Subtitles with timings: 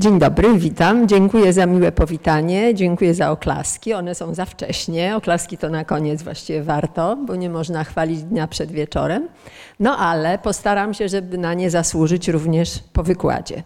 [0.00, 1.08] Dzień dobry, witam.
[1.08, 3.94] Dziękuję za miłe powitanie, dziękuję za oklaski.
[3.94, 5.16] One są za wcześnie.
[5.16, 9.28] Oklaski to na koniec właściwie warto, bo nie można chwalić dnia przed wieczorem.
[9.80, 13.62] No ale postaram się, żeby na nie zasłużyć również po wykładzie.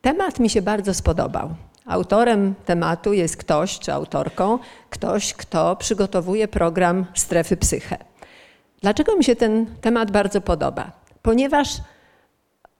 [0.00, 1.50] Temat mi się bardzo spodobał.
[1.86, 4.58] Autorem tematu jest ktoś, czy autorką,
[4.90, 7.98] ktoś, kto przygotowuje program Strefy Psyche.
[8.80, 10.92] Dlaczego mi się ten temat bardzo podoba?
[11.22, 11.68] Ponieważ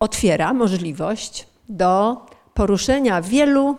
[0.00, 2.16] otwiera możliwość do
[2.55, 3.77] poruszenia wielu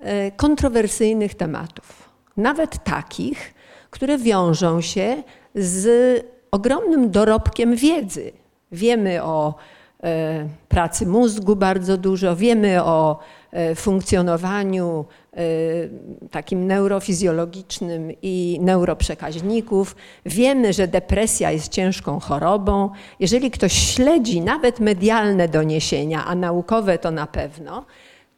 [0.00, 3.54] e, kontrowersyjnych tematów, nawet takich,
[3.90, 5.22] które wiążą się
[5.54, 5.86] z
[6.50, 8.32] ogromnym dorobkiem wiedzy.
[8.72, 9.54] Wiemy o
[10.02, 13.18] e, pracy mózgu bardzo dużo, wiemy o
[13.76, 15.04] funkcjonowaniu
[16.30, 19.96] takim neurofizjologicznym i neuroprzekaźników.
[20.26, 22.90] Wiemy, że depresja jest ciężką chorobą.
[23.20, 27.84] Jeżeli ktoś śledzi nawet medialne doniesienia, a naukowe to na pewno,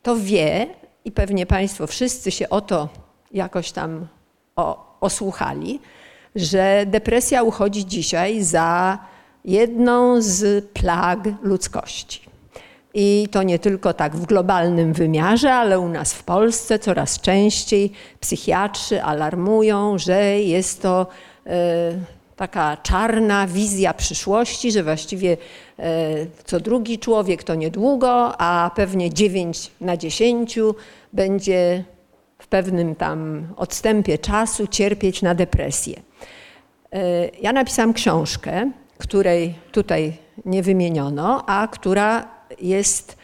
[0.02, 0.66] to wie
[1.04, 2.88] i pewnie Państwo wszyscy się o to
[3.32, 4.06] jakoś tam
[5.00, 5.80] osłuchali,
[6.34, 8.98] że depresja uchodzi dzisiaj za
[9.44, 12.23] jedną z plag ludzkości.
[12.94, 17.92] I to nie tylko tak w globalnym wymiarze, ale u nas w Polsce coraz częściej
[18.20, 21.06] psychiatrzy alarmują, że jest to
[21.46, 21.92] e,
[22.36, 25.36] taka czarna wizja przyszłości, że właściwie
[25.78, 25.86] e,
[26.44, 30.58] co drugi człowiek to niedługo, a pewnie 9 na 10
[31.12, 31.84] będzie
[32.38, 36.02] w pewnym tam odstępie czasu cierpieć na depresję.
[36.92, 40.12] E, ja napisałam książkę, której tutaj
[40.44, 43.16] nie wymieniono, a która jest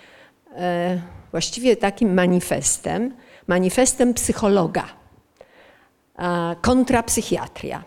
[0.56, 3.14] e, właściwie takim manifestem,
[3.46, 4.84] manifestem psychologa,
[6.60, 7.84] kontrapsychiatria.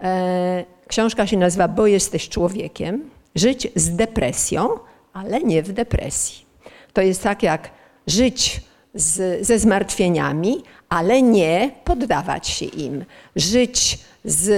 [0.00, 3.10] E, książka się nazywa Bo jesteś człowiekiem.
[3.34, 4.68] Żyć z depresją,
[5.12, 6.46] ale nie w depresji.
[6.92, 7.70] To jest tak jak
[8.06, 8.60] żyć
[8.94, 13.04] z, ze zmartwieniami, ale nie poddawać się im.
[13.36, 14.50] Żyć z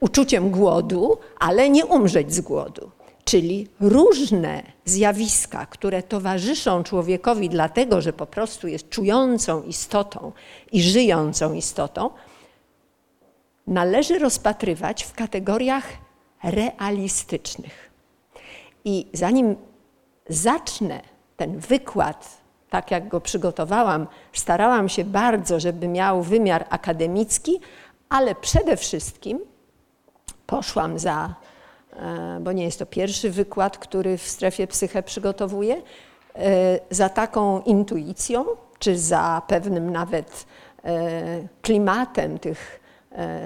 [0.00, 2.90] uczuciem głodu, ale nie umrzeć z głodu.
[3.28, 10.32] Czyli różne zjawiska, które towarzyszą człowiekowi, dlatego że po prostu jest czującą istotą
[10.72, 12.10] i żyjącą istotą,
[13.66, 15.84] należy rozpatrywać w kategoriach
[16.42, 17.90] realistycznych.
[18.84, 19.56] I zanim
[20.28, 21.00] zacznę
[21.36, 22.38] ten wykład,
[22.70, 27.60] tak jak go przygotowałam, starałam się bardzo, żeby miał wymiar akademicki,
[28.08, 29.40] ale przede wszystkim
[30.46, 31.34] poszłam za
[32.40, 35.82] bo nie jest to pierwszy wykład, który w strefie psyche przygotowuję,
[36.34, 38.44] e, za taką intuicją,
[38.78, 40.46] czy za pewnym nawet
[40.84, 42.80] e, klimatem tych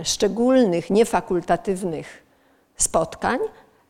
[0.04, 2.22] szczególnych, niefakultatywnych
[2.76, 3.38] spotkań,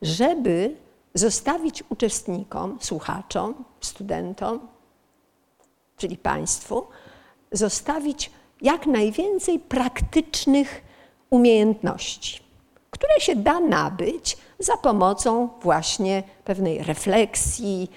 [0.01, 0.75] żeby
[1.13, 4.59] zostawić uczestnikom, słuchaczom, studentom,
[5.97, 6.87] czyli Państwu,
[7.51, 8.31] zostawić
[8.61, 10.81] jak najwięcej praktycznych
[11.29, 12.43] umiejętności,
[12.89, 17.89] które się da nabyć za pomocą właśnie pewnej refleksji,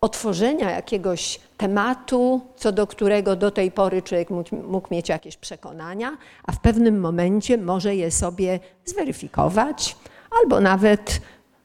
[0.00, 4.28] otworzenia jakiegoś tematu, co do którego do tej pory człowiek
[4.68, 9.96] mógł mieć jakieś przekonania, a w pewnym momencie może je sobie zweryfikować
[10.42, 11.20] albo nawet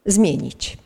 [0.06, 0.78] zmienić.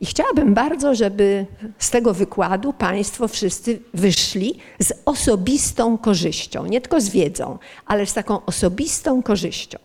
[0.00, 1.46] I chciałabym bardzo, żeby
[1.78, 8.14] z tego wykładu Państwo wszyscy wyszli z osobistą korzyścią, nie tylko z wiedzą, ale z
[8.14, 9.78] taką osobistą korzyścią.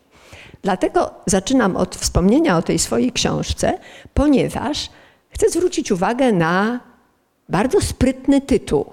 [0.61, 3.79] Dlatego zaczynam od wspomnienia o tej swojej książce,
[4.13, 4.89] ponieważ
[5.29, 6.79] chcę zwrócić uwagę na
[7.49, 8.85] bardzo sprytny tytuł.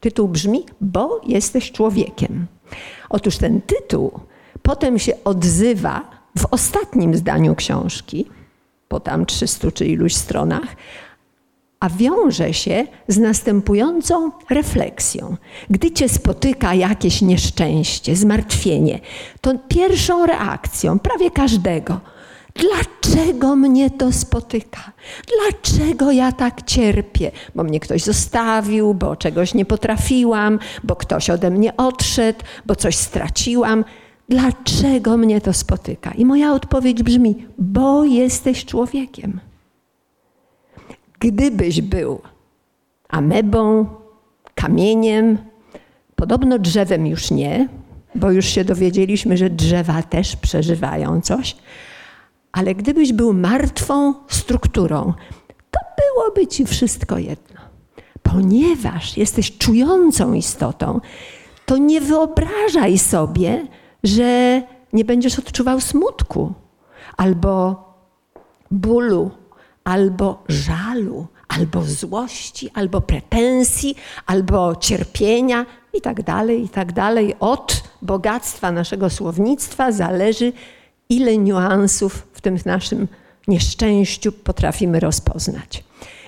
[0.00, 2.46] Tytuł brzmi: Bo jesteś człowiekiem.
[3.08, 4.20] Otóż ten tytuł
[4.62, 8.26] potem się odzywa w ostatnim zdaniu książki,
[8.88, 10.76] po tam 300 czy iluś stronach,
[11.80, 15.36] a wiąże się z następującą refleksją.
[15.70, 19.00] Gdy cię spotyka jakieś nieszczęście, zmartwienie,
[19.40, 22.00] to pierwszą reakcją prawie każdego,
[22.54, 24.92] dlaczego mnie to spotyka?
[25.26, 27.30] Dlaczego ja tak cierpię?
[27.54, 32.96] Bo mnie ktoś zostawił, bo czegoś nie potrafiłam, bo ktoś ode mnie odszedł, bo coś
[32.96, 33.84] straciłam.
[34.28, 36.10] Dlaczego mnie to spotyka?
[36.10, 39.40] I moja odpowiedź brzmi: bo jesteś człowiekiem.
[41.20, 42.20] Gdybyś był
[43.08, 43.86] amebą,
[44.54, 45.38] kamieniem,
[46.16, 47.68] podobno drzewem już nie,
[48.14, 51.56] bo już się dowiedzieliśmy, że drzewa też przeżywają coś,
[52.52, 55.12] ale gdybyś był martwą strukturą,
[55.70, 57.60] to byłoby ci wszystko jedno.
[58.22, 61.00] Ponieważ jesteś czującą istotą,
[61.66, 63.66] to nie wyobrażaj sobie,
[64.04, 64.62] że
[64.92, 66.52] nie będziesz odczuwał smutku
[67.16, 67.84] albo
[68.70, 69.30] bólu,
[69.84, 73.96] albo żalu, albo złości, albo pretensji,
[74.26, 77.34] albo cierpienia i tak dalej, i tak dalej.
[77.40, 80.52] Od bogactwa naszego słownictwa zależy,
[81.08, 83.08] ile niuansów w tym naszym
[83.48, 85.84] nieszczęściu potrafimy rozpoznać.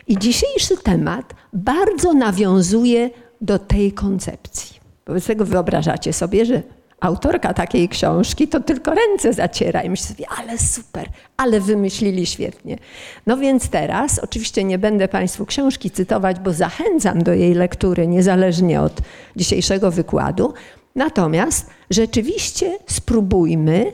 [0.08, 3.10] I dzisiejszy temat bardzo nawiązuje
[3.40, 4.80] do tej koncepcji.
[5.06, 6.62] Wobec tego wyobrażacie sobie, że
[7.02, 12.78] autorka takiej książki to tylko ręce zaciera i myśli sobie, ale super, ale wymyślili świetnie.
[13.26, 18.80] No więc teraz, oczywiście nie będę Państwu książki cytować, bo zachęcam do jej lektury niezależnie
[18.80, 19.00] od
[19.36, 20.54] dzisiejszego wykładu.
[20.94, 23.92] Natomiast rzeczywiście spróbujmy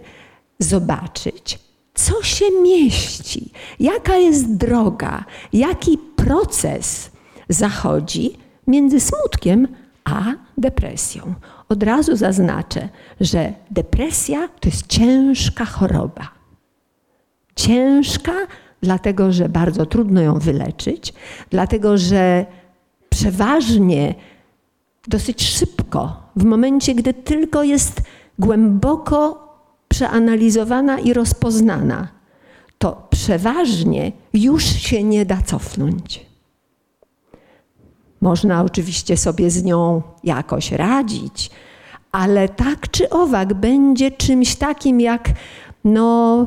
[0.58, 1.58] zobaczyć,
[1.94, 7.10] co się mieści, jaka jest droga, jaki proces
[7.48, 9.68] zachodzi między smutkiem
[10.04, 10.22] a
[10.58, 11.34] depresją.
[11.68, 12.88] Od razu zaznaczę,
[13.20, 16.28] że depresja to jest ciężka choroba.
[17.56, 18.32] Ciężka,
[18.82, 21.14] dlatego że bardzo trudno ją wyleczyć,
[21.50, 22.46] dlatego że
[23.08, 24.14] przeważnie
[25.08, 28.00] dosyć szybko, w momencie, gdy tylko jest
[28.38, 29.48] głęboko
[29.88, 32.08] przeanalizowana i rozpoznana,
[32.78, 36.27] to przeważnie już się nie da cofnąć.
[38.20, 41.50] Można oczywiście sobie z nią jakoś radzić,
[42.12, 45.28] ale tak czy owak będzie czymś takim jak
[45.84, 46.46] no,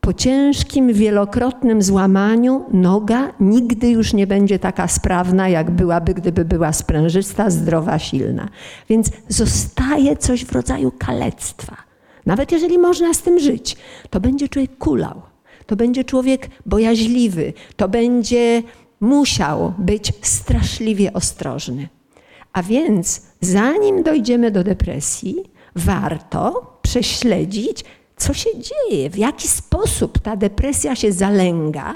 [0.00, 6.72] po ciężkim, wielokrotnym złamaniu noga nigdy już nie będzie taka sprawna, jak byłaby, gdyby była
[6.72, 8.48] sprężysta, zdrowa, silna.
[8.88, 11.76] Więc zostaje coś w rodzaju kalectwa.
[12.26, 13.76] Nawet jeżeli można z tym żyć,
[14.10, 15.22] to będzie człowiek kulał,
[15.66, 18.62] to będzie człowiek bojaźliwy, to będzie
[19.00, 21.88] musiał być straszliwie ostrożny.
[22.52, 25.36] A więc, zanim dojdziemy do depresji,
[25.76, 27.84] warto prześledzić,
[28.16, 31.94] co się dzieje, w jaki sposób ta depresja się zalęga,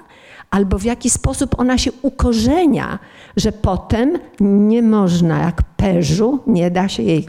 [0.51, 2.99] albo w jaki sposób ona się ukorzenia,
[3.37, 7.29] że potem nie można, jak perzu, nie da się jej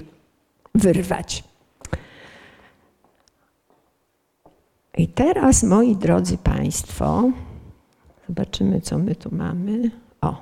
[0.76, 1.44] wyrwać.
[4.98, 7.32] I teraz, moi drodzy Państwo,
[8.28, 9.92] zobaczymy, co my tu mamy.
[10.22, 10.36] O.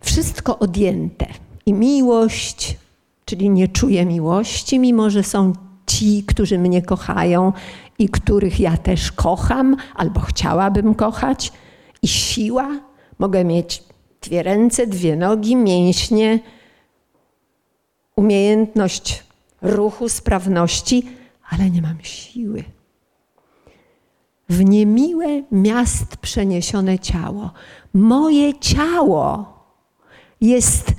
[0.00, 1.26] Wszystko odjęte.
[1.66, 2.78] I miłość,
[3.24, 5.52] czyli nie czuję miłości, mimo że są
[5.86, 7.52] ci, którzy mnie kochają
[7.98, 11.52] i których ja też kocham, albo chciałabym kochać.
[12.02, 12.80] I siła.
[13.18, 13.84] Mogę mieć
[14.20, 16.40] dwie ręce, dwie nogi, mięśnie,
[18.16, 19.24] umiejętność
[19.62, 21.06] ruchu, sprawności
[21.50, 22.64] ale nie mam siły.
[24.48, 27.50] W niemiłe miast przeniesione ciało.
[27.94, 29.52] Moje ciało
[30.40, 30.94] jest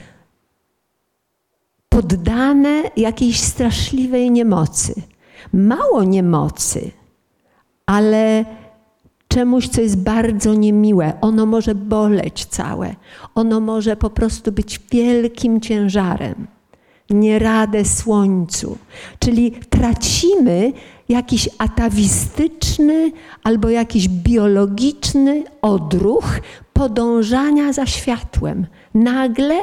[1.90, 5.02] poddane jakiejś straszliwej niemocy.
[5.54, 6.92] Mało niemocy,
[7.86, 8.46] ale
[9.28, 11.14] czemuś, co jest bardzo niemiłe.
[11.22, 12.96] Ono może boleć całe.
[13.36, 16.57] Ono może po prostu być wielkim ciężarem
[17.10, 18.78] nie radę słońcu.
[19.20, 20.74] Czyli tracimy
[21.10, 23.12] jakiś atawistyczny
[23.44, 26.40] albo jakiś biologiczny odruch
[26.74, 28.66] podążania za światłem.
[28.94, 29.56] Nagle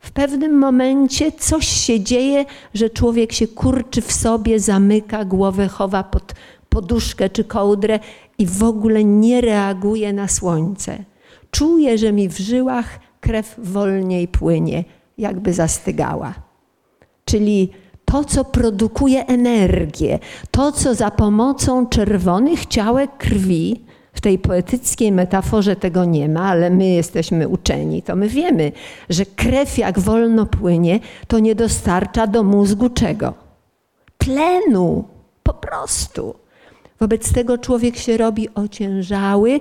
[0.00, 2.44] w pewnym momencie coś się dzieje,
[2.74, 6.34] że człowiek się kurczy w sobie, zamyka głowę, chowa pod
[6.68, 8.00] poduszkę czy kołdrę
[8.38, 10.98] i w ogóle nie reaguje na słońce.
[11.50, 14.84] Czuje, że mi w żyłach krew wolniej płynie,
[15.18, 16.47] jakby zastygała
[17.28, 17.70] czyli
[18.04, 20.18] to, co produkuje energię,
[20.50, 26.70] to, co za pomocą czerwonych ciałek krwi, w tej poetyckiej metaforze tego nie ma, ale
[26.70, 28.72] my jesteśmy uczeni, to my wiemy,
[29.10, 33.34] że krew jak wolno płynie, to nie dostarcza do mózgu czego?
[34.18, 35.04] Tlenu,
[35.42, 36.34] po prostu.
[37.00, 39.60] Wobec tego człowiek się robi ociężały,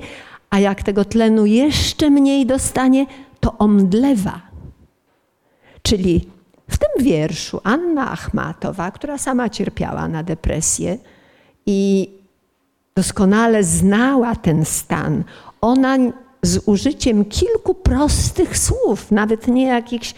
[0.49, 3.05] a jak tego tlenu jeszcze mniej dostanie,
[3.39, 4.41] to omdlewa.
[5.81, 6.36] Czyli
[6.69, 10.97] w tym wierszu Anna Achmatowa, która sama cierpiała na depresję
[11.65, 12.09] i
[12.95, 15.23] doskonale znała ten stan,
[15.61, 15.97] ona
[16.43, 20.13] z użyciem kilku prostych słów, nawet nie jakichś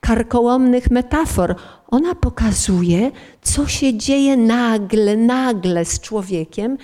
[0.00, 1.54] karkołomnych metafor,
[1.88, 3.10] ona pokazuje,
[3.42, 6.78] co się dzieje nagle, nagle z człowiekiem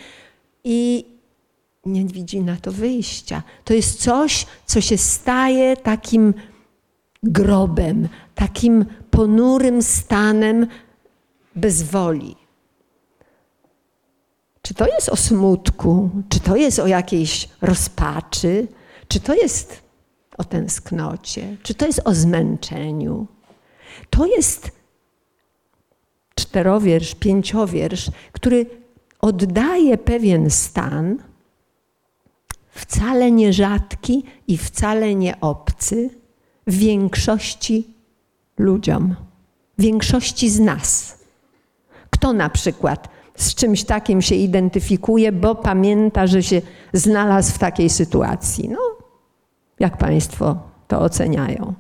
[0.65, 1.05] i
[1.87, 3.43] nie widzi na to wyjścia.
[3.65, 6.35] To jest coś, co się staje takim
[7.23, 10.67] grobem, takim ponurym stanem
[11.57, 12.37] bezwoli.
[14.63, 18.69] Czy to jest o smutku, czy to jest o jakiejś rozpaczy,
[19.09, 19.83] czy to jest
[20.39, 23.27] o tęsknocie, czy to jest o zmęczeniu.
[24.11, 24.71] To jest
[26.35, 28.67] czterowiersz, pięciowiersz, który
[29.21, 31.17] oddaje pewien stan
[32.71, 36.11] wcale nie rzadki i wcale nie obcy
[36.69, 37.87] większości
[38.59, 39.17] ludziom,
[39.79, 41.19] większości z nas.
[42.11, 47.91] Kto na przykład z czymś takim się identyfikuje, bo pamięta, że się znalazł w takiej
[47.91, 48.69] sytuacji?
[48.69, 48.79] No,
[49.81, 50.57] jak Państwo
[50.89, 51.75] to oceniają?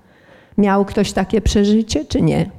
[0.58, 2.50] Miał ktoś takie przeżycie, czy nie?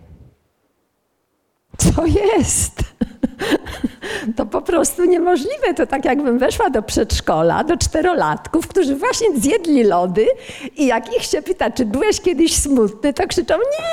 [1.79, 2.81] Co jest?
[4.35, 5.73] To po prostu niemożliwe.
[5.75, 10.27] To tak jakbym weszła do przedszkola, do czterolatków, którzy właśnie zjedli lody
[10.77, 13.85] i jak ich się pyta, czy byłeś kiedyś smutny, to krzyczą nie.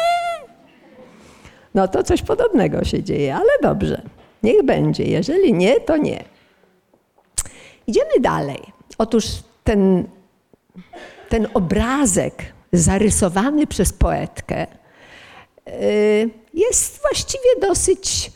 [1.75, 4.03] No to coś podobnego się dzieje, ale dobrze.
[4.43, 5.05] Niech będzie.
[5.05, 6.25] Jeżeli nie, to nie.
[7.87, 8.63] Idziemy dalej.
[8.99, 9.27] Otóż
[9.65, 10.05] ten,
[11.29, 12.35] ten obrazek
[12.73, 14.67] zarysowany przez poetkę
[15.69, 18.33] y, jest właściwie dosyć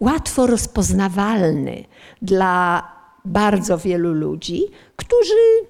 [0.00, 1.84] łatwo rozpoznawalny
[2.22, 2.82] dla
[3.24, 4.62] bardzo wielu ludzi,
[4.96, 5.68] którzy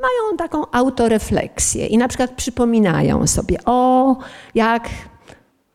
[0.00, 4.16] mają taką autorefleksję i na przykład przypominają sobie, o,
[4.54, 4.88] jak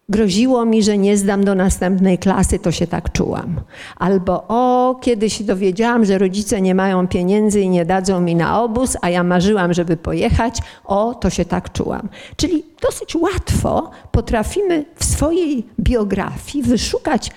[0.09, 3.61] groziło mi, że nie zdam do następnej klasy, to się tak czułam.
[3.97, 8.63] Albo o, kiedy się dowiedziałam, że rodzice nie mają pieniędzy i nie dadzą mi na
[8.63, 12.09] obóz, a ja marzyłam, żeby pojechać, o, to się tak czułam.
[12.35, 17.31] Czyli dosyć łatwo potrafimy w swojej biografii wyszukać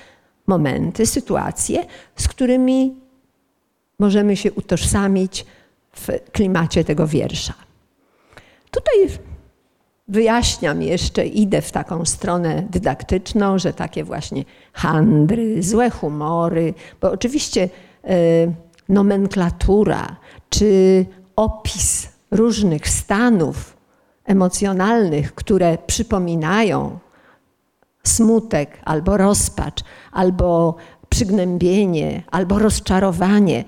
[0.46, 1.84] momenty, sytuacje,
[2.16, 2.94] z którymi
[3.98, 5.46] możemy się utożsamić
[5.96, 7.54] w klimacie tego wiersza.
[8.70, 9.18] Tutaj
[10.08, 17.68] wyjaśniam jeszcze, idę w taką stronę dydaktyczną, że takie właśnie handry, złe humory, bo oczywiście
[18.04, 18.08] e,
[18.88, 20.16] nomenklatura
[20.50, 21.06] czy
[21.36, 23.76] opis różnych stanów
[24.24, 26.98] emocjonalnych, które przypominają
[28.04, 30.76] smutek albo rozpacz, albo
[31.08, 33.64] przygnębienie, albo rozczarowanie,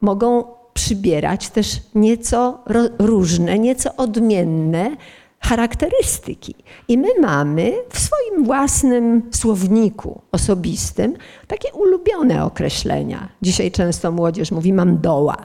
[0.00, 0.44] mogą
[0.76, 2.58] przybierać też nieco
[2.98, 4.96] różne, nieco odmienne
[5.40, 6.54] charakterystyki.
[6.88, 11.16] I my mamy w swoim własnym słowniku osobistym
[11.46, 13.28] takie ulubione określenia.
[13.42, 15.36] Dzisiaj często młodzież mówi mam doła,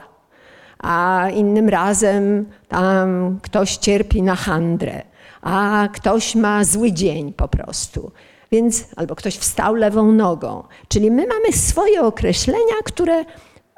[0.78, 5.02] a innym razem tam ktoś cierpi na handrę,
[5.42, 8.10] a ktoś ma zły dzień po prostu.
[8.50, 10.62] Więc albo ktoś wstał lewą nogą.
[10.88, 13.24] Czyli my mamy swoje określenia, które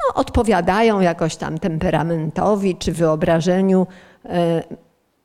[0.08, 3.86] no, odpowiadają jakoś tam temperamentowi czy wyobrażeniu
[4.24, 4.62] e,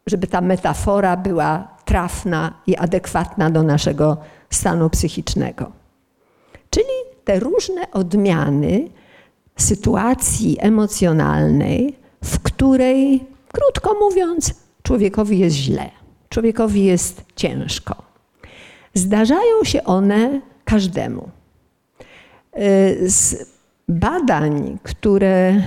[0.09, 4.17] żeby ta metafora była trafna i adekwatna do naszego
[4.49, 5.71] stanu psychicznego.
[6.69, 6.85] Czyli
[7.23, 8.89] te różne odmiany
[9.57, 15.89] sytuacji emocjonalnej, w której, krótko mówiąc, człowiekowi jest źle,
[16.29, 17.95] człowiekowi jest ciężko.
[18.93, 21.29] Zdarzają się one każdemu.
[23.05, 23.45] Z
[23.89, 25.61] badań, które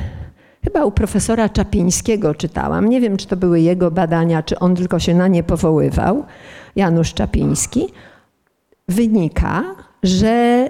[0.65, 2.89] Chyba u profesora Czapińskiego czytałam.
[2.89, 6.25] Nie wiem, czy to były jego badania, czy on tylko się na nie powoływał,
[6.77, 7.89] Janusz Czapiński.
[8.89, 9.65] Wynika,
[10.03, 10.69] że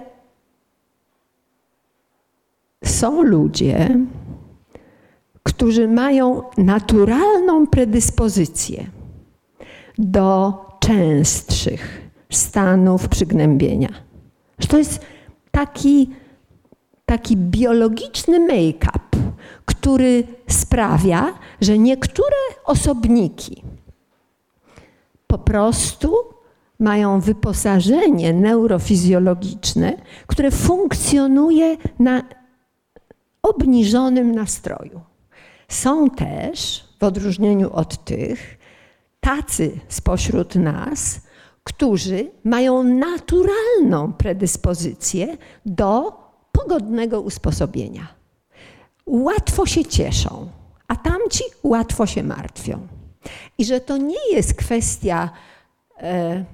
[2.84, 3.98] są ludzie,
[5.42, 8.86] którzy mają naturalną predyspozycję
[9.98, 13.88] do częstszych stanów przygnębienia.
[14.68, 15.00] To jest
[15.50, 16.10] taki,
[17.06, 19.12] taki biologiczny make-up
[19.66, 23.62] który sprawia, że niektóre osobniki
[25.26, 26.14] po prostu
[26.78, 29.92] mają wyposażenie neurofizjologiczne,
[30.26, 32.22] które funkcjonuje na
[33.42, 35.00] obniżonym nastroju.
[35.68, 38.58] Są też, w odróżnieniu od tych,
[39.20, 41.20] tacy spośród nas,
[41.64, 46.21] którzy mają naturalną predyspozycję do
[46.62, 48.22] pogodnego usposobienia
[49.06, 50.48] łatwo się cieszą,
[50.88, 52.86] a tamci łatwo się martwią.
[53.58, 55.30] I że to nie jest kwestia
[55.98, 56.44] e,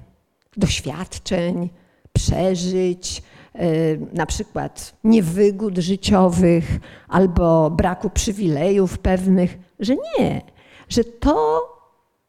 [0.57, 1.69] doświadczeń,
[2.13, 3.23] przeżyć,
[3.53, 3.67] e,
[4.13, 10.41] na przykład niewygód życiowych albo braku przywilejów pewnych, że nie,
[10.89, 11.61] że to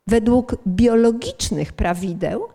[0.07, 2.49] według biologicznych prawideł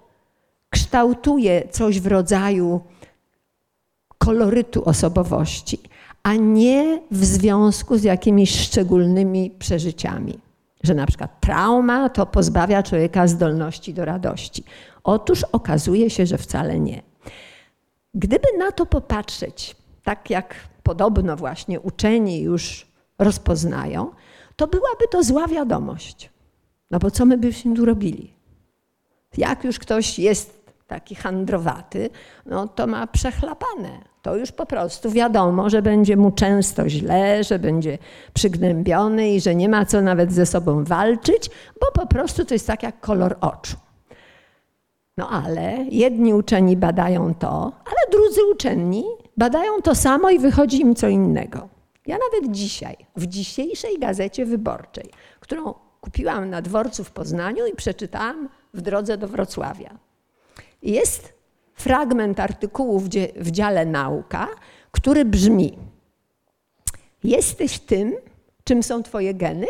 [0.69, 2.81] kształtuje coś w rodzaju
[4.17, 5.79] kolorytu osobowości,
[6.23, 10.39] a nie w związku z jakimiś szczególnymi przeżyciami.
[10.83, 14.63] Że na przykład trauma to pozbawia człowieka zdolności do radości.
[15.03, 17.01] Otóż okazuje się, że wcale nie.
[18.13, 22.87] Gdyby na to popatrzeć, tak jak podobno właśnie uczeni już
[23.19, 24.11] rozpoznają,
[24.55, 26.29] to byłaby to zła wiadomość.
[26.91, 28.33] No bo co my byśmy tu robili?
[29.37, 30.54] Jak już ktoś jest
[30.87, 32.09] taki handrowaty,
[32.45, 33.89] no to ma przechlapane.
[34.21, 37.97] To już po prostu wiadomo, że będzie mu często źle, że będzie
[38.33, 41.49] przygnębiony i że nie ma co nawet ze sobą walczyć,
[41.81, 43.77] bo po prostu to jest tak jak kolor oczu.
[45.17, 49.03] No ale jedni uczeni badają to, ale drudzy uczeni
[49.37, 51.69] badają to samo i wychodzi im co innego.
[52.07, 58.49] Ja nawet dzisiaj, w dzisiejszej gazecie wyborczej, którą kupiłam na dworcu w Poznaniu i przeczytałam
[58.73, 60.04] w drodze do Wrocławia.
[60.85, 61.33] Jest
[61.73, 62.99] fragment artykułu
[63.35, 64.47] w dziale nauka,
[64.91, 65.77] który brzmi:
[67.23, 68.13] Jesteś tym,
[68.63, 69.67] czym są Twoje geny?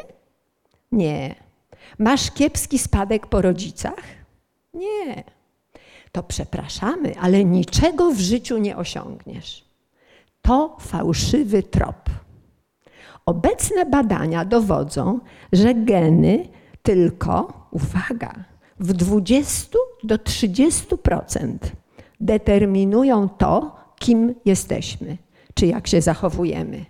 [0.91, 1.35] Nie.
[1.99, 4.03] Masz kiepski spadek po rodzicach?
[4.73, 5.23] Nie.
[6.11, 9.65] To przepraszamy, ale niczego w życiu nie osiągniesz.
[10.41, 12.09] To fałszywy trop.
[13.25, 15.19] Obecne badania dowodzą,
[15.53, 16.47] że geny
[16.83, 18.33] tylko, uwaga,
[18.79, 21.57] w 20 do 30%
[22.19, 25.17] determinują to, kim jesteśmy,
[25.53, 26.85] czy jak się zachowujemy.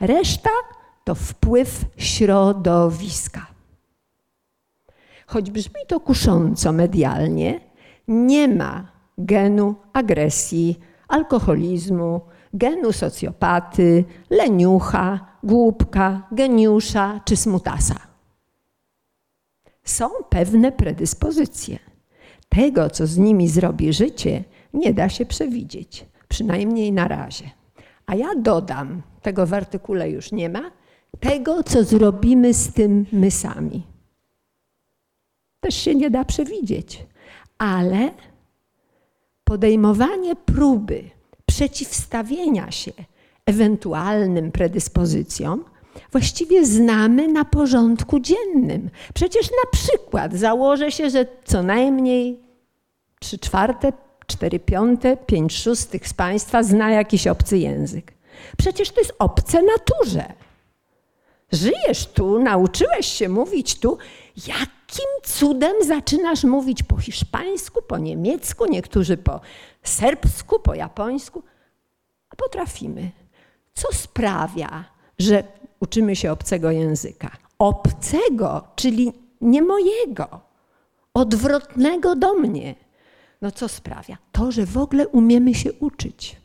[0.00, 0.50] Reszta
[1.04, 3.46] to wpływ środowiska.
[5.26, 7.60] Choć brzmi to kusząco medialnie,
[8.08, 12.20] nie ma genu agresji, alkoholizmu,
[12.54, 17.94] genu socjopaty, leniucha, głupka, geniusza czy smutasa.
[19.84, 21.78] Są pewne predyspozycje.
[22.54, 24.44] Tego, co z nimi zrobi życie,
[24.74, 27.50] nie da się przewidzieć, przynajmniej na razie.
[28.06, 30.70] A ja dodam, tego w artykule już nie ma,
[31.20, 33.82] tego, co zrobimy z tym my sami.
[35.60, 37.06] Też się nie da przewidzieć,
[37.58, 38.10] ale
[39.44, 41.02] podejmowanie próby
[41.46, 42.92] przeciwstawienia się
[43.46, 45.64] ewentualnym predyspozycjom
[46.12, 48.90] właściwie znamy na porządku dziennym.
[49.14, 52.43] Przecież na przykład założę się, że co najmniej
[53.24, 53.92] 3 czwarte,
[54.26, 58.12] 4 piąte, 5 szóstych z Państwa zna jakiś obcy język.
[58.58, 60.32] Przecież to jest obce naturze.
[61.52, 63.98] Żyjesz tu, nauczyłeś się mówić tu.
[64.46, 69.40] Jakim cudem zaczynasz mówić po hiszpańsku, po niemiecku, niektórzy po
[69.82, 71.42] serbsku, po japońsku?
[72.30, 73.10] A potrafimy.
[73.74, 74.84] Co sprawia,
[75.18, 75.44] że
[75.80, 77.30] uczymy się obcego języka?
[77.58, 80.40] Obcego, czyli nie mojego,
[81.14, 82.83] odwrotnego do mnie.
[83.44, 84.18] No co sprawia?
[84.32, 86.36] To, że w ogóle umiemy się uczyć.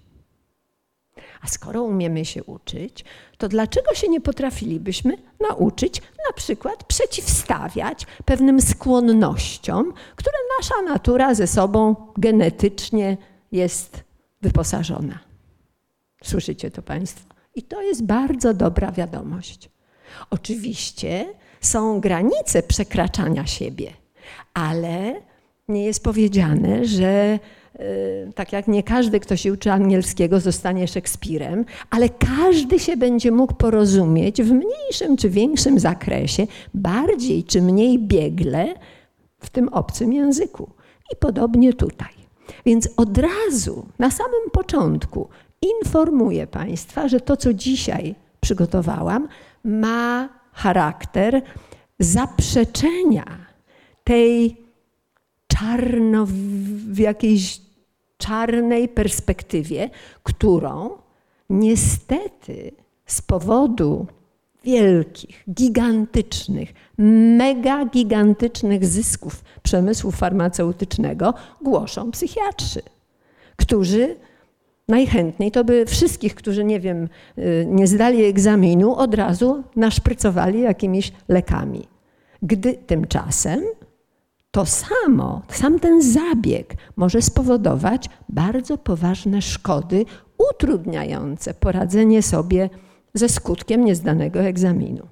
[1.42, 3.06] A skoro umiemy się uczyć,
[3.38, 5.18] to dlaczego się nie potrafilibyśmy
[5.50, 13.18] nauczyć na przykład przeciwstawiać pewnym skłonnościom, które nasza natura ze sobą genetycznie
[13.52, 14.04] jest
[14.42, 15.20] wyposażona?
[16.24, 17.34] Słyszycie to Państwo?
[17.56, 19.70] I to jest bardzo dobra wiadomość.
[20.30, 23.94] Oczywiście są granice przekraczania siebie,
[24.54, 25.29] ale
[25.70, 27.40] nie jest powiedziane, że
[27.80, 33.32] Y, tak jak nie każdy, kto się uczy angielskiego, zostanie Szekspirem, ale każdy się będzie
[33.32, 38.74] mógł porozumieć w mniejszym czy większym zakresie, bardziej czy mniej biegle
[39.40, 40.70] w tym obcym języku.
[41.14, 42.10] I podobnie tutaj.
[42.66, 45.30] Więc od razu, na samym początku,
[45.62, 49.28] informuję Państwa, że to, co dzisiaj przygotowałam,
[49.64, 51.42] ma charakter
[52.00, 53.26] zaprzeczenia
[54.04, 54.58] tej
[55.60, 56.26] czarno
[56.92, 57.62] w jakiejś
[58.18, 59.90] czarnej perspektywie,
[60.24, 60.90] którą
[61.50, 62.72] niestety
[63.06, 64.08] z powodu
[64.64, 66.74] wielkich, gigantycznych,
[67.38, 72.82] mega gigantycznych zysków przemysłu farmaceutycznego głoszą psychiatrzy,
[73.56, 74.16] którzy
[74.88, 81.12] najchętniej to by wszystkich, którzy nie wiem, y, nie zdali egzaminu, od razu naszprycowali jakimiś
[81.28, 81.88] lekami.
[82.42, 83.62] Gdy tymczasem
[84.60, 90.06] to samo, sam ten zabieg może spowodować bardzo poważne szkody
[90.52, 92.70] utrudniające poradzenie sobie
[93.14, 95.08] ze skutkiem niezdanego egzaminu.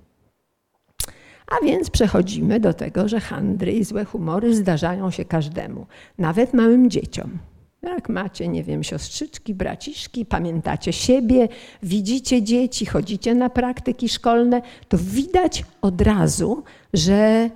[1.48, 5.86] A więc przechodzimy do tego, że handry i złe humory zdarzają się każdemu,
[6.18, 7.38] nawet małym dzieciom.
[7.82, 11.48] Jak macie, nie wiem, siostrzyczki, braciszki, pamiętacie siebie,
[11.84, 17.50] widzicie dzieci, chodzicie na praktyki szkolne, to widać od razu, że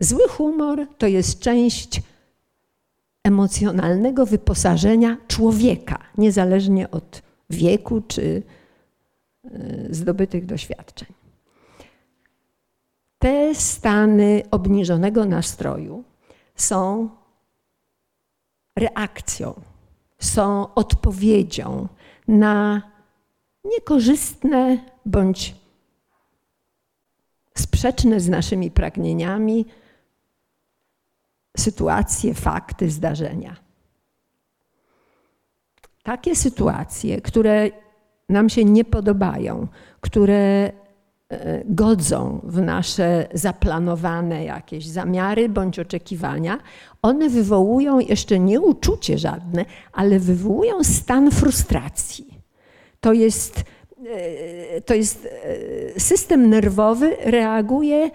[0.00, 2.02] Zły humor to jest część
[3.24, 8.42] emocjonalnego wyposażenia człowieka, niezależnie od wieku czy
[9.44, 9.50] e,
[9.90, 11.08] zdobytych doświadczeń.
[13.18, 16.04] Te stany obniżonego nastroju
[16.54, 17.08] są
[18.76, 19.60] reakcją,
[20.18, 21.88] są odpowiedzią
[22.28, 22.82] na
[23.64, 25.54] niekorzystne bądź
[27.54, 29.66] sprzeczne z naszymi pragnieniami
[31.56, 33.56] sytuacje, fakty, zdarzenia.
[36.02, 37.70] takie sytuacje, które
[38.28, 39.66] nam się nie podobają,
[40.00, 40.72] które e,
[41.64, 46.58] godzą w nasze zaplanowane jakieś zamiary bądź oczekiwania,
[47.02, 52.40] one wywołują jeszcze nie uczucie żadne, ale wywołują stan frustracji.
[53.00, 53.64] To jest,
[54.06, 55.28] e, to jest
[55.96, 58.10] e, system nerwowy reaguje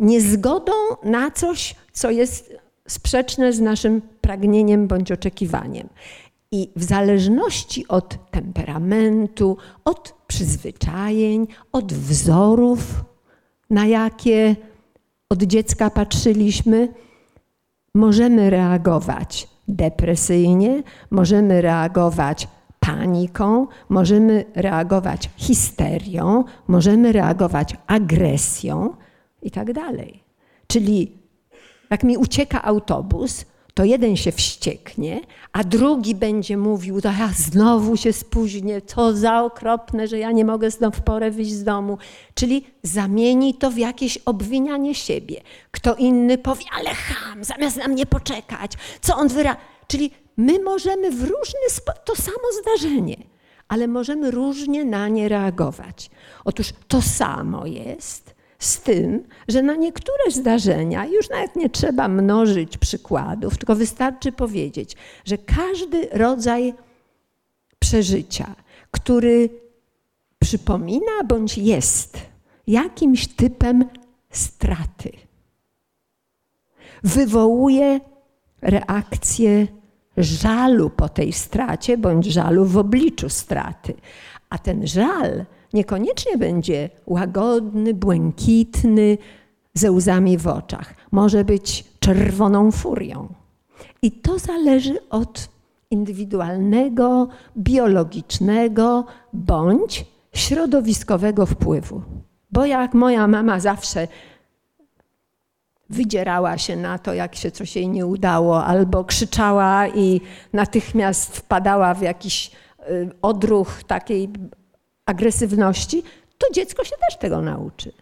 [0.00, 0.72] niezgodą
[1.04, 5.88] na coś, co jest sprzeczne z naszym pragnieniem bądź oczekiwaniem.
[6.52, 13.04] I w zależności od temperamentu, od przyzwyczajeń, od wzorów,
[13.70, 14.56] na jakie
[15.28, 16.88] od dziecka patrzyliśmy,
[17.94, 22.48] możemy reagować depresyjnie, możemy reagować
[22.80, 28.94] paniką, możemy reagować histerią, możemy reagować agresją
[29.42, 30.22] i tak dalej.
[30.66, 31.23] Czyli
[31.90, 33.44] jak mi ucieka autobus,
[33.74, 35.20] to jeden się wścieknie,
[35.52, 40.44] a drugi będzie mówił, to ja znowu się spóźnię, co za okropne, że ja nie
[40.44, 41.98] mogę znowu w porę wyjść z domu.
[42.34, 45.40] Czyli zamieni to w jakieś obwinianie siebie.
[45.70, 49.56] Kto inny powie, ale ham, zamiast na mnie poczekać, co on wyra...
[49.86, 53.16] Czyli my możemy w różny sposób, to samo zdarzenie,
[53.68, 56.10] ale możemy różnie na nie reagować.
[56.44, 58.23] Otóż to samo jest
[58.64, 64.96] z tym, że na niektóre zdarzenia już nawet nie trzeba mnożyć przykładów, tylko wystarczy powiedzieć,
[65.24, 66.74] że każdy rodzaj
[67.78, 68.54] przeżycia,
[68.90, 69.48] który
[70.38, 72.18] przypomina bądź jest
[72.66, 73.84] jakimś typem
[74.30, 75.10] straty,
[77.02, 78.00] wywołuje
[78.62, 79.66] reakcję
[80.16, 83.94] żalu po tej stracie bądź żalu w obliczu straty.
[84.50, 89.18] A ten żal niekoniecznie będzie łagodny, błękitny,
[89.74, 90.94] ze łzami w oczach.
[91.10, 93.28] Może być czerwoną furią.
[94.02, 95.48] I to zależy od
[95.90, 102.02] indywidualnego, biologicznego bądź środowiskowego wpływu.
[102.50, 104.08] Bo jak moja mama zawsze
[105.90, 110.20] wydzierała się na to, jak się coś jej nie udało, albo krzyczała i
[110.52, 112.50] natychmiast wpadała w jakiś
[112.90, 114.28] y, odruch takiej
[115.06, 116.02] agresywności,
[116.38, 117.92] to dziecko się też tego nauczy.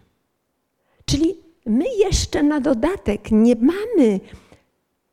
[1.05, 1.35] Czyli
[1.67, 4.21] my jeszcze na dodatek nie mamy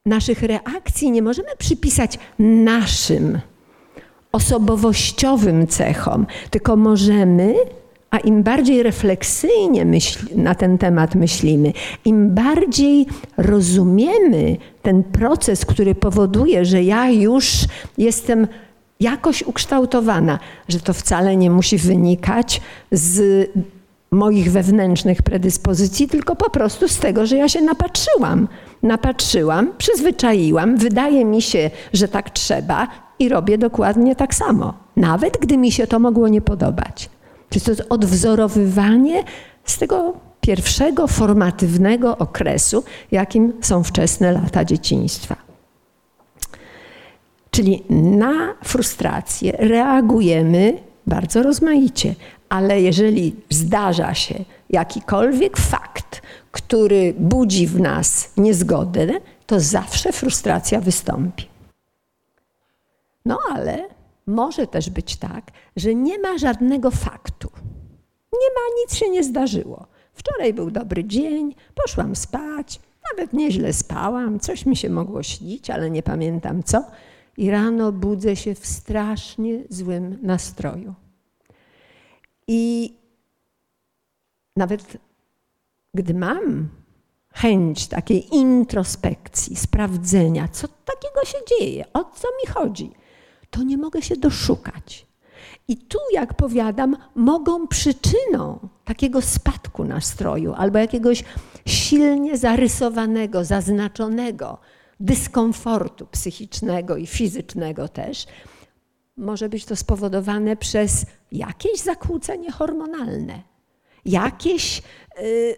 [0.05, 3.39] naszych reakcji, nie możemy przypisać naszym
[4.31, 7.55] osobowościowym cechom, tylko możemy,
[8.09, 11.73] a im bardziej refleksyjnie myśl, na ten temat myślimy,
[12.05, 13.05] im bardziej
[13.37, 17.51] rozumiemy ten proces, który powoduje, że ja już
[17.97, 18.47] jestem
[18.99, 23.47] jakoś ukształtowana, że to wcale nie musi wynikać z
[24.11, 28.47] moich wewnętrznych predyspozycji, tylko po prostu z tego, że ja się napatrzyłam.
[28.83, 32.87] Napatrzyłam, przyzwyczaiłam, wydaje mi się, że tak trzeba
[33.19, 37.09] i robię dokładnie tak samo, nawet gdy mi się to mogło nie podobać.
[37.49, 39.23] Czyli to jest odwzorowywanie
[39.65, 45.48] z tego pierwszego formatywnego okresu, jakim są wczesne lata dzieciństwa.
[47.51, 52.15] Czyli na frustrację reagujemy bardzo rozmaicie,
[52.49, 54.35] ale jeżeli zdarza się
[54.69, 59.07] jakikolwiek fakt, który budzi w nas niezgodę,
[59.45, 61.45] to zawsze frustracja wystąpi.
[63.25, 63.87] No ale
[64.27, 67.49] może też być tak, że nie ma żadnego faktu.
[68.33, 69.87] Nie ma, nic się nie zdarzyło.
[70.13, 72.79] Wczoraj był dobry dzień, poszłam spać,
[73.11, 76.83] nawet nieźle spałam, coś mi się mogło śnić, ale nie pamiętam co
[77.39, 80.93] i rano budzę się w strasznie złym nastroju.
[82.47, 82.93] I
[84.55, 84.97] nawet
[85.93, 86.69] gdy mam
[87.33, 92.91] chęć takiej introspekcji, sprawdzenia, co takiego się dzieje, o co mi chodzi,
[93.49, 95.07] to nie mogę się doszukać.
[95.67, 101.23] I tu, jak powiadam, mogą przyczyną takiego spadku nastroju albo jakiegoś
[101.65, 104.57] silnie zarysowanego, zaznaczonego
[104.99, 108.25] dyskomfortu psychicznego i fizycznego też,
[109.17, 113.41] może być to spowodowane przez jakieś zakłócenie hormonalne,
[114.05, 114.81] jakieś
[115.21, 115.55] y,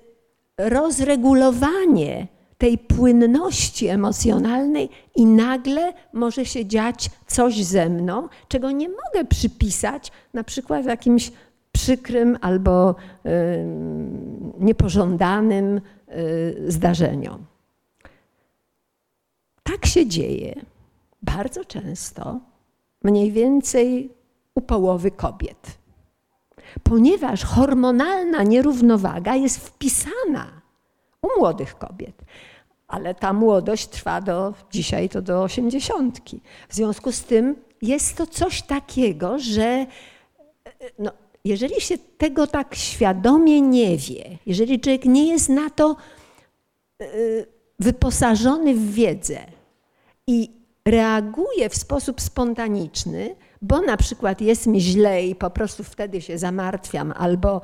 [0.58, 2.28] rozregulowanie
[2.58, 10.12] tej płynności emocjonalnej i nagle może się dziać coś ze mną, czego nie mogę przypisać
[10.34, 11.32] na przykład jakimś
[11.72, 12.96] przykrym albo
[14.60, 17.51] niepożądanym y, zdarzeniom.
[19.64, 20.66] Tak się dzieje
[21.22, 22.40] bardzo często,
[23.04, 24.10] mniej więcej
[24.56, 25.78] u połowy kobiet.
[26.84, 30.62] Ponieważ hormonalna nierównowaga jest wpisana
[31.22, 32.22] u młodych kobiet,
[32.88, 36.42] ale ta młodość trwa do dzisiaj to do osiemdziesiątki.
[36.70, 39.86] W związku z tym jest to coś takiego, że
[41.00, 41.12] no,
[41.46, 45.96] jeżeli się tego tak świadomie nie wie, jeżeli człowiek nie jest na to
[47.02, 47.48] y,
[47.80, 49.40] wyposażony w wiedzę
[50.32, 50.52] i
[50.86, 56.38] reaguje w sposób spontaniczny, bo na przykład jest mi źle i po prostu wtedy się
[56.38, 57.62] zamartwiam, albo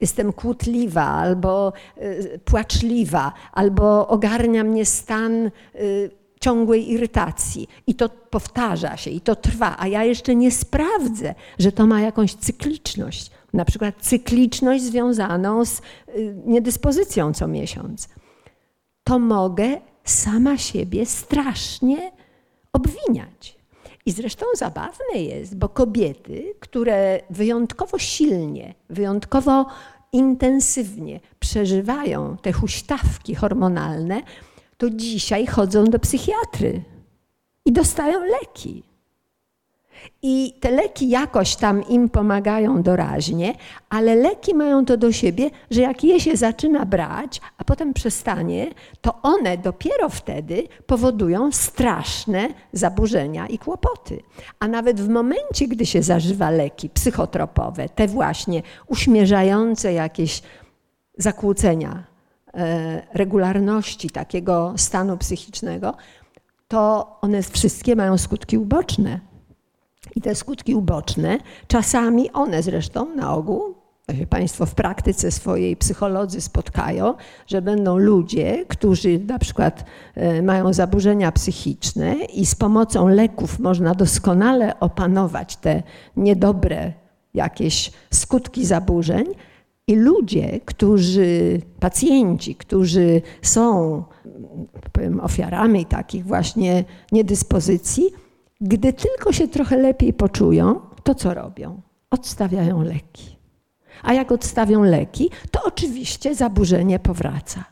[0.00, 7.68] jestem kłótliwa, albo y, płaczliwa, albo ogarnia mnie stan y, ciągłej irytacji.
[7.86, 12.00] I to powtarza się, i to trwa, a ja jeszcze nie sprawdzę, że to ma
[12.00, 13.30] jakąś cykliczność.
[13.52, 15.82] Na przykład cykliczność związaną z y,
[16.46, 18.08] niedyspozycją co miesiąc.
[19.04, 19.80] To mogę
[20.10, 22.12] sama siebie strasznie
[22.72, 23.60] obwiniać.
[24.06, 29.66] I zresztą zabawne jest, bo kobiety, które wyjątkowo silnie, wyjątkowo
[30.12, 34.22] intensywnie przeżywają te huśtawki hormonalne,
[34.78, 36.82] to dzisiaj chodzą do psychiatry
[37.64, 38.82] i dostają leki.
[40.22, 43.54] I te leki jakoś tam im pomagają doraźnie,
[43.88, 48.66] ale leki mają to do siebie, że jak je się zaczyna brać, a potem przestanie,
[49.00, 54.22] to one dopiero wtedy powodują straszne zaburzenia i kłopoty.
[54.58, 60.42] A nawet w momencie, gdy się zażywa leki psychotropowe, te właśnie uśmierzające jakieś
[61.18, 62.04] zakłócenia
[62.54, 65.94] e, regularności takiego stanu psychicznego,
[66.68, 69.29] to one wszystkie mają skutki uboczne
[70.16, 73.74] i te skutki uboczne, czasami one zresztą na ogół,
[74.06, 77.14] to się Państwo w praktyce swojej psycholodzy spotkają,
[77.46, 83.94] że będą ludzie, którzy na przykład e, mają zaburzenia psychiczne i z pomocą leków można
[83.94, 85.82] doskonale opanować te
[86.16, 86.92] niedobre
[87.34, 89.24] jakieś skutki zaburzeń.
[89.86, 94.02] I ludzie, którzy, pacjenci, którzy są
[94.92, 98.04] powiem, ofiarami takich właśnie niedyspozycji,
[98.60, 101.80] gdy tylko się trochę lepiej poczują, to co robią?
[102.10, 103.36] Odstawiają leki.
[104.02, 107.64] A jak odstawią leki, to oczywiście zaburzenie powraca.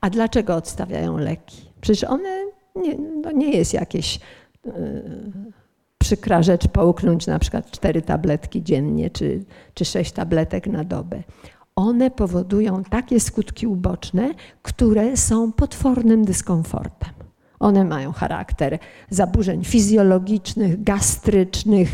[0.00, 1.70] A dlaczego odstawiają leki?
[1.80, 2.44] Przecież one
[2.76, 4.20] nie, no nie jest jakieś
[4.64, 4.72] yy,
[5.98, 11.22] przykra rzecz połknąć na przykład cztery tabletki dziennie czy, czy sześć tabletek na dobę.
[11.76, 17.21] One powodują takie skutki uboczne, które są potwornym dyskomfortem.
[17.62, 18.78] One mają charakter
[19.10, 21.88] zaburzeń fizjologicznych, gastrycznych,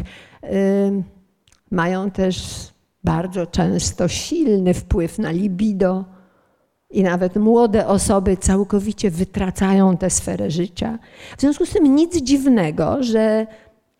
[1.70, 2.68] mają też
[3.04, 6.04] bardzo często silny wpływ na libido.
[6.90, 10.98] I nawet młode osoby całkowicie wytracają tę sferę życia.
[11.36, 13.46] W związku z tym nic dziwnego, że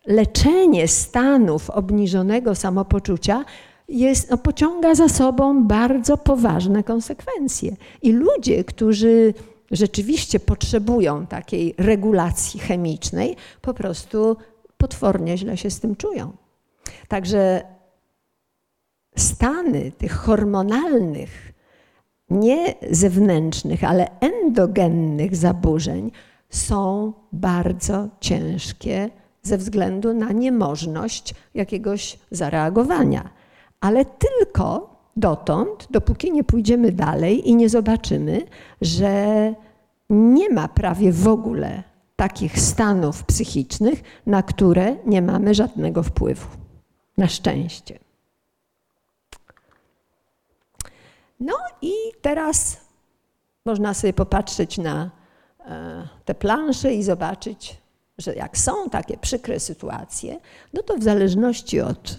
[0.07, 3.45] leczenie stanów obniżonego samopoczucia
[3.89, 7.75] jest, no, pociąga za sobą bardzo poważne konsekwencje.
[8.01, 9.33] I ludzie, którzy
[9.71, 14.37] rzeczywiście potrzebują takiej regulacji chemicznej, po prostu
[14.77, 16.33] potwornie źle się z tym czują.
[17.07, 17.61] Także
[19.17, 21.53] stany tych hormonalnych,
[22.29, 26.11] nie zewnętrznych, ale endogennych zaburzeń
[26.49, 29.09] są bardzo ciężkie
[29.41, 33.29] ze względu na niemożność jakiegoś zareagowania.
[33.81, 38.45] Ale tylko dotąd, dopóki nie pójdziemy dalej i nie zobaczymy,
[38.81, 39.53] że
[40.09, 41.83] nie ma prawie w ogóle
[42.15, 46.47] takich stanów psychicznych, na które nie mamy żadnego wpływu.
[47.17, 47.99] Na szczęście.
[51.39, 52.77] No i teraz
[53.65, 55.11] można sobie popatrzeć na
[55.65, 57.77] e, te plansze i zobaczyć,
[58.17, 60.39] że jak są takie przykre sytuacje,
[60.73, 62.17] no to w zależności od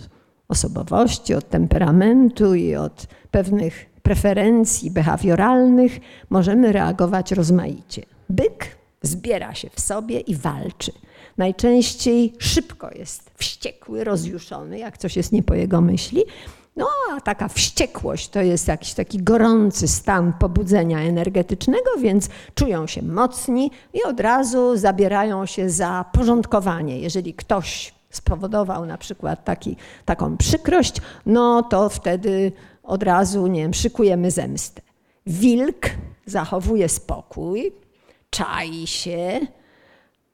[0.50, 8.02] osobowości, od temperamentu i od pewnych preferencji behawioralnych możemy reagować rozmaicie.
[8.28, 10.92] Byk zbiera się w sobie i walczy.
[11.38, 16.24] Najczęściej szybko jest wściekły, rozjuszony, jak coś jest nie po jego myśli.
[16.76, 23.02] No, a taka wściekłość to jest jakiś taki gorący stan pobudzenia energetycznego, więc czują się
[23.02, 26.98] mocni i od razu zabierają się za porządkowanie.
[26.98, 30.94] Jeżeli ktoś spowodował na przykład taki, taką przykrość,
[31.26, 34.82] no to wtedy od razu, nie wiem, szykujemy zemstę.
[35.26, 35.90] Wilk
[36.26, 37.72] zachowuje spokój,
[38.30, 39.40] czai się,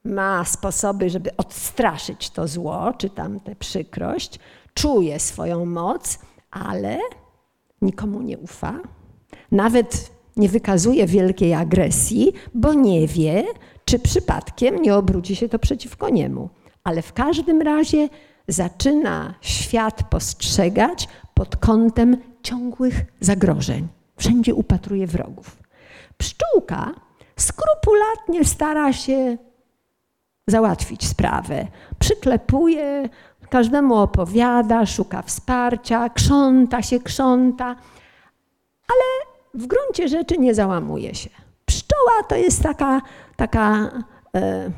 [0.03, 4.39] ma sposoby, żeby odstraszyć to zło, czy tam tę przykrość,
[4.73, 6.19] czuje swoją moc,
[6.51, 6.99] ale
[7.81, 8.79] nikomu nie ufa,
[9.51, 13.43] nawet nie wykazuje wielkiej agresji, bo nie wie,
[13.85, 16.49] czy przypadkiem nie obróci się to przeciwko niemu
[16.87, 18.09] ale w każdym razie
[18.47, 23.87] zaczyna świat postrzegać pod kątem ciągłych zagrożeń.
[24.17, 25.57] Wszędzie upatruje wrogów.
[26.17, 26.91] Pszczółka
[27.35, 29.37] skrupulatnie stara się
[30.47, 31.67] załatwić sprawę.
[31.99, 33.09] przyklepuje,
[33.49, 37.65] każdemu opowiada, szuka wsparcia, krząta się, krząta,
[38.89, 39.05] ale
[39.53, 41.29] w gruncie rzeczy nie załamuje się.
[41.65, 43.01] Pszczoła to jest taka,
[43.35, 43.91] taka
[44.35, 44.71] e,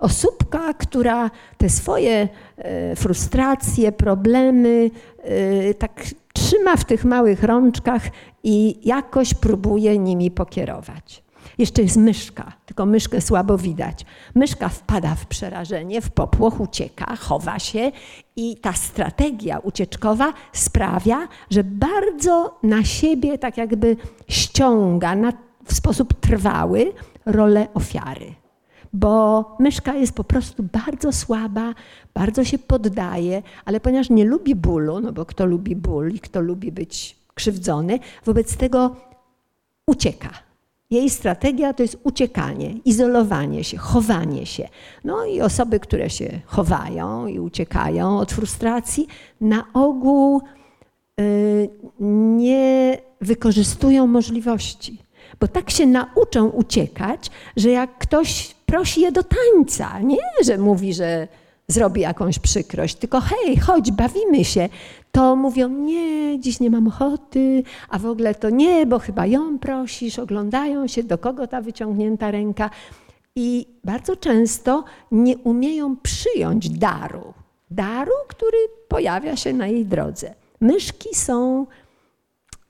[0.00, 8.02] osóbka, która te swoje e, frustracje, problemy e, tak trzyma w tych małych rączkach
[8.44, 11.22] i jakoś próbuje nimi pokierować.
[11.58, 14.06] Jeszcze jest myszka, tylko myszkę słabo widać.
[14.34, 17.92] Myszka wpada w przerażenie, w popłoch ucieka, chowa się
[18.36, 23.96] i ta strategia ucieczkowa sprawia, że bardzo na siebie tak jakby
[24.28, 25.32] ściąga na,
[25.64, 26.92] w sposób trwały
[27.26, 28.39] rolę ofiary.
[28.92, 31.74] Bo myszka jest po prostu bardzo słaba,
[32.14, 36.40] bardzo się poddaje, ale ponieważ nie lubi bólu, no bo kto lubi ból i kto
[36.40, 38.96] lubi być krzywdzony, wobec tego
[39.86, 40.30] ucieka
[40.90, 44.68] jej strategia to jest uciekanie, izolowanie się, chowanie się.
[45.04, 49.06] No i osoby, które się chowają i uciekają od frustracji,
[49.40, 50.42] na ogół
[51.20, 51.68] y,
[52.36, 54.98] nie wykorzystują możliwości.
[55.40, 60.94] Bo tak się nauczą uciekać, że jak ktoś prosi je do tańca, nie, że mówi,
[60.94, 61.28] że
[61.68, 64.68] zrobi jakąś przykrość, tylko hej, chodź, bawimy się,
[65.12, 69.58] to mówią, nie, dziś nie mam ochoty, a w ogóle to nie, bo chyba ją
[69.58, 72.70] prosisz, oglądają się, do kogo ta wyciągnięta ręka.
[73.36, 77.34] I bardzo często nie umieją przyjąć daru,
[77.70, 80.34] daru, który pojawia się na jej drodze.
[80.60, 81.66] Myszki są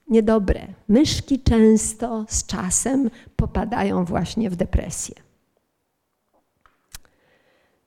[0.09, 0.67] niedobre.
[0.87, 5.30] Myszki często z czasem popadają właśnie w depresję.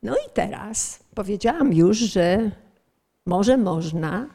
[0.05, 2.51] No i teraz powiedziałam już, że
[3.27, 4.27] może można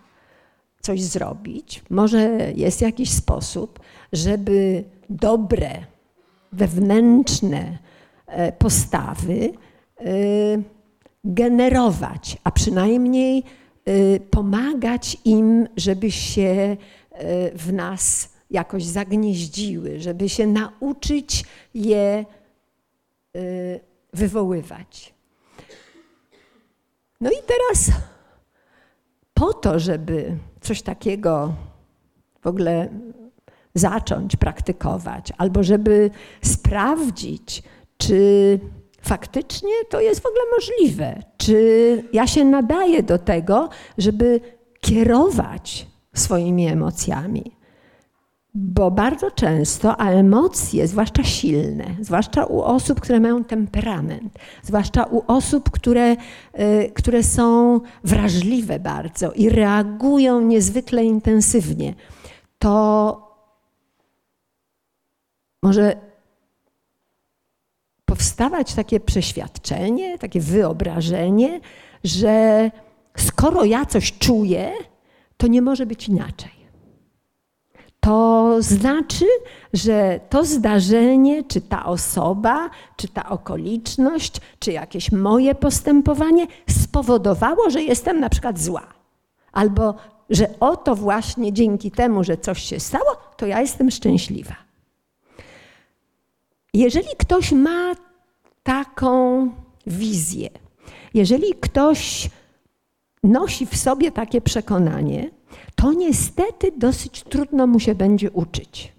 [0.81, 3.79] coś zrobić, może jest jakiś sposób,
[4.13, 5.69] żeby dobre,
[6.51, 7.77] wewnętrzne
[8.27, 9.49] e, postawy
[9.99, 10.03] e,
[11.23, 13.43] generować, a przynajmniej
[13.85, 16.77] e, pomagać im, żeby się
[17.55, 22.25] w nas jakoś zagnieździły, żeby się nauczyć je
[24.13, 25.13] wywoływać.
[27.21, 27.91] No i teraz
[29.33, 31.53] po to, żeby coś takiego
[32.41, 32.89] w ogóle
[33.75, 36.09] zacząć praktykować, albo żeby
[36.43, 37.63] sprawdzić,
[37.97, 38.59] czy
[39.01, 44.39] faktycznie to jest w ogóle możliwe, czy ja się nadaję do tego, żeby
[44.81, 47.58] kierować swoimi emocjami.
[48.61, 55.23] Bo bardzo często, a emocje, zwłaszcza silne, zwłaszcza u osób, które mają temperament, zwłaszcza u
[55.27, 56.11] osób, które,
[56.59, 61.93] y, które są wrażliwe bardzo i reagują niezwykle intensywnie,
[62.59, 63.35] to
[65.63, 65.95] może
[68.05, 71.59] powstawać takie przeświadczenie, takie wyobrażenie,
[72.03, 72.71] że
[73.17, 74.71] skoro ja coś czuję,
[75.37, 76.58] to nie może być inaczej
[78.09, 79.25] to znaczy,
[79.73, 87.83] że to zdarzenie, czy ta osoba, czy ta okoliczność, czy jakieś moje postępowanie spowodowało, że
[87.83, 88.87] jestem na przykład zła.
[89.51, 89.95] Albo
[90.29, 94.55] że oto właśnie dzięki temu, że coś się stało, to ja jestem szczęśliwa.
[96.73, 97.93] Jeżeli ktoś ma
[98.63, 99.49] taką
[99.87, 100.49] wizję,
[101.13, 102.29] jeżeli ktoś
[103.23, 105.38] nosi w sobie takie przekonanie,
[105.75, 108.93] to niestety dosyć trudno mu się będzie uczyć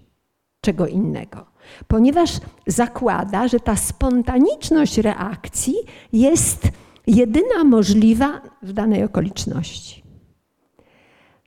[0.61, 1.45] czego innego,
[1.87, 2.31] ponieważ
[2.67, 5.75] zakłada, że ta spontaniczność reakcji
[6.13, 6.67] jest
[7.07, 10.03] jedyna możliwa w danej okoliczności.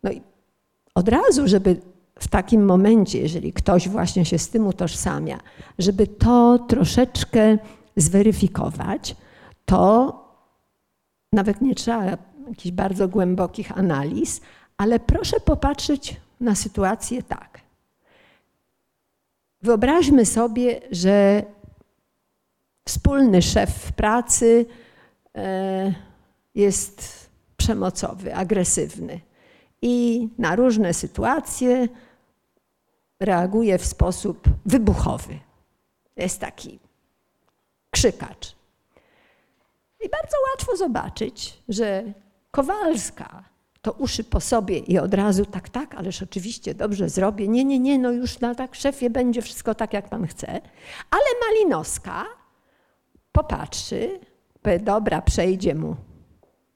[0.02, 0.22] No i
[0.94, 1.76] od razu, żeby
[2.18, 5.40] w takim momencie, jeżeli ktoś właśnie się z tym utożsamia,
[5.78, 7.58] żeby to troszeczkę
[7.96, 9.16] zweryfikować,
[9.64, 10.14] to
[11.32, 12.04] nawet nie trzeba
[12.48, 14.40] jakichś bardzo głębokich analiz,
[14.76, 17.60] ale proszę popatrzeć na sytuację tak.
[19.62, 21.42] Wyobraźmy sobie, że
[22.88, 24.66] wspólny szef pracy
[25.36, 25.94] e,
[26.54, 29.20] jest przemocowy, agresywny
[29.82, 31.88] i na różne sytuacje
[33.20, 35.38] reaguje w sposób wybuchowy.
[36.16, 36.78] Jest taki
[37.90, 38.56] krzykacz.
[40.00, 42.04] I bardzo łatwo zobaczyć, że
[42.50, 43.44] Kowalska
[43.84, 47.48] to uszy po sobie i od razu tak, tak, ależ oczywiście dobrze zrobię.
[47.48, 50.46] Nie, nie, nie, no już na tak szefie będzie wszystko tak, jak pan chce.
[51.10, 52.24] Ale Malinowska
[53.32, 54.20] popatrzy,
[54.62, 55.96] powie, dobra, przejdzie mu,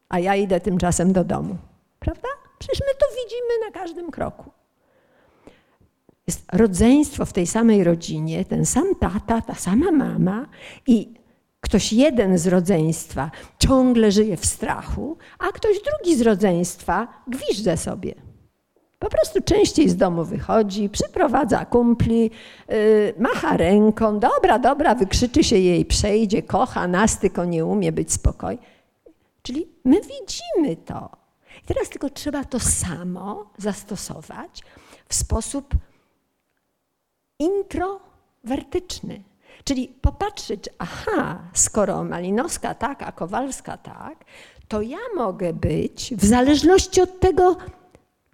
[0.09, 1.57] a ja idę tymczasem do domu.
[1.99, 2.29] Prawda?
[2.59, 4.51] Przecież my to widzimy na każdym kroku.
[6.27, 10.47] Jest rodzeństwo w tej samej rodzinie, ten sam tata, ta sama mama
[10.87, 11.15] i
[11.61, 18.15] Ktoś jeden z rodzeństwa ciągle żyje w strachu, a ktoś drugi z rodzeństwa gwizdze sobie.
[18.99, 22.31] Po prostu częściej z domu wychodzi, przyprowadza kumpli,
[22.69, 28.13] yy, macha ręką, dobra, dobra, wykrzyczy się jej, przejdzie, kocha nas, tylko nie umie być
[28.13, 28.63] spokojny.
[29.43, 31.11] Czyli my widzimy to.
[31.63, 34.63] I teraz tylko trzeba to samo zastosować
[35.09, 35.75] w sposób
[37.39, 39.23] introwertyczny.
[39.69, 44.25] Czyli popatrzeć, aha, skoro Malinowska tak, a Kowalska tak,
[44.69, 47.57] to ja mogę być w zależności od tego,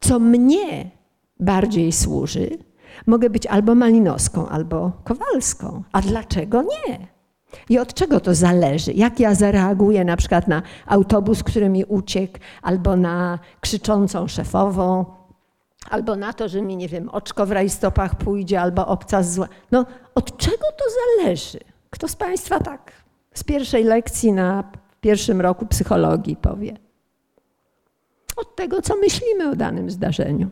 [0.01, 0.91] co mnie
[1.41, 2.59] bardziej służy,
[3.07, 5.83] mogę być albo Malinowską, albo Kowalską.
[5.93, 7.07] A dlaczego nie?
[7.69, 8.93] I od czego to zależy?
[8.93, 15.05] Jak ja zareaguję na przykład na autobus, który mi uciekł, albo na krzyczącą szefową,
[15.91, 19.49] albo na to, że mi, nie wiem, oczko w rajstopach pójdzie, albo obca zła.
[19.71, 20.85] No, od czego to
[21.19, 21.59] zależy?
[21.91, 22.93] Kto z Państwa tak
[23.35, 26.77] z pierwszej lekcji na pierwszym roku psychologii powie?
[28.37, 30.51] Od tego, co myślimy o danym zdarzeniu.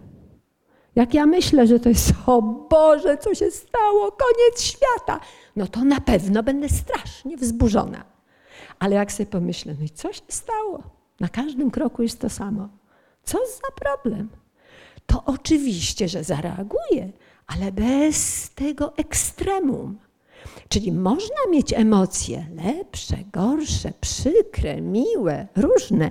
[0.95, 5.21] Jak ja myślę, że to jest, o Boże, co się stało, koniec świata,
[5.57, 8.05] no to na pewno będę strasznie wzburzona.
[8.79, 10.83] Ale jak sobie pomyślę, no i co się stało?
[11.21, 12.69] Na każdym kroku jest to samo.
[13.25, 14.29] Co za problem?
[15.07, 17.13] To oczywiście, że zareaguję,
[17.47, 19.99] ale bez tego ekstremum.
[20.69, 26.11] Czyli można mieć emocje lepsze, gorsze, przykre, miłe, różne,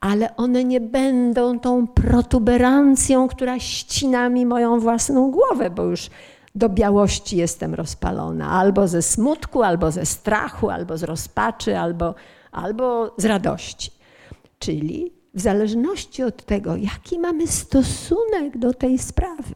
[0.00, 6.10] ale one nie będą tą protuberancją, która ścina mi moją własną głowę, bo już
[6.54, 12.14] do białości jestem rozpalona, albo ze smutku, albo ze strachu, albo z rozpaczy, albo,
[12.52, 13.90] albo z radości.
[14.58, 19.54] Czyli w zależności od tego, jaki mamy stosunek do tej sprawy,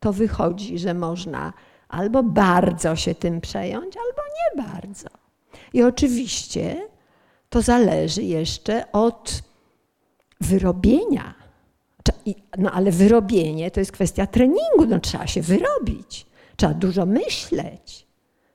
[0.00, 1.52] to wychodzi, że można
[1.88, 5.08] albo bardzo się tym przejąć, albo nie bardzo.
[5.72, 6.88] I oczywiście
[7.48, 9.42] to zależy jeszcze od
[10.40, 11.34] wyrobienia.
[12.58, 16.26] No ale wyrobienie to jest kwestia treningu, no trzeba się wyrobić,
[16.56, 18.06] trzeba dużo myśleć,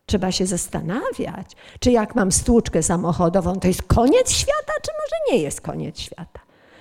[0.06, 5.44] trzeba się zastanawiać, czy jak mam stłuczkę samochodową, to jest koniec świata, czy może nie
[5.44, 6.40] jest koniec świata.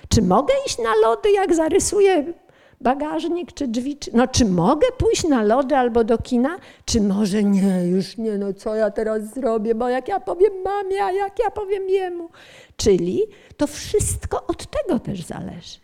[0.09, 2.33] Czy mogę iść na lody, jak zarysuję
[2.81, 3.97] bagażnik czy drzwi?
[3.97, 6.57] Czy, no, czy mogę pójść na lody albo do kina?
[6.85, 11.03] Czy może nie, już nie, no co ja teraz zrobię, bo jak ja powiem mamie,
[11.03, 12.29] a jak ja powiem jemu?
[12.77, 13.21] Czyli
[13.57, 15.79] to wszystko od tego też zależy.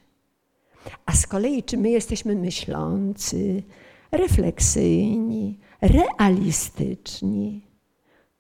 [1.06, 3.64] A z kolei, czy my jesteśmy myślący,
[4.12, 7.68] refleksyjni, realistyczni,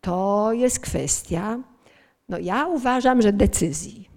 [0.01, 1.59] to jest kwestia,
[2.29, 4.09] no ja uważam, że decyzji.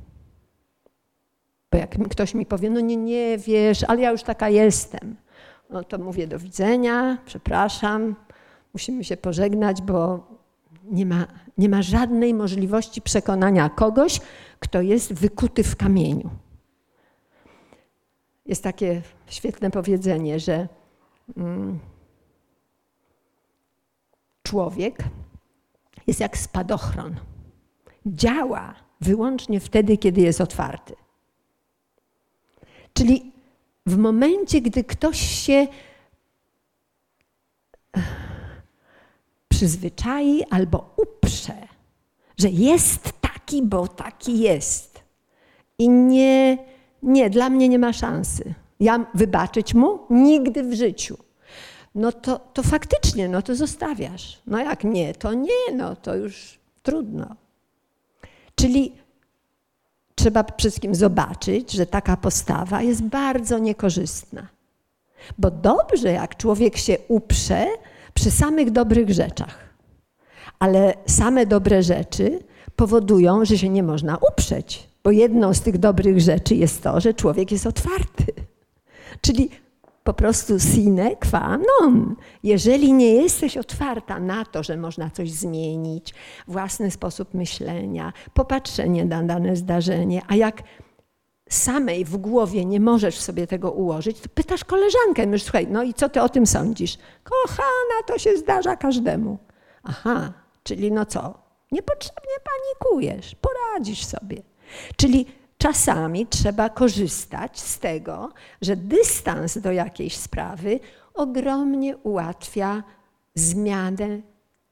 [1.72, 5.16] Bo jak ktoś mi powie, no nie, nie wiesz, ale ja już taka jestem,
[5.70, 8.16] no to mówię do widzenia, przepraszam,
[8.72, 10.26] musimy się pożegnać, bo
[10.84, 11.26] nie ma,
[11.58, 14.20] nie ma żadnej możliwości przekonania kogoś,
[14.60, 16.30] kto jest wykuty w kamieniu.
[18.46, 20.68] Jest takie świetne powiedzenie, że
[21.36, 21.78] mm,
[24.54, 25.04] człowiek
[26.06, 27.14] jest jak spadochron.
[28.06, 30.94] Działa wyłącznie wtedy, kiedy jest otwarty.
[32.92, 33.32] Czyli
[33.86, 35.66] w momencie, gdy ktoś się
[39.48, 41.68] przyzwyczai albo uprze,
[42.38, 45.02] że jest taki, bo taki jest.
[45.78, 46.58] I nie,
[47.02, 48.54] nie, dla mnie nie ma szansy.
[48.80, 49.98] Ja wybaczyć mu?
[50.10, 51.23] Nigdy w życiu.
[51.94, 54.42] No to, to faktycznie, no to zostawiasz.
[54.46, 57.36] No jak nie, to nie, no to już trudno.
[58.54, 58.92] Czyli
[60.14, 64.48] trzeba wszystkim zobaczyć, że taka postawa jest bardzo niekorzystna.
[65.38, 67.66] Bo dobrze, jak człowiek się uprze
[68.14, 69.58] przy samych dobrych rzeczach.
[70.58, 72.38] Ale same dobre rzeczy
[72.76, 77.14] powodują, że się nie można uprzeć, bo jedną z tych dobrych rzeczy jest to, że
[77.14, 78.26] człowiek jest otwarty.
[79.20, 79.50] Czyli
[80.04, 82.16] po prostu sine qua non.
[82.42, 86.14] Jeżeli nie jesteś otwarta na to, że można coś zmienić,
[86.48, 90.62] własny sposób myślenia, popatrzenie na dane zdarzenie, a jak
[91.48, 95.94] samej w głowie nie możesz sobie tego ułożyć, to pytasz koleżankę, mówisz, słuchaj, no i
[95.94, 96.98] co ty o tym sądzisz?
[97.24, 99.38] Kochana, to się zdarza każdemu.
[99.84, 100.32] Aha,
[100.62, 101.34] czyli no co?
[101.72, 104.42] Niepotrzebnie panikujesz, poradzisz sobie.
[104.96, 105.26] Czyli
[105.64, 110.80] czasami trzeba korzystać z tego, że dystans do jakiejś sprawy
[111.14, 112.82] ogromnie ułatwia
[113.34, 114.20] zmianę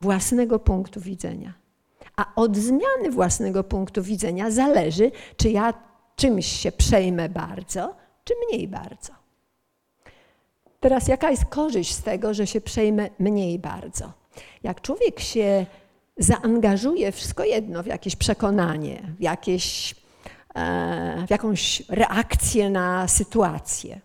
[0.00, 1.52] własnego punktu widzenia.
[2.16, 5.74] A od zmiany własnego punktu widzenia zależy, czy ja
[6.16, 9.12] czymś się przejmę bardzo, czy mniej bardzo.
[10.80, 14.12] Teraz jaka jest korzyść z tego, że się przejmę mniej bardzo?
[14.62, 15.66] Jak człowiek się
[16.16, 19.94] zaangażuję wszystko jedno w jakieś przekonanie, w, jakieś,
[21.26, 24.00] w jakąś reakcję na sytuację,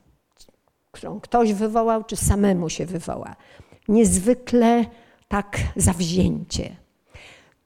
[0.91, 3.35] którą ktoś wywołał, czy samemu się wywoła,
[3.87, 4.85] niezwykle
[5.27, 6.75] tak zawzięcie,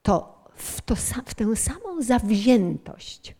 [0.01, 3.35] to w, to, w tę samą zawziętość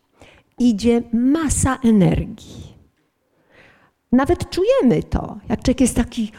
[0.58, 2.76] idzie masa energii.
[4.12, 6.32] Nawet czujemy to, jak człowiek jest taki,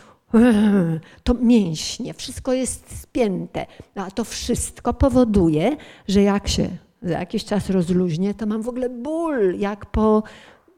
[1.24, 3.66] to mięśnie, wszystko jest spięte.
[3.96, 5.78] A to wszystko powoduje,
[6.08, 10.24] że jak się za jakiś czas rozluźnię, to mam w ogóle ból, jak po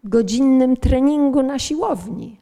[0.03, 2.39] godzinnym treningu na siłowni.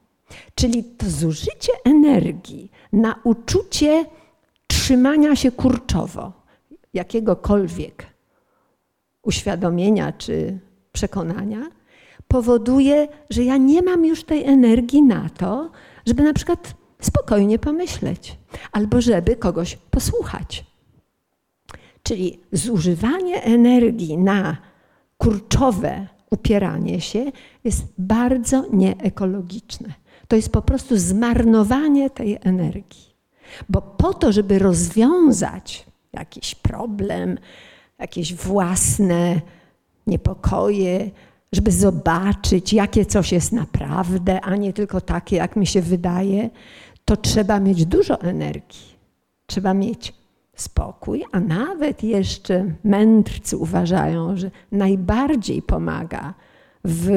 [0.56, 4.06] Czyli to zużycie energii na uczucie
[4.68, 6.32] trzymania się kurczowo,
[6.94, 8.06] jakiegokolwiek
[9.24, 10.60] uświadomienia czy
[10.92, 11.70] przekonania,
[12.28, 15.72] powoduje, że ja nie mam już tej energii na to,
[16.06, 18.38] żeby na przykład spokojnie pomyśleć
[18.72, 20.73] albo żeby kogoś posłuchać.
[22.04, 24.58] Czyli zużywanie energii na
[25.18, 27.32] kurczowe upieranie się
[27.64, 29.94] jest bardzo nieekologiczne.
[30.28, 33.14] To jest po prostu zmarnowanie tej energii.
[33.70, 37.38] Bo po to, żeby rozwiązać jakiś problem,
[38.00, 39.42] jakieś własne
[40.08, 41.12] niepokoje,
[41.54, 46.50] żeby zobaczyć, jakie coś jest naprawdę, a nie tylko takie, jak mi się wydaje,
[47.06, 48.94] to trzeba mieć dużo energii.
[49.46, 50.14] Trzeba mieć
[50.56, 56.34] spokój, a nawet jeszcze mędrcy uważają, że najbardziej pomaga
[56.84, 57.10] w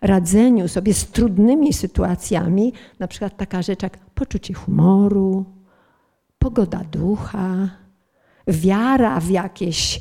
[0.00, 5.44] radzeniu sobie z trudnymi sytuacjami, na przykład taka rzecz jak poczucie humoru,
[6.38, 7.68] pogoda ducha,
[8.46, 10.00] wiara w jakieś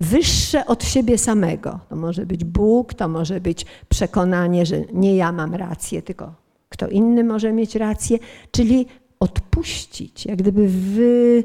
[0.00, 1.80] wyższe od siebie samego.
[1.88, 6.34] To może być Bóg, to może być przekonanie, że nie ja mam rację, tylko
[6.68, 8.18] kto inny może mieć rację,
[8.50, 8.86] czyli
[9.20, 11.44] odpuścić, jak gdyby wy,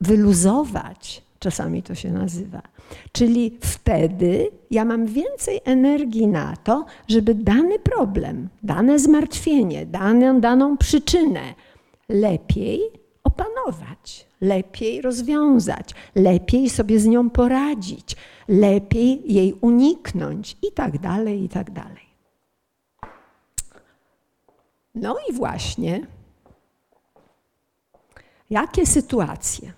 [0.00, 2.62] wyluzować, czasami to się nazywa.
[3.12, 10.76] Czyli wtedy ja mam więcej energii na to, żeby dany problem, dane zmartwienie, daną, daną
[10.76, 11.40] przyczynę
[12.08, 12.80] lepiej
[13.24, 18.16] opanować, lepiej rozwiązać, lepiej sobie z nią poradzić,
[18.48, 22.06] lepiej jej uniknąć i tak dalej, i tak dalej.
[24.94, 26.06] No i właśnie,
[28.50, 29.72] jakie sytuacje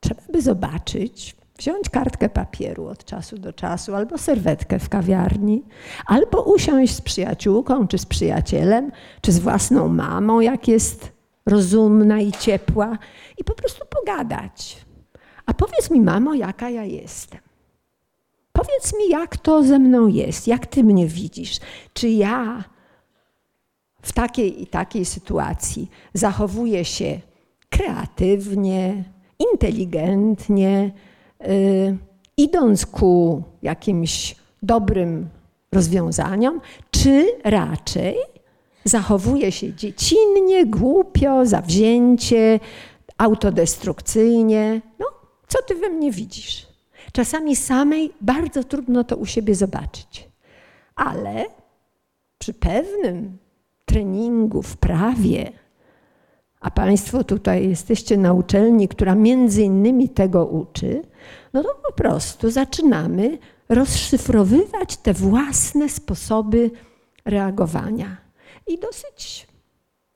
[0.00, 5.62] trzeba by zobaczyć, wziąć kartkę papieru od czasu do czasu, albo serwetkę w kawiarni,
[6.06, 11.12] albo usiąść z przyjaciółką, czy z przyjacielem, czy z własną mamą, jak jest
[11.46, 12.98] rozumna i ciepła,
[13.38, 14.86] i po prostu pogadać.
[15.46, 17.40] A powiedz mi, mamo, jaka ja jestem.
[18.52, 21.58] Powiedz mi, jak to ze mną jest, jak ty mnie widzisz.
[21.92, 22.64] Czy ja
[24.02, 27.20] w takiej i takiej sytuacji zachowuję się
[27.70, 29.04] kreatywnie,
[29.52, 30.90] inteligentnie,
[31.40, 31.96] yy,
[32.36, 35.28] idąc ku jakimś dobrym
[35.72, 36.60] rozwiązaniom,
[36.90, 38.16] czy raczej
[38.84, 42.60] zachowuje się dziecinnie, głupio, zawzięcie,
[43.18, 44.80] autodestrukcyjnie.
[44.98, 45.06] No,
[45.48, 46.66] co ty we mnie widzisz?
[47.12, 50.28] Czasami samej bardzo trudno to u siebie zobaczyć,
[50.94, 51.46] ale
[52.38, 53.38] przy pewnym
[53.84, 55.52] treningu, wprawie,
[56.60, 61.02] a Państwo tutaj jesteście na uczelni, która między innymi tego uczy,
[61.52, 63.38] no to po prostu zaczynamy
[63.68, 66.70] rozszyfrowywać te własne sposoby
[67.24, 68.16] reagowania.
[68.66, 69.46] I dosyć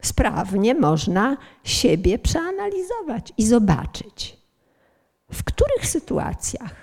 [0.02, 4.36] sprawnie można siebie przeanalizować i zobaczyć,
[5.32, 6.74] w których sytuacjach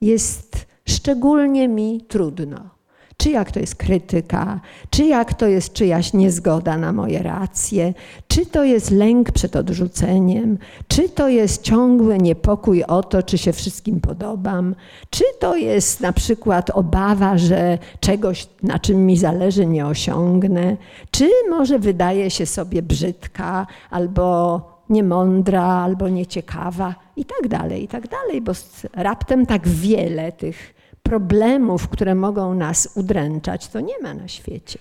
[0.00, 2.79] jest szczególnie mi trudno
[3.20, 4.60] czy jak to jest krytyka,
[4.90, 7.94] czy jak to jest czyjaś niezgoda na moje racje,
[8.28, 10.58] czy to jest lęk przed odrzuceniem,
[10.88, 14.74] czy to jest ciągły niepokój o to, czy się wszystkim podobam,
[15.10, 20.76] czy to jest na przykład obawa, że czegoś, na czym mi zależy, nie osiągnę,
[21.10, 24.60] czy może wydaje się sobie brzydka albo
[24.90, 26.94] niemądra albo nieciekawa?
[27.16, 28.52] I tak dalej, i tak dalej, bo
[28.94, 30.79] raptem tak wiele tych
[31.10, 34.78] problemów, które mogą nas udręczać, to nie ma na świecie.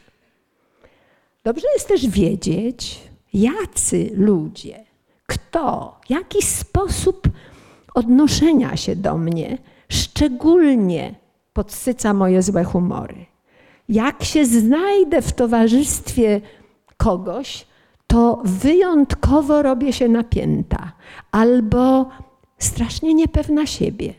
[1.44, 3.02] Dobrze jest też wiedzieć,
[3.34, 4.84] jacy ludzie,
[5.28, 7.30] kto, jaki sposób
[7.94, 9.58] odnoszenia się do mnie
[9.90, 11.16] szczególnie
[11.54, 13.26] podsyca moje złe humory.
[13.90, 16.42] Jak się znajdę w towarzystwie
[16.98, 17.66] kogoś,
[18.08, 20.92] to wyjątkowo robię się napięta
[21.32, 22.10] albo
[22.60, 24.14] strasznie niepewna siebie.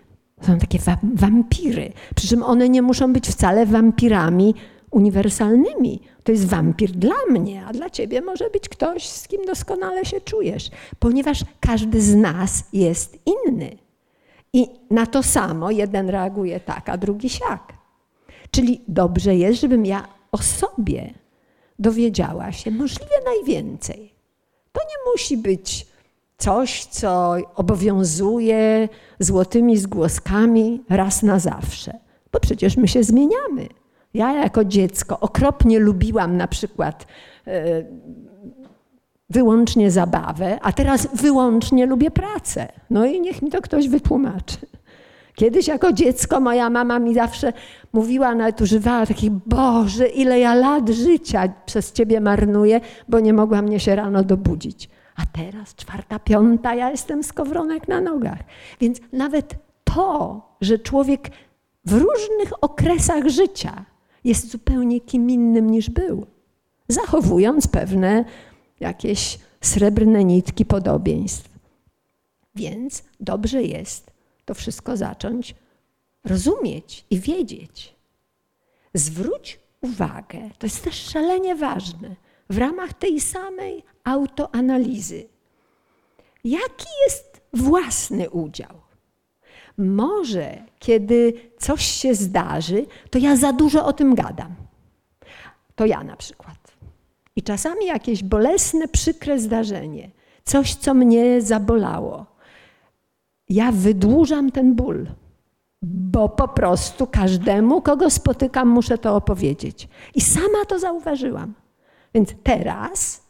[0.47, 1.93] Są takie wa wampiry.
[2.15, 4.55] Przy czym one nie muszą być wcale wampirami
[4.91, 6.01] uniwersalnymi.
[6.25, 10.21] To jest wampir dla mnie, a dla ciebie może być ktoś, z kim doskonale się
[10.21, 13.77] czujesz, ponieważ każdy z nas jest inny.
[14.53, 17.73] I na to samo jeden reaguje tak, a drugi siak.
[18.51, 21.15] Czyli dobrze jest, żebym ja o sobie
[21.79, 24.15] dowiedziała się możliwie najwięcej.
[24.73, 25.87] To nie musi być
[26.41, 28.89] coś, co obowiązuje
[29.19, 31.99] złotymi zgłoskami raz na zawsze,
[32.33, 33.69] bo przecież my się zmieniamy.
[34.15, 37.07] Ja jako dziecko okropnie lubiłam na przykład
[37.47, 37.85] e,
[39.31, 42.69] wyłącznie zabawę, a teraz wyłącznie lubię pracę.
[42.91, 44.57] No i niech mi to ktoś wytłumaczy.
[45.35, 47.53] Kiedyś jako dziecko moja mama mi zawsze
[47.93, 53.63] mówiła, nawet używała takich, Boże, ile ja lat życia przez Ciebie marnuję, bo nie mogła
[53.63, 54.89] mnie się rano dobudzić.
[55.23, 58.39] A teraz czwarta, piąta, ja jestem skowronek na nogach.
[58.81, 59.55] Więc nawet
[59.85, 61.31] to, że człowiek
[61.85, 63.85] w różnych okresach życia
[64.25, 66.27] jest zupełnie kim innym niż był,
[66.89, 68.25] zachowując pewne
[68.81, 71.59] jakieś srebrne nitki podobieństw.
[72.55, 74.11] Więc dobrze jest
[74.45, 75.55] to wszystko zacząć
[76.25, 77.95] rozumieć i wiedzieć.
[78.95, 82.17] Zwróć uwagę, to jest też szalenie ważne,
[82.51, 85.29] w ramach tej samej autoanalizy.
[86.45, 88.81] Jaki jest własny udział?
[89.79, 94.55] Może, kiedy coś się zdarzy, to ja za dużo o tym gadam.
[95.75, 96.57] To ja na przykład.
[97.37, 100.11] I czasami jakieś bolesne, przykre zdarzenie,
[100.45, 102.27] coś, co mnie zabolało,
[103.49, 105.07] ja wydłużam ten ból,
[105.83, 109.89] bo po prostu każdemu, kogo spotykam, muszę to opowiedzieć.
[110.15, 111.55] I sama to zauważyłam.
[112.15, 113.23] Więc teraz,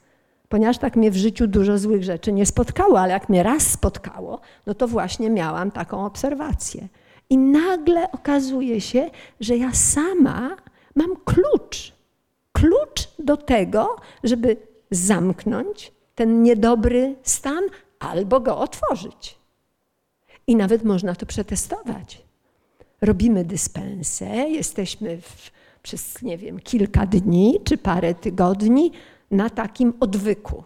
[0.49, 4.41] ponieważ tak mnie w życiu dużo złych rzeczy nie spotkało, ale jak mnie raz spotkało,
[4.67, 6.89] no to właśnie miałam taką obserwację.
[7.31, 9.11] I nagle okazuje się,
[9.41, 10.57] że ja sama
[10.95, 11.93] mam klucz.
[12.53, 14.57] Klucz do tego, żeby
[14.91, 17.65] zamknąć ten niedobry stan
[17.99, 19.39] albo go otworzyć.
[20.47, 22.23] I nawet można to przetestować.
[23.01, 25.51] Robimy dyspensę, jesteśmy w,
[25.83, 28.93] przez, nie wiem, kilka dni czy parę tygodni
[29.31, 30.65] na takim odwyku.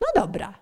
[0.00, 0.54] No dobra.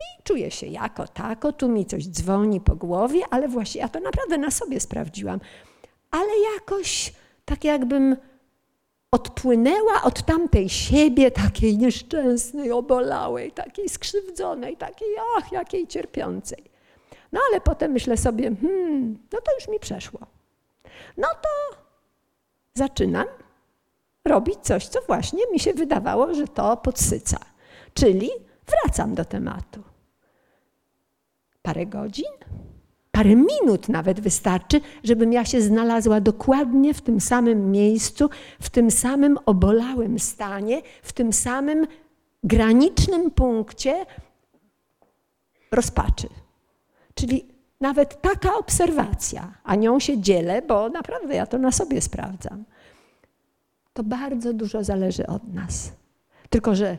[0.00, 4.00] I czuję się jako tako, tu mi coś dzwoni po głowie, ale właśnie ja to
[4.00, 5.40] naprawdę na sobie sprawdziłam.
[6.10, 7.12] Ale jakoś
[7.44, 8.16] tak jakbym
[9.10, 15.08] odpłynęła od tamtej siebie, takiej nieszczęsnej, obolałej, takiej skrzywdzonej, takiej,
[15.38, 16.64] ach, jakiej cierpiącej.
[17.32, 20.20] No ale potem myślę sobie, hmm, no to już mi przeszło.
[21.16, 21.76] No to
[22.74, 23.26] zaczynam
[24.24, 27.38] robić coś, co właśnie mi się wydawało, że to podsyca.
[27.94, 28.30] Czyli
[28.66, 29.82] wracam do tematu.
[31.62, 32.32] Parę godzin,
[33.10, 38.90] parę minut nawet wystarczy, żebym ja się znalazła dokładnie w tym samym miejscu, w tym
[38.90, 41.86] samym obolałym stanie, w tym samym
[42.44, 44.06] granicznym punkcie
[45.72, 46.28] rozpaczy.
[47.14, 47.49] Czyli
[47.80, 52.64] nawet taka obserwacja, a nią się dzielę, bo naprawdę ja to na sobie sprawdzam,
[53.92, 55.92] to bardzo dużo zależy od nas.
[56.50, 56.96] Tylko, że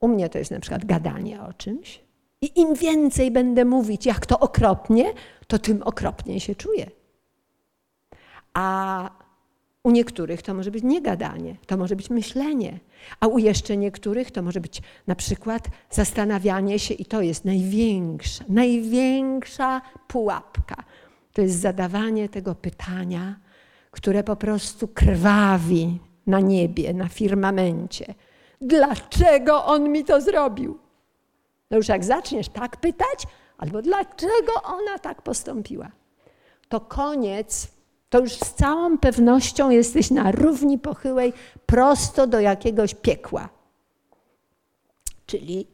[0.00, 2.04] u mnie to jest na przykład gadanie o czymś,
[2.40, 5.12] i im więcej będę mówić, jak to okropnie,
[5.46, 6.90] to tym okropniej się czuję.
[8.54, 9.10] A
[9.84, 12.78] u niektórych to może być nie gadanie, to może być myślenie,
[13.20, 18.44] a u jeszcze niektórych to może być na przykład zastanawianie się, i to jest największa,
[18.48, 20.84] największa pułapka.
[21.32, 23.36] To jest zadawanie tego pytania,
[23.90, 28.14] które po prostu krwawi na niebie, na firmamencie.
[28.60, 30.78] Dlaczego on mi to zrobił?
[31.70, 33.26] No już jak zaczniesz tak pytać,
[33.58, 35.90] albo dlaczego ona tak postąpiła,
[36.68, 37.73] to koniec
[38.14, 41.32] to już z całą pewnością jesteś na równi pochyłej
[41.66, 43.48] prosto do jakiegoś piekła.
[45.26, 45.66] Czyli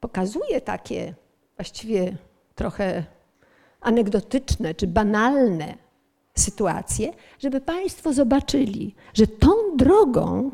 [0.00, 1.14] pokazuje takie
[1.56, 2.16] właściwie
[2.54, 3.04] trochę
[3.80, 5.74] anegdotyczne czy banalne
[6.34, 10.50] sytuacje, żeby Państwo zobaczyli, że tą drogą,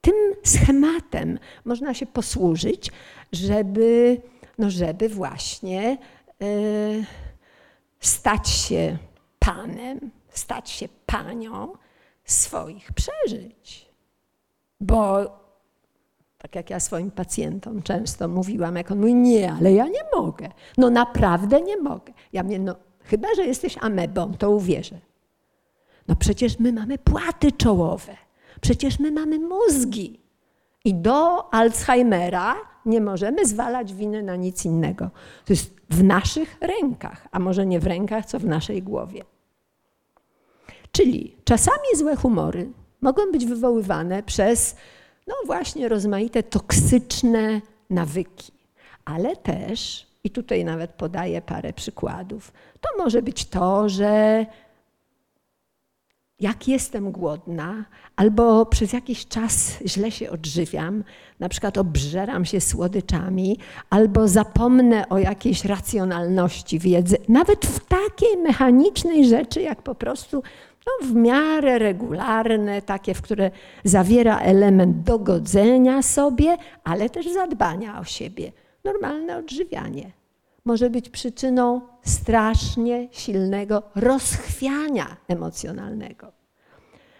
[0.00, 0.14] tym
[0.44, 2.90] schematem można się posłużyć,
[3.32, 4.20] żeby,
[4.58, 5.98] no żeby właśnie
[6.40, 7.04] yy,
[8.00, 8.98] stać się
[9.38, 11.72] panem, stać się panią
[12.24, 13.88] swoich przeżyć.
[14.80, 15.26] Bo
[16.38, 20.48] tak jak ja swoim pacjentom często mówiłam, jak on mówi, nie, ale ja nie mogę.
[20.78, 22.12] No naprawdę nie mogę.
[22.32, 24.98] Ja mówię, no chyba, że jesteś amebą, to uwierzę.
[26.08, 28.16] No przecież my mamy płaty czołowe.
[28.60, 30.20] Przecież my mamy mózgi.
[30.84, 32.54] I do Alzheimera
[32.86, 35.10] nie możemy zwalać winy na nic innego.
[35.44, 39.24] To jest w naszych rękach, a może nie w rękach, co w naszej głowie.
[40.92, 42.68] Czyli czasami złe humory
[43.00, 44.76] mogą być wywoływane przez,
[45.26, 48.52] no właśnie, rozmaite toksyczne nawyki,
[49.04, 54.46] ale też, i tutaj nawet podaję parę przykładów, to może być to, że
[56.40, 57.84] jak jestem głodna,
[58.16, 61.04] albo przez jakiś czas źle się odżywiam,
[61.40, 63.58] na przykład obżeram się słodyczami,
[63.90, 70.42] albo zapomnę o jakiejś racjonalności wiedzy, nawet w takiej mechanicznej rzeczy, jak po prostu
[70.86, 73.50] no, w miarę regularne, takie, w które
[73.84, 78.52] zawiera element dogodzenia sobie, ale też zadbania o siebie.
[78.84, 80.12] Normalne odżywianie
[80.64, 86.32] może być przyczyną strasznie silnego rozchwiania emocjonalnego.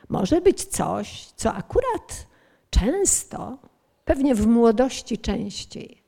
[0.08, 2.26] Może być coś, co akurat
[2.70, 3.58] często,
[4.04, 6.02] pewnie w młodości częściej,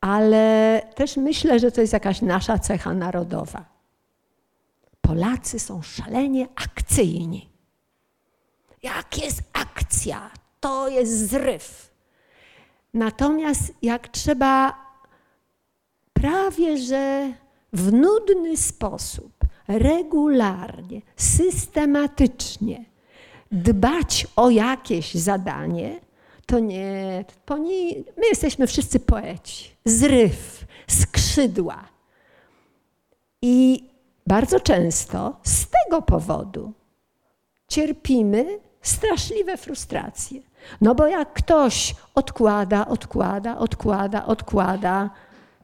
[0.00, 3.73] ale też myślę, że to jest jakaś nasza cecha narodowa.
[5.04, 7.48] Polacy są szalenie akcyjni.
[8.82, 10.30] Jak jest akcja,
[10.60, 11.90] to jest zryw.
[12.94, 14.84] Natomiast jak trzeba
[16.12, 17.32] prawie że
[17.72, 19.32] w nudny sposób,
[19.68, 22.84] regularnie, systematycznie
[23.52, 26.00] dbać o jakieś zadanie,
[26.46, 29.70] to nie, to nie, my jesteśmy wszyscy poeci.
[29.84, 31.88] Zryw, skrzydła.
[33.42, 33.84] I
[34.26, 36.72] bardzo często z tego powodu
[37.68, 40.40] cierpimy straszliwe frustracje.
[40.80, 45.10] No bo jak ktoś odkłada, odkłada, odkłada, odkłada,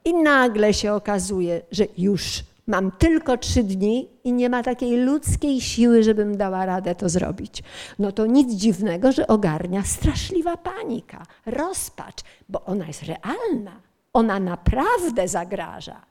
[0.05, 5.61] i nagle się okazuje, że już mam tylko trzy dni i nie ma takiej ludzkiej
[5.61, 7.63] siły, żebym dała radę to zrobić.
[7.99, 13.71] No to nic dziwnego, że ogarnia straszliwa panika, rozpacz, bo ona jest realna.
[14.13, 16.10] Ona naprawdę zagraża.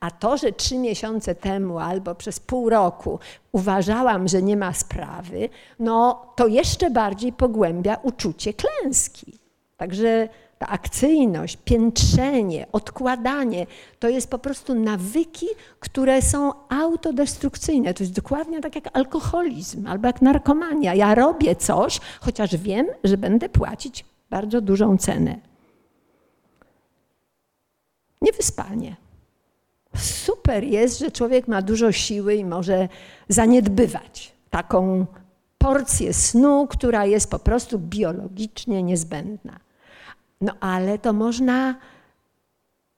[0.00, 3.18] A to, że trzy miesiące temu albo przez pół roku
[3.52, 5.48] uważałam, że nie ma sprawy,
[5.78, 9.38] no to jeszcze bardziej pogłębia uczucie klęski.
[9.76, 10.28] Także
[10.58, 13.66] ta akcyjność, piętrzenie, odkładanie,
[13.98, 15.46] to jest po prostu nawyki,
[15.80, 17.94] które są autodestrukcyjne.
[17.94, 20.94] To jest dokładnie tak jak alkoholizm albo jak narkomania.
[20.94, 25.36] Ja robię coś, chociaż wiem, że będę płacić bardzo dużą cenę.
[28.22, 28.96] Niewyspanie.
[29.96, 32.88] Super jest, że człowiek ma dużo siły i może
[33.28, 35.06] zaniedbywać taką
[35.58, 39.60] porcję snu, która jest po prostu biologicznie niezbędna.
[40.40, 41.74] No ale to można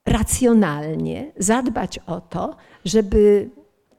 [0.06, 3.50] racjonalnie zadbać o to, żeby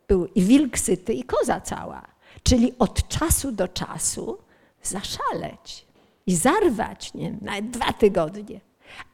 [0.07, 2.01] był i wilk syty, i koza cała.
[2.43, 4.37] Czyli od czasu do czasu
[4.83, 5.85] zaszaleć
[6.27, 8.59] i zarwać, nie nawet dwa tygodnie.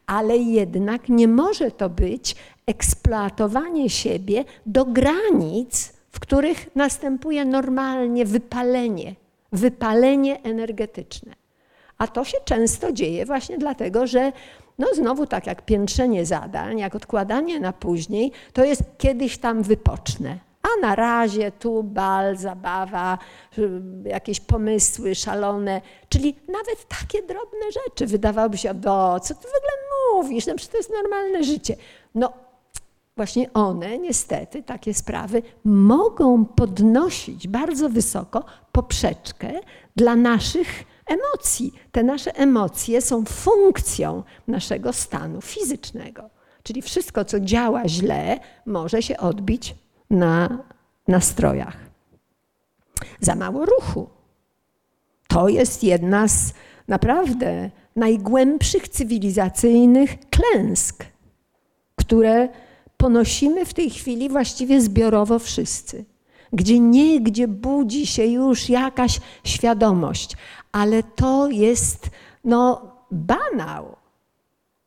[0.05, 2.35] Ale jednak nie może to być
[2.69, 9.15] eksploatowanie siebie do granic, w których następuje normalnie wypalenie,
[9.51, 11.33] wypalenie energetyczne.
[11.97, 14.31] A to się często dzieje właśnie dlatego, że
[14.77, 20.39] no znowu tak jak piętrzenie zadań, jak odkładanie na później, to jest kiedyś tam wypocznę.
[20.61, 23.17] A na razie tu bal, zabawa,
[24.05, 29.71] jakieś pomysły szalone, czyli nawet takie drobne rzeczy wydawałoby się, do co ty w ogóle
[30.13, 31.75] mówisz, no przecież to jest normalne życie.
[32.15, 32.33] No
[33.19, 39.51] właśnie one niestety, takie sprawy, mogą podnosić bardzo wysoko poprzeczkę
[39.95, 41.73] dla naszych emocji.
[41.91, 46.29] Te nasze emocje są funkcją naszego stanu fizycznego.
[46.63, 49.75] Czyli wszystko, co działa źle, może się odbić
[50.09, 50.63] na
[51.07, 51.77] nastrojach.
[53.19, 54.09] Za mało ruchu.
[55.27, 56.53] To jest jedna z
[56.87, 61.05] naprawdę najgłębszych cywilizacyjnych klęsk,
[61.95, 62.49] które
[62.99, 66.05] ponosimy w tej chwili właściwie zbiorowo wszyscy.
[66.53, 70.35] Gdzie niegdzie budzi się już jakaś świadomość,
[70.71, 72.09] ale to jest
[72.43, 73.95] no, banał,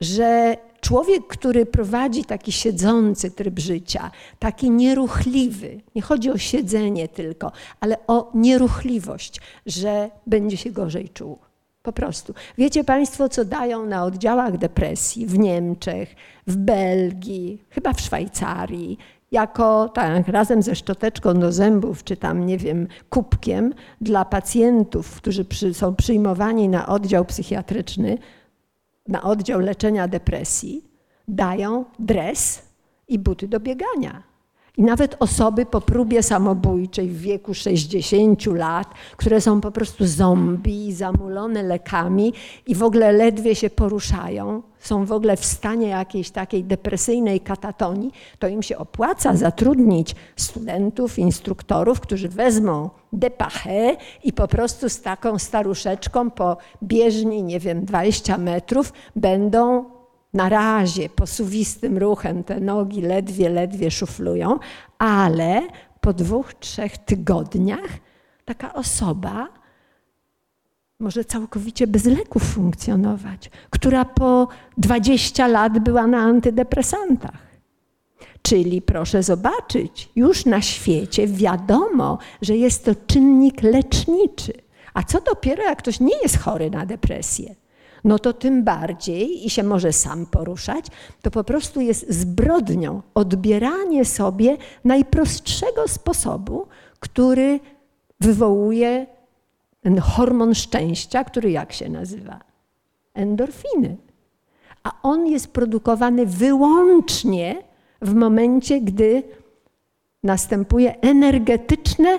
[0.01, 7.53] że człowiek, który prowadzi taki siedzący tryb życia, taki nieruchliwy, nie chodzi o siedzenie tylko,
[7.81, 11.39] ale o nieruchliwość, że będzie się gorzej czuł.
[11.83, 12.35] Po prostu.
[12.59, 16.14] Wiecie Państwo, co dają na oddziałach depresji w Niemczech,
[16.47, 18.99] w Belgii, chyba w Szwajcarii,
[19.33, 25.45] jako tak, razem ze szczoteczką do zębów, czy tam, nie wiem, kubkiem dla pacjentów, którzy
[25.45, 28.18] przy, są przyjmowani na oddział psychiatryczny,
[29.09, 30.85] na oddział leczenia depresji,
[31.28, 32.62] dają dres
[33.09, 34.32] i buty do biegania.
[34.77, 40.93] I nawet osoby po próbie samobójczej w wieku 60 lat, które są po prostu zombie,
[40.93, 42.33] zamulone lekami
[42.66, 48.12] i w ogóle ledwie się poruszają, są w ogóle w stanie jakiejś takiej depresyjnej katatonii,
[48.39, 55.39] to im się opłaca zatrudnić studentów, instruktorów, którzy wezmą depachę i po prostu z taką
[55.39, 59.85] staruszeczką po bieżni, nie wiem, 20 metrów będą
[60.35, 64.59] na razie posuwistym ruchem te nogi ledwie, ledwie szuflują,
[64.99, 65.62] ale
[66.01, 67.91] po dwóch, trzech tygodniach
[68.45, 69.49] taka osoba
[70.99, 77.53] może całkowicie bez leków funkcjonować, która po 20 lat była na antydepresantach.
[78.43, 84.53] Czyli proszę zobaczyć, już na świecie wiadomo, że jest to czynnik leczniczy.
[84.95, 87.55] A co dopiero, jak ktoś nie jest chory na depresję?
[88.05, 90.87] No to tym bardziej i się może sam poruszać,
[91.23, 96.67] to po prostu jest zbrodnią odbieranie sobie najprostszego sposobu,
[97.01, 97.61] który
[98.21, 99.07] wywołuje
[99.81, 102.41] ten hormon szczęścia, który jak się nazywa?
[103.15, 103.97] Endorfiny.
[104.83, 107.63] A on jest produkowany wyłącznie
[108.03, 109.23] w momencie, gdy
[110.23, 112.19] następuje energetyczne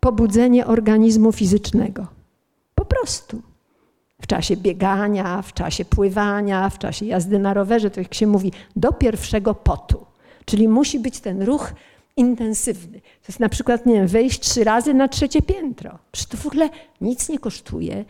[0.00, 2.06] pobudzenie organizmu fizycznego.
[2.74, 3.42] Po prostu
[4.24, 8.52] w czasie biegania, w czasie pływania, w czasie jazdy na rowerze, to jak się mówi,
[8.76, 10.06] do pierwszego potu.
[10.44, 11.72] Czyli musi być ten ruch
[12.16, 13.00] intensywny.
[13.00, 15.98] To jest na przykład, nie wiem, wejść trzy razy na trzecie piętro.
[16.28, 16.70] To w ogóle
[17.00, 18.04] nic nie kosztuje.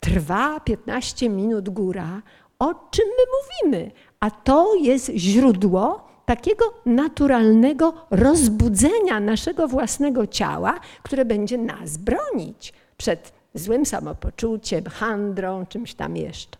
[0.00, 2.22] Trwa 15 minut góra.
[2.58, 3.90] O czym my mówimy?
[4.20, 13.35] A to jest źródło takiego naturalnego rozbudzenia naszego własnego ciała, które będzie nas bronić przed
[13.56, 16.58] złym samopoczuciem, handrą, czymś tam jeszcze.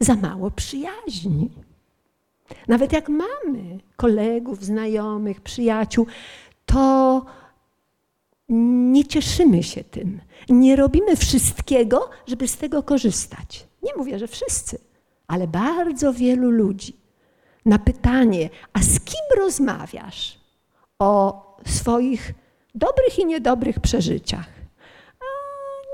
[0.00, 1.50] Za mało przyjaźni.
[2.68, 6.06] Nawet jak mamy kolegów, znajomych, przyjaciół,
[6.66, 7.24] to
[8.48, 10.20] nie cieszymy się tym.
[10.48, 13.66] Nie robimy wszystkiego, żeby z tego korzystać.
[13.82, 14.78] Nie mówię, że wszyscy,
[15.26, 16.96] ale bardzo wielu ludzi.
[17.66, 20.38] Na pytanie, a z kim rozmawiasz
[20.98, 22.34] o swoich
[22.74, 24.53] dobrych i niedobrych przeżyciach?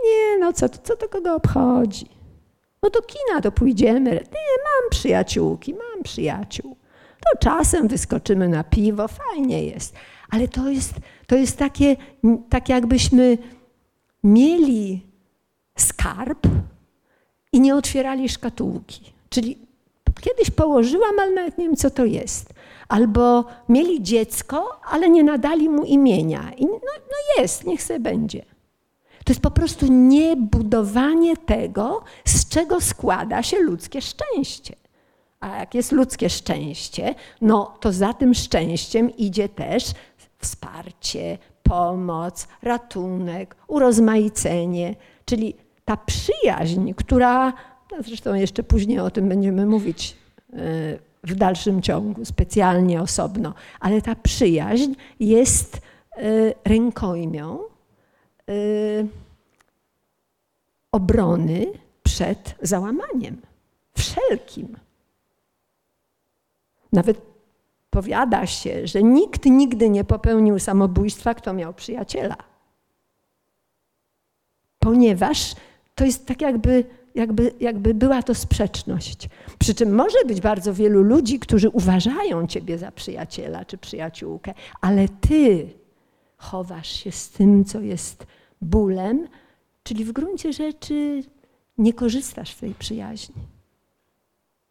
[0.05, 2.07] Nie, no co, co to kogo obchodzi?
[2.83, 4.11] No do kina to pójdziemy.
[4.11, 6.77] Nie, mam przyjaciółki, mam przyjaciół.
[7.21, 9.95] To czasem wyskoczymy na piwo, fajnie jest.
[10.31, 10.95] Ale to jest,
[11.27, 11.97] to jest takie,
[12.49, 13.39] tak jakbyśmy
[14.25, 15.07] mieli
[15.79, 16.47] skarb
[17.53, 19.13] i nie otwierali szkatułki.
[19.31, 19.59] Czyli
[20.21, 22.55] kiedyś położyłam, ale nawet nie wiem, co to jest.
[22.89, 26.53] Albo mieli dziecko, ale nie nadali mu imienia.
[26.57, 28.45] I no, no jest, niech sobie będzie.
[29.31, 34.77] To jest po prostu niebudowanie tego, z czego składa się ludzkie szczęście.
[35.41, 39.85] A jak jest ludzkie szczęście, no to za tym szczęściem idzie też
[40.39, 45.55] wsparcie, pomoc, ratunek, urozmaicenie, czyli
[45.85, 47.53] ta przyjaźń, która,
[47.93, 50.17] no zresztą jeszcze później o tym będziemy mówić
[50.53, 50.57] e,
[51.25, 56.21] w dalszym ciągu, specjalnie osobno, ale ta przyjaźń jest e,
[56.65, 57.70] rękojmią, Y,
[60.93, 61.67] obrony
[62.03, 63.43] przed załamaniem.
[63.97, 64.77] Wszelkim.
[66.93, 67.21] Nawet
[67.91, 72.37] powiada się, że nikt nigdy nie popełnił samobójstwa, kto miał przyjaciela.
[74.79, 75.55] Ponieważ
[75.95, 76.85] to jest tak jakby,
[77.15, 79.29] jakby, jakby była to sprzeczność.
[79.59, 85.09] Przy czym może być bardzo wielu ludzi, którzy uważają ciebie za przyjaciela czy przyjaciółkę, ale
[85.09, 85.69] ty
[86.37, 88.27] chowasz się z tym, co jest
[88.61, 89.29] bólem,
[89.83, 91.23] czyli w gruncie rzeczy
[91.79, 93.43] nie korzystasz z tej przyjaźni.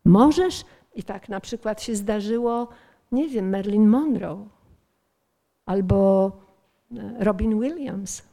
[0.06, 0.66] Możesz,
[0.96, 2.68] i tak na przykład się zdarzyło,
[3.12, 4.48] nie wiem, Marilyn Monroe,
[5.66, 6.32] albo
[6.98, 8.24] e, Robin Williams,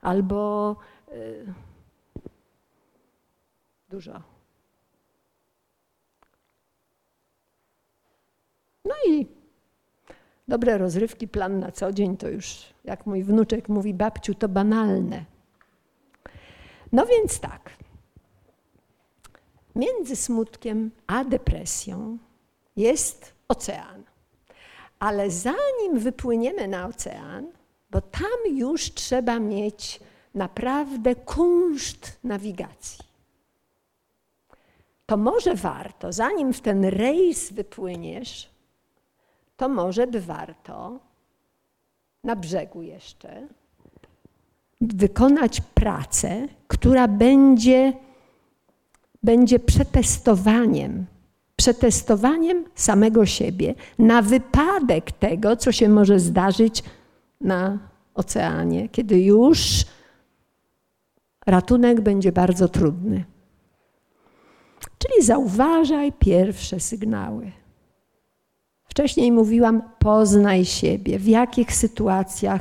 [0.00, 0.76] albo
[1.12, 1.46] y,
[3.88, 4.22] dużo.
[8.84, 9.26] No i
[10.48, 15.24] Dobre rozrywki, plan na co dzień to już, jak mój wnuczek mówi, babciu, to banalne.
[16.92, 17.70] No więc tak.
[19.74, 22.18] Między smutkiem a depresją
[22.76, 24.02] jest ocean.
[24.98, 27.46] Ale zanim wypłyniemy na ocean,
[27.90, 30.00] bo tam już trzeba mieć
[30.34, 33.04] naprawdę kunszt nawigacji.
[35.06, 38.51] To może warto, zanim w ten rejs wypłyniesz,
[39.62, 41.00] to może by warto
[42.24, 43.48] na brzegu jeszcze
[44.80, 47.92] wykonać pracę, która będzie,
[49.22, 51.06] będzie przetestowaniem
[51.56, 56.84] przetestowaniem samego siebie na wypadek tego, co się może zdarzyć
[57.40, 57.78] na
[58.14, 59.84] oceanie, kiedy już
[61.46, 63.24] ratunek będzie bardzo trudny.
[64.98, 67.61] Czyli zauważaj pierwsze sygnały.
[68.92, 72.60] Wcześniej mówiłam, poznaj siebie, w jakich sytuacjach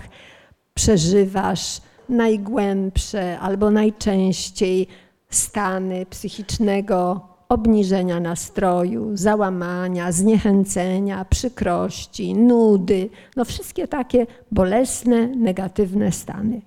[0.73, 4.87] przeżywasz najgłębsze albo najczęściej
[5.29, 16.61] stany psychicznego obniżenia nastroju, załamania, zniechęcenia, przykrości, nudy, no wszystkie takie bolesne, negatywne stany.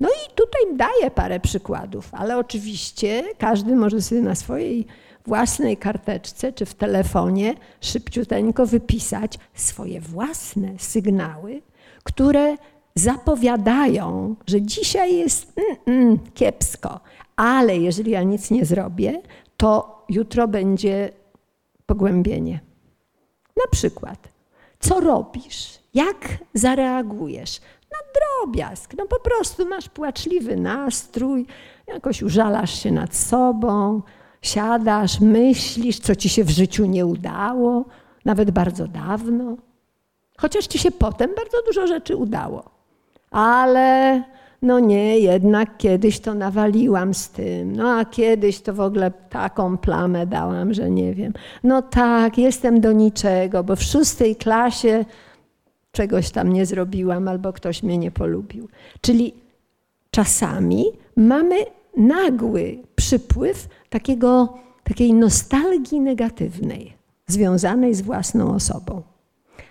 [0.00, 4.86] No i tutaj daję parę przykładów, ale oczywiście każdy może sobie na swojej
[5.30, 11.62] własnej karteczce czy w telefonie szybciuteńko wypisać swoje własne sygnały,
[12.04, 12.56] które
[12.94, 17.00] zapowiadają, że dzisiaj jest mm, mm, kiepsko,
[17.36, 19.22] ale jeżeli ja nic nie zrobię,
[19.56, 21.10] to jutro będzie
[21.86, 22.60] pogłębienie.
[23.56, 24.28] Na przykład,
[24.80, 25.78] co robisz?
[25.94, 27.60] Jak zareagujesz?
[27.92, 28.94] Na drobiazg.
[28.98, 31.46] No po prostu masz płaczliwy nastrój,
[31.86, 34.02] jakoś użalasz się nad sobą,
[34.42, 37.84] siadasz, myślisz, co ci się w życiu nie udało,
[38.24, 39.56] nawet bardzo dawno.
[40.38, 42.70] Chociaż ci się potem bardzo dużo rzeczy udało.
[43.30, 44.22] Ale
[44.62, 47.76] no nie, jednak kiedyś to nawaliłam z tym.
[47.76, 51.32] No a kiedyś to w ogóle taką plamę dałam, że nie wiem.
[51.64, 55.04] No tak, jestem do niczego, bo w szóstej klasie
[55.92, 58.68] czegoś tam nie zrobiłam albo ktoś mnie nie polubił.
[59.00, 59.34] Czyli
[60.10, 60.84] czasami
[61.16, 61.56] mamy
[61.96, 69.02] nagły przypływ takiego, takiej nostalgii negatywnej, związanej z własną osobą.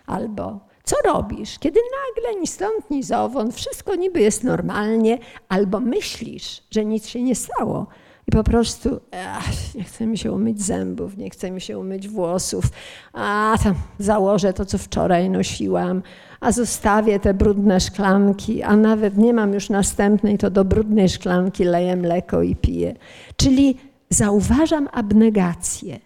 [0.05, 5.17] Albo co robisz, kiedy nagle ni stąd, ni zowąd, wszystko niby jest normalnie,
[5.49, 7.87] albo myślisz, że nic się nie stało
[8.27, 8.99] i po prostu
[9.37, 12.65] ach, nie chce mi się umyć zębów, nie chce mi się umyć włosów,
[13.13, 16.01] a tam założę to, co wczoraj nosiłam,
[16.39, 21.63] a zostawię te brudne szklanki, a nawet nie mam już następnej, to do brudnej szklanki
[21.63, 22.95] leję mleko i piję.
[23.37, 23.77] Czyli
[24.09, 25.99] zauważam abnegację.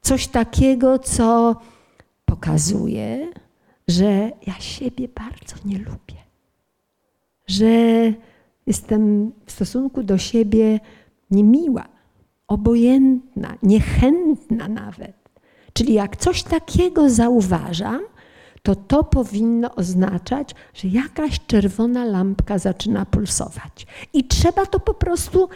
[0.00, 1.56] Coś takiego, co
[2.24, 3.28] pokazuje,
[3.88, 6.20] że ja siebie bardzo nie lubię.
[7.46, 7.66] Że
[8.66, 10.80] jestem w stosunku do siebie
[11.30, 11.84] niemiła,
[12.48, 15.16] obojętna, niechętna nawet.
[15.72, 18.00] Czyli jak coś takiego zauważam,
[18.62, 23.86] to to powinno oznaczać, że jakaś czerwona lampka zaczyna pulsować.
[24.12, 25.48] I trzeba to po prostu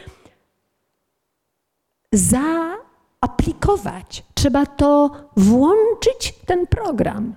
[2.12, 4.24] zaaplikować.
[4.34, 7.34] Trzeba to włączyć ten program.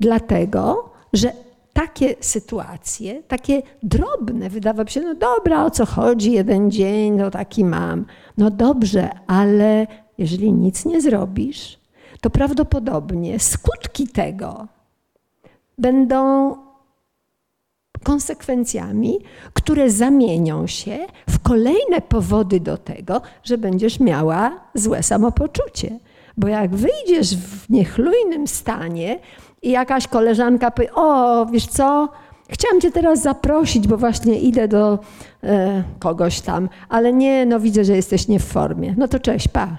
[0.00, 1.32] Dlatego, że
[1.72, 7.64] takie sytuacje, takie drobne, wydawałoby się, no dobra, o co chodzi, jeden dzień, no taki
[7.64, 8.06] mam.
[8.38, 9.86] No dobrze, ale
[10.18, 11.77] jeżeli nic nie zrobisz,
[12.28, 14.66] to prawdopodobnie skutki tego
[15.78, 16.54] będą
[18.02, 19.18] konsekwencjami,
[19.52, 20.98] które zamienią się
[21.28, 25.98] w kolejne powody do tego, że będziesz miała złe samopoczucie.
[26.36, 29.18] Bo jak wyjdziesz w niechlujnym stanie,
[29.62, 32.08] i jakaś koleżanka powie, o, wiesz co,
[32.50, 34.98] chciałam cię teraz zaprosić, bo właśnie idę do
[35.42, 38.94] e, kogoś tam, ale nie, no widzę, że jesteś nie w formie.
[38.98, 39.78] No to cześć, pa.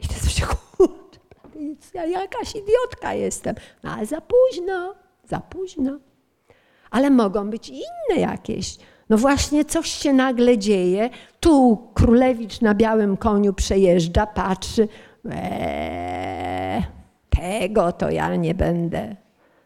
[0.00, 0.46] I to się,
[1.94, 3.54] ja jakaś idiotka jestem.
[3.82, 4.94] No ale za późno,
[5.24, 5.98] za późno.
[6.90, 8.76] Ale mogą być inne jakieś.
[9.08, 11.10] No właśnie coś się nagle dzieje.
[11.40, 14.88] Tu królewicz na białym koniu przejeżdża, patrzy.
[15.30, 16.82] Eee,
[17.30, 19.16] tego to ja nie będę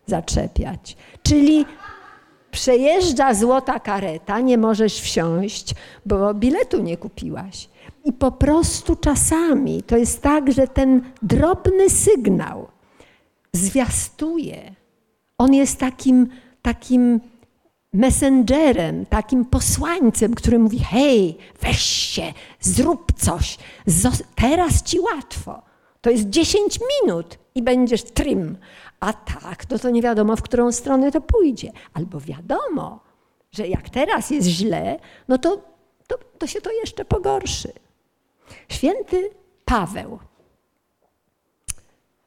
[0.07, 0.97] zaczepiać.
[1.23, 1.67] Czyli
[2.55, 5.75] przejeżdża złota kareta, nie możesz wsiąść,
[6.07, 7.69] bo biletu nie kupiłaś.
[8.05, 12.69] I po prostu czasami to jest tak, że ten drobny sygnał
[13.53, 14.75] zwiastuje.
[15.39, 16.29] On jest takim,
[16.63, 17.21] takim
[17.93, 23.59] messengerem, takim posłańcem, który mówi: hej, weź się, zrób coś,
[24.35, 25.63] teraz ci łatwo.
[26.01, 28.57] To jest 10 minut i będziesz trim.
[29.05, 31.73] A tak, no to nie wiadomo, w którą stronę to pójdzie.
[31.95, 33.01] Albo wiadomo,
[33.53, 34.99] że jak teraz jest źle,
[35.29, 35.63] no to,
[36.07, 37.73] to, to się to jeszcze pogorszy.
[38.69, 39.31] Święty
[39.65, 40.19] Paweł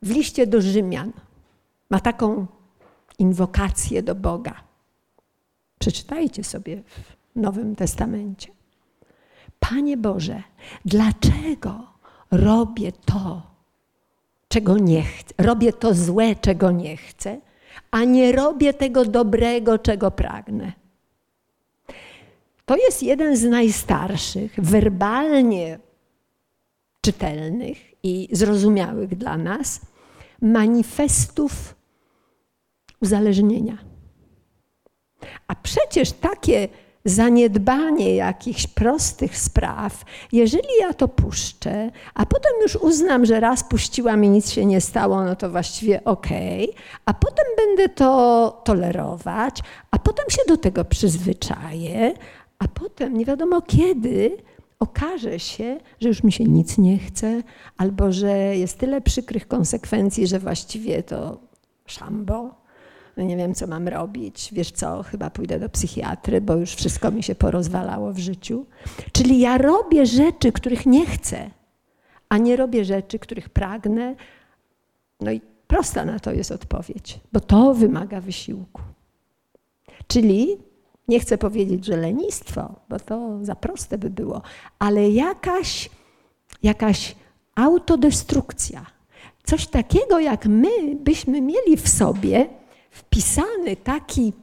[0.02, 1.12] w liście do Rzymian
[1.90, 2.48] ma taką
[3.20, 4.64] inwokację do Boga.
[5.80, 8.52] Przeczytajcie sobie w Nowym Testamencie.
[9.60, 10.44] Panie Boże,
[10.86, 11.88] dlaczego
[12.32, 13.57] robię to,
[14.48, 15.34] czego nie chcę.
[15.38, 17.42] Robię to złe, czego nie chcę,
[17.92, 20.74] a nie robię tego dobrego, czego pragnę.
[22.66, 25.80] To jest jeden z najstarszych, werbalnie
[27.02, 29.82] czytelnych i zrozumiałych dla nas
[30.42, 31.76] manifestów
[33.02, 33.78] uzależnienia.
[35.48, 36.68] A przecież takie
[37.10, 44.24] zaniedbanie jakichś prostych spraw, jeżeli ja to puszczę, a potem już uznam, że raz puściłam
[44.24, 49.60] i nic się nie stało, no to właściwie okej, okay, a potem będę to tolerować,
[49.92, 52.14] a potem się do tego przyzwyczaję,
[52.60, 54.38] a potem nie wiadomo kiedy
[54.80, 57.44] okaże się, że już mi się nic nie chce,
[57.78, 61.40] albo że jest tyle przykrych konsekwencji, że właściwie to
[61.86, 62.67] szambo
[63.18, 67.12] no nie wiem, co mam robić, wiesz co, chyba pójdę do psychiatry, bo już wszystko
[67.12, 68.66] mi się porozwalało w życiu.
[69.12, 71.50] Czyli ja robię rzeczy, których nie chcę,
[72.30, 74.16] a nie robię rzeczy, których pragnę.
[75.22, 78.82] No i prosta na to jest odpowiedź, bo to wymaga wysiłku.
[80.08, 80.58] Czyli
[81.08, 84.42] nie chcę powiedzieć, że lenistwo, bo to za proste by było,
[84.80, 85.90] ale jakaś,
[86.64, 87.16] jakaś
[87.56, 88.86] autodestrukcja.
[89.44, 92.50] Coś takiego, jak my byśmy mieli w sobie,
[92.98, 94.34] wpisany taki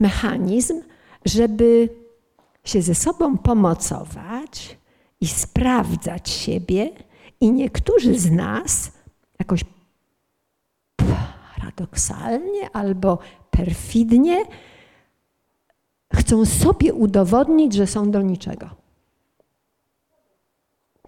[0.00, 0.82] mechanizm,
[1.24, 1.88] żeby
[2.64, 4.78] się ze sobą pomocować
[5.20, 6.90] i sprawdzać siebie,
[7.40, 8.92] i niektórzy z nas
[9.38, 9.64] jakoś
[10.96, 13.18] paradoksalnie albo
[13.50, 14.44] perfidnie
[16.14, 18.70] chcą sobie udowodnić, że są do niczego.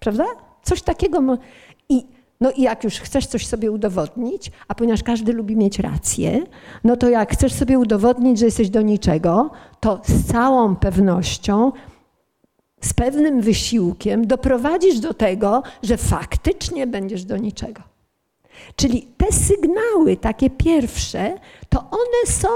[0.00, 0.24] Prawda?
[0.62, 1.38] Coś takiego.
[1.88, 2.06] I
[2.40, 6.46] no i jak już chcesz coś sobie udowodnić, a ponieważ każdy lubi mieć rację,
[6.84, 11.72] no to jak chcesz sobie udowodnić, że jesteś do niczego, to z całą pewnością,
[12.80, 17.82] z pewnym wysiłkiem doprowadzisz do tego, że faktycznie będziesz do niczego.
[18.76, 22.48] Czyli te sygnały, takie pierwsze, to one są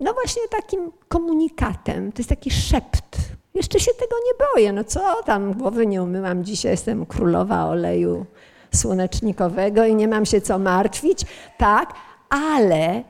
[0.00, 3.18] no właśnie takim komunikatem, to jest taki szept
[3.56, 4.72] jeszcze się tego nie boję.
[4.72, 8.26] No co tam, głowy nie umyłam dzisiaj, jestem królowa oleju
[8.74, 11.20] słonecznikowego i nie mam się co martwić.
[11.58, 11.94] Tak,
[12.28, 13.02] ale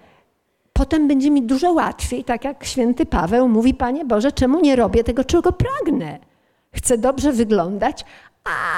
[0.72, 5.04] potem będzie mi dużo łatwiej, tak jak święty Paweł mówi, Panie Boże, czemu nie robię
[5.04, 6.18] tego, czego pragnę?
[6.72, 8.04] Chcę dobrze wyglądać,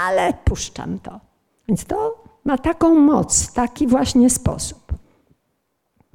[0.07, 1.21] ale puszczam to.
[1.69, 4.93] Więc to ma taką moc, taki właśnie sposób.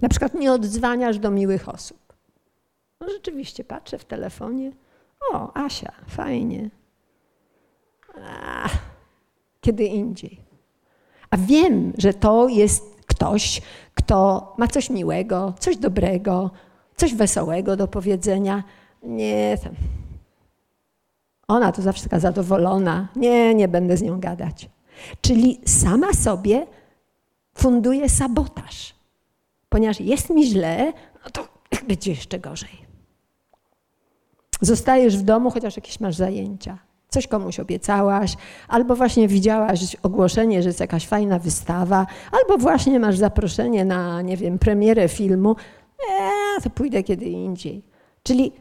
[0.02, 2.14] Na przykład nie odzwaniasz do miłych osób.
[3.02, 4.72] No rzeczywiście, patrzę w telefonie,
[5.32, 6.70] o, Asia, fajnie.
[9.62, 10.40] Kiedy indziej.
[11.30, 13.62] A wiem, że to jest ktoś,
[13.96, 16.52] kto ma coś miłego, coś dobrego,
[16.96, 18.64] coś wesołego do powiedzenia.
[19.04, 19.74] Nie, tam.
[21.48, 23.08] ona to zawsze taka zadowolona.
[23.16, 24.70] Nie, nie będę z nią gadać.
[25.22, 26.68] Czyli sama sobie
[27.56, 28.96] funduje sabotaż.
[29.70, 30.94] Ponieważ jest mi źle,
[31.26, 31.48] no to
[31.88, 32.83] będzie jeszcze gorzej.
[34.66, 36.78] Zostajesz w domu, chociaż jakieś masz zajęcia.
[37.10, 38.36] Coś komuś obiecałaś,
[38.68, 44.38] albo właśnie widziałaś ogłoszenie, że jest jakaś fajna wystawa, albo właśnie masz zaproszenie na, nie
[44.38, 45.56] wiem, premierę filmu.
[46.10, 47.84] Eee, to pójdę kiedy indziej.
[48.24, 48.52] Czyli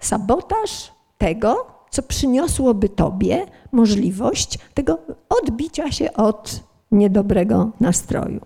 [0.00, 6.60] sabotaż tego, co przyniosłoby tobie możliwość tego odbicia się od
[6.92, 8.40] niedobrego nastroju.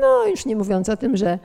[0.00, 1.38] No, już nie mówiąc o tym, że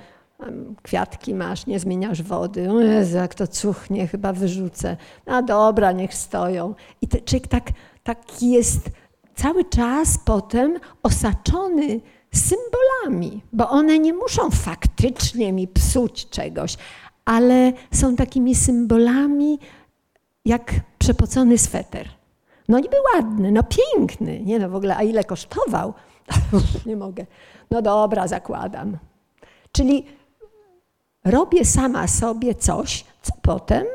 [0.83, 2.71] kwiatki masz, nie zmieniasz wody.
[2.71, 4.97] O Jezu, jak to cuchnie, chyba wyrzucę.
[5.27, 6.75] No dobra, niech stoją.
[7.01, 7.71] I ten człowiek tak,
[8.03, 8.89] tak jest
[9.35, 11.99] cały czas potem osaczony
[12.33, 16.77] symbolami, bo one nie muszą faktycznie mi psuć czegoś,
[17.25, 19.59] ale są takimi symbolami
[20.45, 22.09] jak przepocony sweter.
[22.69, 25.93] No niby ładny, no piękny, nie no w ogóle, a ile kosztował?
[26.85, 27.25] nie mogę.
[27.71, 28.97] No dobra, zakładam.
[29.71, 30.05] Czyli
[31.25, 33.85] robię sama sobie coś, co potem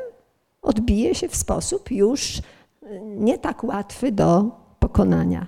[0.61, 2.41] odbije się w sposób już
[3.03, 4.45] nie tak łatwy do
[4.79, 5.47] pokonania.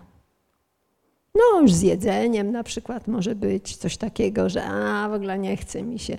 [1.36, 5.58] No, już z jedzeniem na przykład może być coś takiego, że a, w ogóle nie
[5.58, 6.18] chce mi się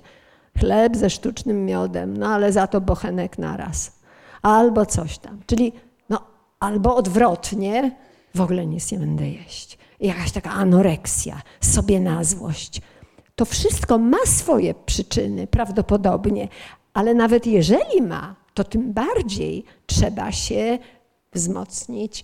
[0.59, 3.99] chleb ze sztucznym miodem, no ale za to bochenek naraz.
[4.41, 5.39] Albo coś tam.
[5.45, 5.73] Czyli
[6.09, 6.21] no,
[6.59, 7.95] albo odwrotnie,
[8.35, 9.77] w ogóle nic nie będę jeść.
[9.99, 12.81] Jakaś taka anoreksja, sobie na złość.
[13.37, 16.47] To wszystko ma swoje przyczyny prawdopodobnie,
[16.93, 20.79] ale nawet jeżeli ma, to tym bardziej trzeba się
[21.33, 22.23] wzmocnić,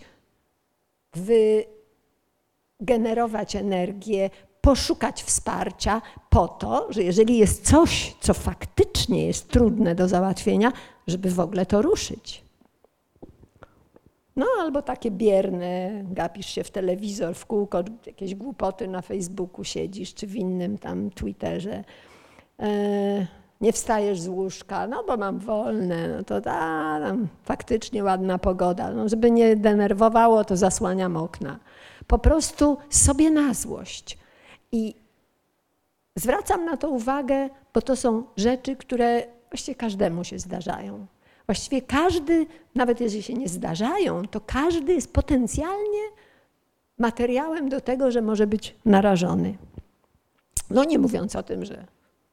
[2.80, 4.30] wygenerować energię,
[4.62, 10.72] poszukać wsparcia po to, że jeżeli jest coś, co faktycznie jest trudne do załatwienia,
[11.08, 12.43] żeby w ogóle to ruszyć.
[14.36, 20.14] No albo takie bierne, gapisz się w telewizor, w kółko, jakieś głupoty na Facebooku siedzisz,
[20.14, 21.84] czy w innym tam Twitterze.
[22.60, 23.28] E,
[23.62, 28.92] nie wstajesz z łóżka, no bo mam wolne, no to da, tam faktycznie ładna pogoda.
[28.92, 31.60] No, żeby nie denerwowało, to zasłaniam okna.
[32.08, 34.18] Po prostu sobie na złość.
[34.72, 34.96] I
[36.16, 41.06] zwracam na to uwagę, bo to są rzeczy, które właściwie każdemu się zdarzają.
[41.46, 42.46] Właściwie każdy,
[42.76, 46.02] nawet jeżeli się nie zdarzają, to każdy jest potencjalnie
[46.98, 49.58] materiałem do tego, że może być narażony.
[50.70, 51.86] No nie mówiąc o tym, że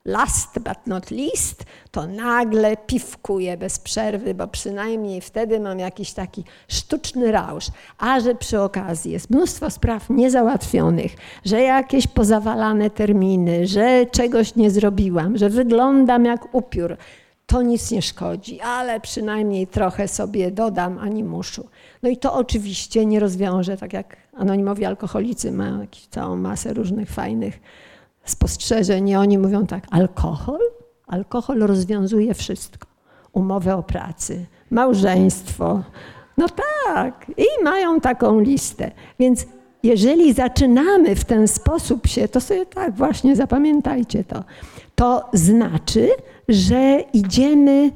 [0.05, 6.45] last but not least, to nagle piwkuję bez przerwy, bo przynajmniej wtedy mam jakiś taki
[6.69, 7.67] sztuczny rausz.
[7.99, 11.13] A że przy okazji jest mnóstwo spraw niezałatwionych,
[11.45, 16.97] że jakieś pozawalane terminy, że czegoś nie zrobiłam, że wyglądam jak upiór,
[17.51, 21.69] to nic nie szkodzi, ale przynajmniej trochę sobie dodam animuszu.
[22.03, 27.61] No i to oczywiście nie rozwiąże, tak jak anonimowi alkoholicy mają całą masę różnych fajnych
[28.25, 30.61] spostrzeżeń i oni mówią tak, alkohol?
[31.07, 32.87] Alkohol rozwiązuje wszystko.
[33.33, 35.83] Umowę o pracy, małżeństwo.
[36.37, 36.47] No
[36.85, 38.91] tak, i mają taką listę.
[39.19, 39.47] Więc
[39.83, 44.45] jeżeli zaczynamy w ten sposób się, to sobie tak właśnie zapamiętajcie to,
[44.95, 46.09] to znaczy,
[46.51, 47.93] że idziemy,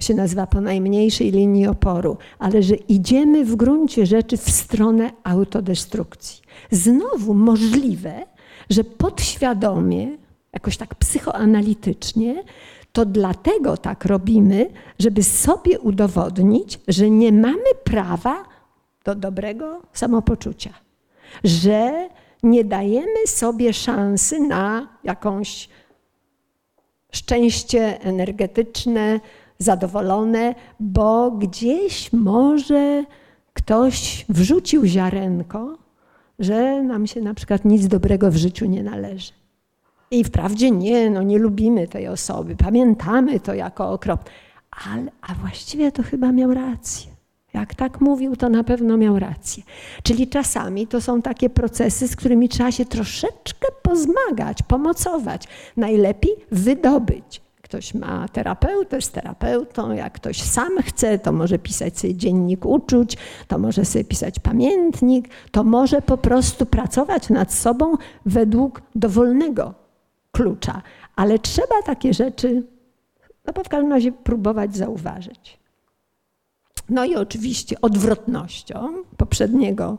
[0.00, 6.42] się nazywa po najmniejszej linii oporu, ale że idziemy w gruncie rzeczy w stronę autodestrukcji.
[6.70, 8.26] Znowu możliwe,
[8.70, 10.16] że podświadomie,
[10.52, 12.44] jakoś tak psychoanalitycznie,
[12.92, 18.44] to dlatego tak robimy, żeby sobie udowodnić, że nie mamy prawa
[19.04, 20.70] do dobrego samopoczucia,
[21.44, 22.08] że
[22.42, 25.68] nie dajemy sobie szansy na jakąś
[27.12, 29.20] szczęście energetyczne,
[29.58, 33.04] zadowolone, bo gdzieś może
[33.52, 35.78] ktoś wrzucił ziarenko,
[36.38, 39.32] że nam się na przykład nic dobrego w życiu nie należy.
[40.10, 44.30] I wprawdzie nie, no nie lubimy tej osoby, pamiętamy to jako okropne,
[44.90, 47.17] ale a właściwie to chyba miał rację.
[47.54, 49.62] Jak tak mówił, to na pewno miał rację.
[50.02, 55.44] Czyli czasami to są takie procesy, z którymi trzeba się troszeczkę pozmagać, pomocować.
[55.76, 57.42] Najlepiej wydobyć.
[57.62, 63.16] Ktoś ma terapeutę z terapeutą, jak ktoś sam chce, to może pisać sobie dziennik uczuć,
[63.48, 67.94] to może sobie pisać pamiętnik, to może po prostu pracować nad sobą
[68.26, 69.74] według dowolnego
[70.32, 70.82] klucza.
[71.16, 72.62] Ale trzeba takie rzeczy,
[73.46, 75.57] no bo w każdym razie próbować zauważyć.
[76.88, 79.98] No i oczywiście odwrotnością poprzedniego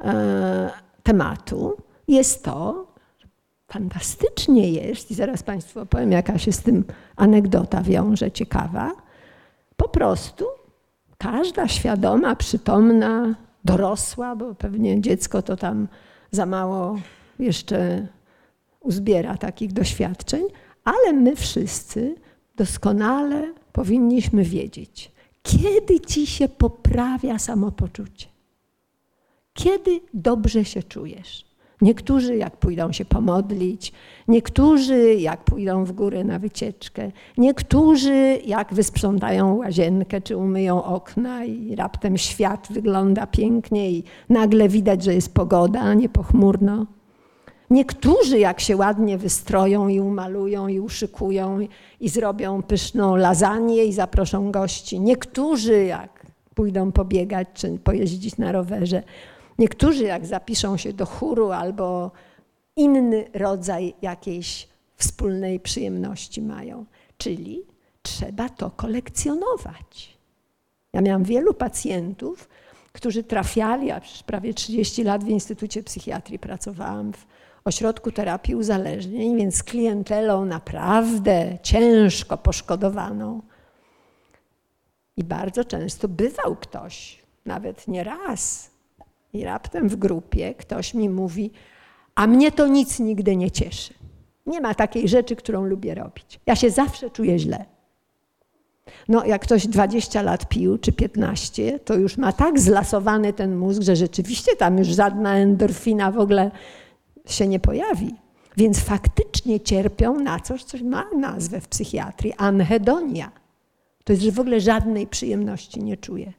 [0.00, 0.70] e,
[1.02, 1.76] tematu
[2.08, 2.86] jest to,
[3.68, 6.84] fantastycznie jest, i zaraz Państwu opowiem, jaka się z tym
[7.16, 8.92] anegdota wiąże, ciekawa,
[9.76, 10.44] po prostu
[11.18, 13.34] każda świadoma, przytomna,
[13.64, 15.88] dorosła, bo pewnie dziecko to tam
[16.30, 16.98] za mało
[17.38, 18.06] jeszcze
[18.80, 20.44] uzbiera takich doświadczeń,
[20.84, 22.14] ale my wszyscy
[22.56, 25.12] doskonale powinniśmy wiedzieć,
[25.46, 28.26] kiedy ci się poprawia samopoczucie?
[29.52, 31.46] Kiedy dobrze się czujesz?
[31.80, 33.92] Niektórzy jak pójdą się pomodlić,
[34.28, 41.76] niektórzy jak pójdą w górę na wycieczkę, niektórzy jak wysprzątają łazienkę czy umyją okna i
[41.76, 46.86] raptem świat wygląda pięknie i nagle widać, że jest pogoda, a nie pochmurno.
[47.70, 51.58] Niektórzy, jak się ładnie wystroją i umalują i uszykują
[52.00, 55.00] i zrobią pyszną lasagne i zaproszą gości.
[55.00, 59.02] Niektórzy, jak pójdą pobiegać czy pojeździć na rowerze.
[59.58, 62.10] Niektórzy, jak zapiszą się do chóru albo
[62.76, 66.84] inny rodzaj jakiejś wspólnej przyjemności mają.
[67.18, 67.62] Czyli
[68.02, 70.18] trzeba to kolekcjonować.
[70.92, 72.48] Ja miałam wielu pacjentów,
[72.92, 77.26] którzy trafiali, a przez prawie 30 lat w Instytucie Psychiatrii pracowałam w
[77.66, 83.42] ośrodku terapii uzależnień, więc klientelą naprawdę ciężko poszkodowaną.
[85.16, 88.70] I bardzo często bywał ktoś, nawet nie raz,
[89.32, 91.50] i raptem w grupie ktoś mi mówi,
[92.14, 93.94] a mnie to nic nigdy nie cieszy.
[94.46, 96.40] Nie ma takiej rzeczy, którą lubię robić.
[96.46, 97.64] Ja się zawsze czuję źle.
[99.08, 103.82] No, jak ktoś 20 lat pił, czy 15, to już ma tak zlasowany ten mózg,
[103.82, 106.50] że rzeczywiście tam już żadna endorfina w ogóle
[107.32, 108.14] się nie pojawi.
[108.56, 113.32] Więc faktycznie cierpią na coś, co ma nazwę w psychiatrii anhedonia.
[114.04, 116.32] To jest, że w ogóle żadnej przyjemności nie czuje.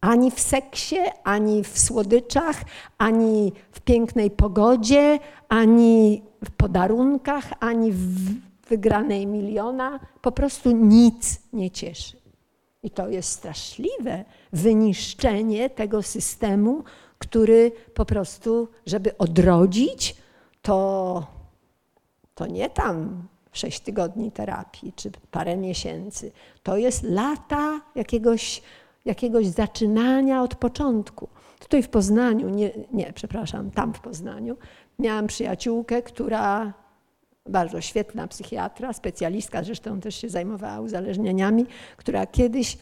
[0.00, 2.64] Ani w seksie, ani w słodyczach,
[2.98, 5.18] ani w pięknej pogodzie,
[5.48, 8.30] ani w podarunkach, ani w
[8.68, 10.00] wygranej miliona.
[10.22, 12.16] Po prostu nic nie cieszy.
[12.82, 16.84] I to jest straszliwe wyniszczenie tego systemu,
[17.22, 20.16] który po prostu, żeby odrodzić,
[20.62, 21.26] to,
[22.34, 26.32] to nie tam sześć tygodni terapii, czy parę miesięcy.
[26.62, 28.62] To jest lata jakiegoś,
[29.04, 31.28] jakiegoś zaczynania od początku.
[31.58, 34.56] Tutaj w Poznaniu, nie, nie, przepraszam, tam w Poznaniu,
[34.98, 36.72] miałam przyjaciółkę, która
[37.46, 41.66] bardzo świetna psychiatra, specjalistka, zresztą też się zajmowała uzależnieniami,
[41.96, 42.78] która kiedyś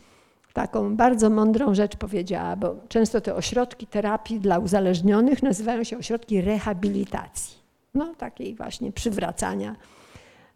[0.53, 6.41] taką bardzo mądrą rzecz powiedziała, bo często te ośrodki terapii dla uzależnionych nazywają się ośrodki
[6.41, 7.59] rehabilitacji.
[7.95, 9.77] No takiej właśnie przywracania.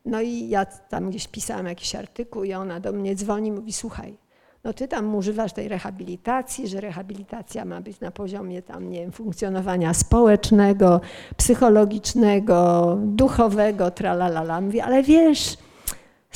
[0.04, 4.16] No i ja tam gdzieś pisałam jakiś artykuł i ona do mnie dzwoni, mówi słuchaj,
[4.64, 9.12] no ty tam używasz tej rehabilitacji, że rehabilitacja ma być na poziomie tam, nie wiem,
[9.12, 11.00] funkcjonowania społecznego,
[11.36, 14.60] psychologicznego, duchowego, tralalala.
[14.60, 15.56] Mówię, ale wiesz,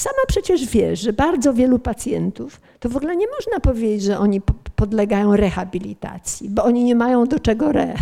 [0.00, 4.40] sama przecież wiesz, że bardzo wielu pacjentów, to w ogóle nie można powiedzieć, że oni
[4.76, 7.94] podlegają rehabilitacji, bo oni nie mają do czego re.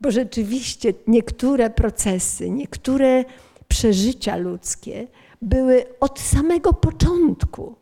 [0.00, 3.24] Bo rzeczywiście niektóre procesy, niektóre
[3.68, 5.06] przeżycia ludzkie
[5.42, 7.76] były od samego początku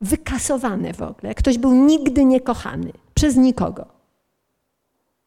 [0.00, 1.34] wykasowane w ogóle.
[1.34, 3.86] Ktoś był nigdy niekochany przez nikogo.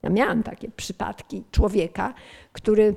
[0.04, 2.14] Ja miałam takie przypadki człowieka,
[2.54, 2.96] który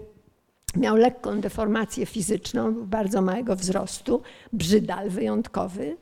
[0.76, 4.22] miał lekką deformację fizyczną, bardzo małego wzrostu,
[4.52, 5.96] brzydal wyjątkowy.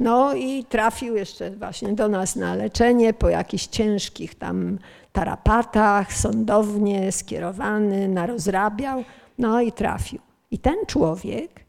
[0.00, 4.78] No i trafił jeszcze właśnie do nas na leczenie po jakichś ciężkich tam
[5.12, 9.04] tarapatach, sądownie skierowany, narozrabiał,
[9.38, 10.20] no i trafił.
[10.50, 11.64] I ten człowiek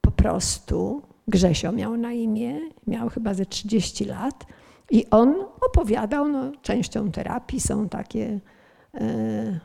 [0.00, 4.46] po prostu, Grzesio miał na imię, miał chyba ze 30 lat
[4.90, 8.40] i on opowiadał, no, częścią terapii są takie
[8.94, 9.60] e,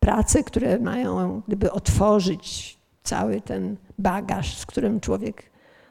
[0.00, 5.50] prace, które mają gdyby otworzyć cały ten bagaż, z którym człowiek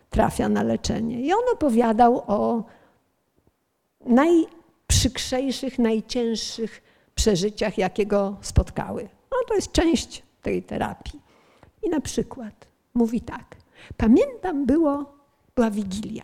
[0.09, 1.21] trafia na leczenie.
[1.21, 2.63] I on opowiadał o
[4.05, 6.81] najprzykrzejszych, najcięższych
[7.15, 9.09] przeżyciach, jakie go spotkały.
[9.31, 11.21] No to jest część tej terapii.
[11.83, 13.55] I na przykład mówi tak.
[13.97, 15.13] Pamiętam, było,
[15.55, 16.23] była Wigilia.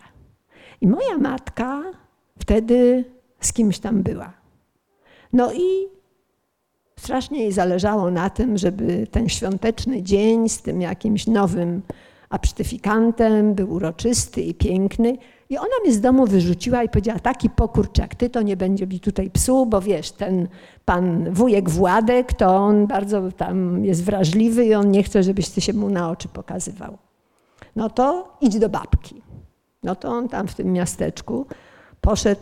[0.81, 1.83] I moja matka
[2.39, 3.05] wtedy
[3.39, 4.33] z kimś tam była.
[5.33, 5.87] No i
[6.99, 11.81] strasznie jej zależało na tym, żeby ten świąteczny dzień z tym jakimś nowym
[12.29, 15.17] absztyfikantem był uroczysty i piękny.
[15.49, 18.87] I ona mnie z domu wyrzuciła i powiedziała, taki pokurcz jak ty, to nie będzie
[18.87, 20.47] mi tutaj psu, bo wiesz, ten
[20.85, 25.61] pan wujek Władek, to on bardzo tam jest wrażliwy i on nie chce, żebyś ty
[25.61, 26.97] się mu na oczy pokazywał
[27.75, 29.21] no to idź do babki.
[29.83, 31.45] No to on tam w tym miasteczku
[32.01, 32.41] poszedł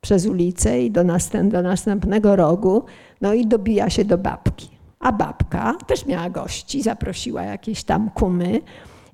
[0.00, 2.84] przez ulicę i do, następ, do następnego rogu,
[3.20, 4.68] no i dobija się do babki.
[5.00, 8.60] A babka też miała gości, zaprosiła jakieś tam kumy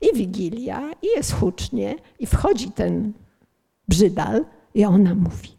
[0.01, 3.13] i wigilia, i jest hucznie, i wchodzi ten
[3.89, 4.45] brzydal
[4.75, 5.57] i ona mówi,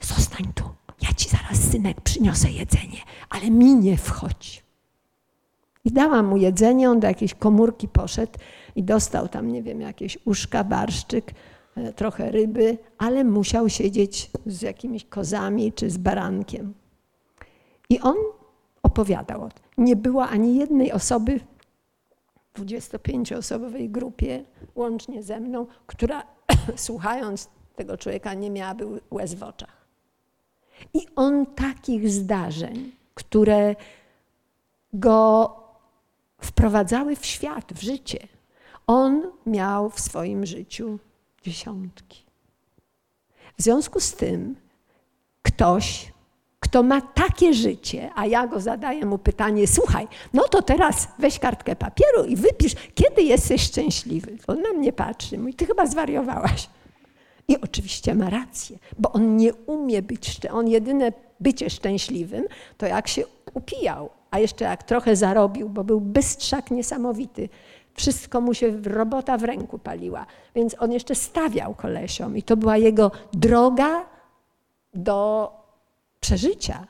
[0.00, 0.64] zostań tu,
[1.02, 4.66] ja ci zaraz synek przyniosę jedzenie, ale mi nie wchodź.
[5.84, 8.32] I dałam mu jedzenie, on do jakiejś komórki poszedł
[8.76, 11.34] i dostał tam, nie wiem, jakieś uszka, barszczyk,
[11.96, 16.74] trochę ryby, ale musiał siedzieć z jakimiś kozami czy z barankiem.
[17.90, 18.16] I on
[18.82, 19.48] opowiadał.
[19.78, 21.40] Nie było ani jednej osoby
[22.54, 24.44] w 25-osobowej grupie,
[24.74, 26.22] łącznie ze mną, która
[26.76, 29.86] słuchając tego człowieka nie miałaby łez w oczach.
[30.94, 33.74] I on takich zdarzeń, które
[34.92, 35.56] go
[36.38, 38.28] wprowadzały w świat, w życie.
[38.86, 40.98] On miał w swoim życiu
[41.46, 42.24] dziesiątki.
[43.58, 44.56] W związku z tym
[45.42, 46.12] ktoś,
[46.60, 51.38] kto ma takie życie, a ja go zadaję mu pytanie, słuchaj, no to teraz weź
[51.38, 54.38] kartkę papieru i wypisz, kiedy jesteś szczęśliwy.
[54.46, 56.68] On na mnie patrzy, mówi, ty chyba zwariowałaś.
[57.48, 60.54] I oczywiście ma rację, bo on nie umie być szczęśliwy.
[60.54, 62.44] On jedyne bycie szczęśliwym
[62.78, 63.24] to jak się
[63.54, 67.48] upijał a jeszcze jak trochę zarobił, bo był bystrzak niesamowity.
[67.96, 70.26] Wszystko mu się robota w ręku paliła.
[70.54, 74.06] Więc on jeszcze stawiał kolesiom i to była jego droga
[74.94, 75.52] do
[76.20, 76.86] przeżycia.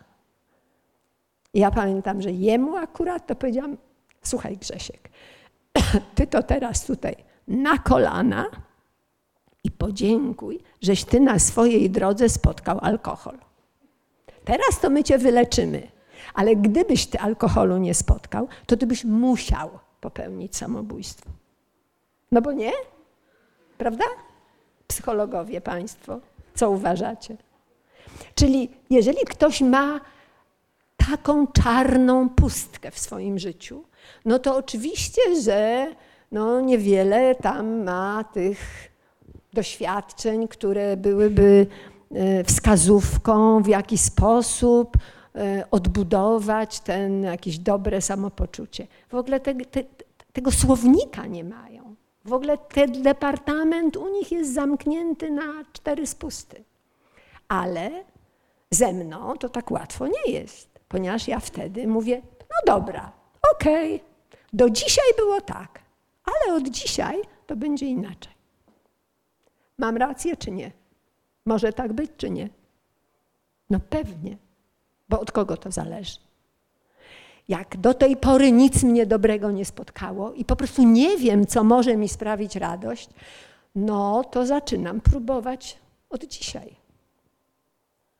[1.54, 3.76] Ja pamiętam, że jemu akurat to powiedziałam,
[4.22, 5.10] słuchaj Grzesiek,
[6.14, 7.16] ty to teraz tutaj
[7.48, 8.46] na kolana
[9.64, 13.38] i podziękuj, żeś ty na swojej drodze spotkał alkohol.
[14.44, 15.88] Teraz to my cię wyleczymy.
[16.34, 19.70] Ale gdybyś ty alkoholu nie spotkał, to ty byś musiał
[20.06, 21.30] popełnić samobójstwo.
[22.32, 22.72] No bo nie?
[23.78, 24.04] Prawda?
[24.86, 26.20] Psychologowie państwo,
[26.54, 27.36] co uważacie?
[28.34, 30.00] Czyli jeżeli ktoś ma
[31.10, 33.84] taką czarną pustkę w swoim życiu,
[34.24, 35.86] no to oczywiście, że
[36.32, 38.58] no niewiele tam ma tych
[39.52, 41.66] doświadczeń, które byłyby
[42.10, 48.86] e, wskazówką, w jaki sposób e, odbudować ten jakieś dobre samopoczucie.
[49.08, 49.84] W ogóle te, te,
[50.36, 51.94] tego słownika nie mają.
[52.24, 56.64] W ogóle ten departament u nich jest zamknięty na cztery spusty.
[57.48, 58.04] Ale
[58.70, 63.12] ze mną to tak łatwo nie jest, ponieważ ja wtedy mówię, no dobra,
[63.54, 64.08] okej, okay,
[64.52, 65.80] do dzisiaj było tak,
[66.24, 68.32] ale od dzisiaj to będzie inaczej.
[69.78, 70.72] Mam rację czy nie?
[71.46, 72.48] Może tak być czy nie?
[73.70, 74.36] No pewnie,
[75.08, 76.25] bo od kogo to zależy?
[77.48, 81.64] Jak do tej pory nic mnie dobrego nie spotkało i po prostu nie wiem, co
[81.64, 83.08] może mi sprawić radość,
[83.74, 85.78] no to zaczynam próbować
[86.10, 86.76] od dzisiaj.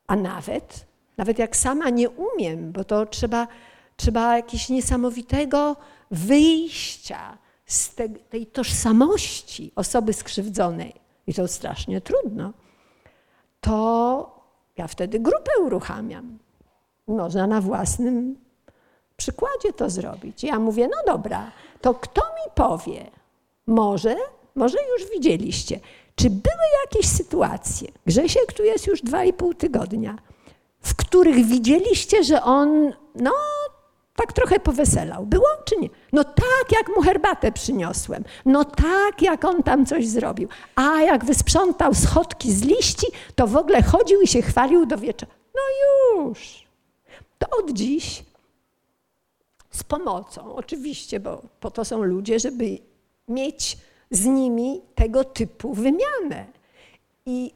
[0.06, 0.86] A nawet,
[1.16, 3.48] nawet jak sama nie umiem, bo to trzeba,
[3.96, 5.76] trzeba jakiegoś niesamowitego
[6.10, 10.94] wyjścia z te, tej tożsamości osoby skrzywdzonej,
[11.26, 12.52] i to strasznie trudno,
[13.60, 14.40] to
[14.76, 16.38] ja wtedy grupę uruchamiam.
[17.06, 18.45] Można na własnym
[19.16, 20.44] przykładzie to zrobić.
[20.44, 23.10] Ja mówię, no dobra, to kto mi powie,
[23.66, 24.16] może,
[24.54, 25.80] może już widzieliście,
[26.14, 30.16] czy były jakieś sytuacje, Grzesiek tu jest już dwa i pół tygodnia,
[30.80, 33.32] w których widzieliście, że on, no,
[34.16, 35.26] tak trochę poweselał.
[35.26, 35.88] Było czy nie?
[36.12, 38.24] No tak, jak mu herbatę przyniosłem.
[38.44, 40.48] No tak, jak on tam coś zrobił.
[40.74, 45.32] A jak wysprzątał schodki z liści, to w ogóle chodził i się chwalił do wieczora.
[45.54, 45.62] No
[46.22, 46.66] już.
[47.38, 48.24] To od dziś
[49.76, 52.78] z pomocą, oczywiście, bo po to są ludzie, żeby
[53.28, 53.78] mieć
[54.10, 56.46] z nimi tego typu wymianę.
[57.26, 57.52] I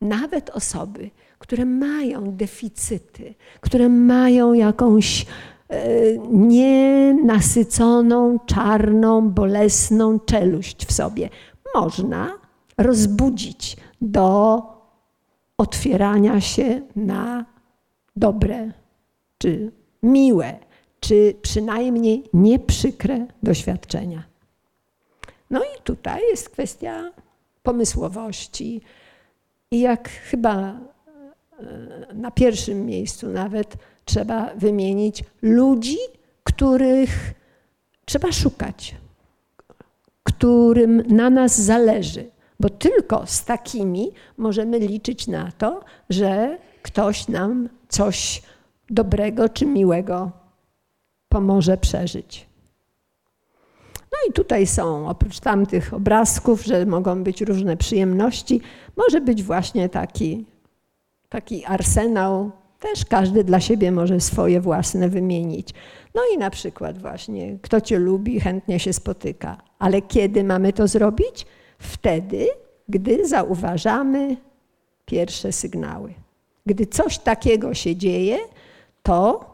[0.00, 5.26] nawet osoby, które mają deficyty, które mają jakąś
[5.68, 11.28] e, nienasyconą, czarną, bolesną czeluść w sobie,
[11.74, 12.32] można
[12.78, 14.62] rozbudzić do
[15.58, 17.44] otwierania się na
[18.16, 18.72] dobre
[19.38, 19.72] czy
[20.02, 20.69] miłe,
[21.00, 24.22] czy przynajmniej nieprzykre doświadczenia.
[25.50, 27.10] No i tutaj jest kwestia
[27.62, 28.80] pomysłowości.
[29.70, 35.96] I jak chyba e, na pierwszym miejscu nawet trzeba wymienić ludzi,
[36.44, 37.34] których
[38.04, 38.96] trzeba szukać,
[40.22, 47.68] którym na nas zależy, bo tylko z takimi możemy liczyć na to, że ktoś nam
[47.88, 48.42] coś
[48.90, 50.30] dobrego czy miłego
[51.30, 52.46] pomoże przeżyć.
[54.12, 58.60] No i tutaj są, oprócz tamtych obrazków, że mogą być różne przyjemności,
[58.96, 60.44] może być właśnie taki,
[61.28, 62.50] taki arsenał,
[62.80, 65.74] też każdy dla siebie może swoje własne wymienić.
[66.14, 69.56] No i na przykład właśnie, kto cię lubi, chętnie się spotyka.
[69.78, 71.46] Ale kiedy mamy to zrobić?
[71.78, 72.46] Wtedy,
[72.88, 74.36] gdy zauważamy
[75.06, 76.14] pierwsze sygnały.
[76.66, 78.38] Gdy coś takiego się dzieje,
[79.02, 79.49] to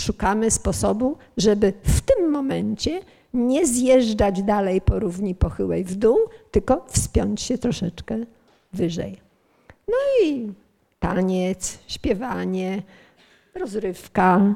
[0.00, 3.00] szukamy sposobu, żeby w tym momencie
[3.34, 6.18] nie zjeżdżać dalej po równi pochyłej w dół,
[6.50, 8.18] tylko wspiąć się troszeczkę
[8.72, 9.16] wyżej.
[9.88, 10.52] No i
[11.00, 12.82] taniec, śpiewanie,
[13.54, 14.54] rozrywka,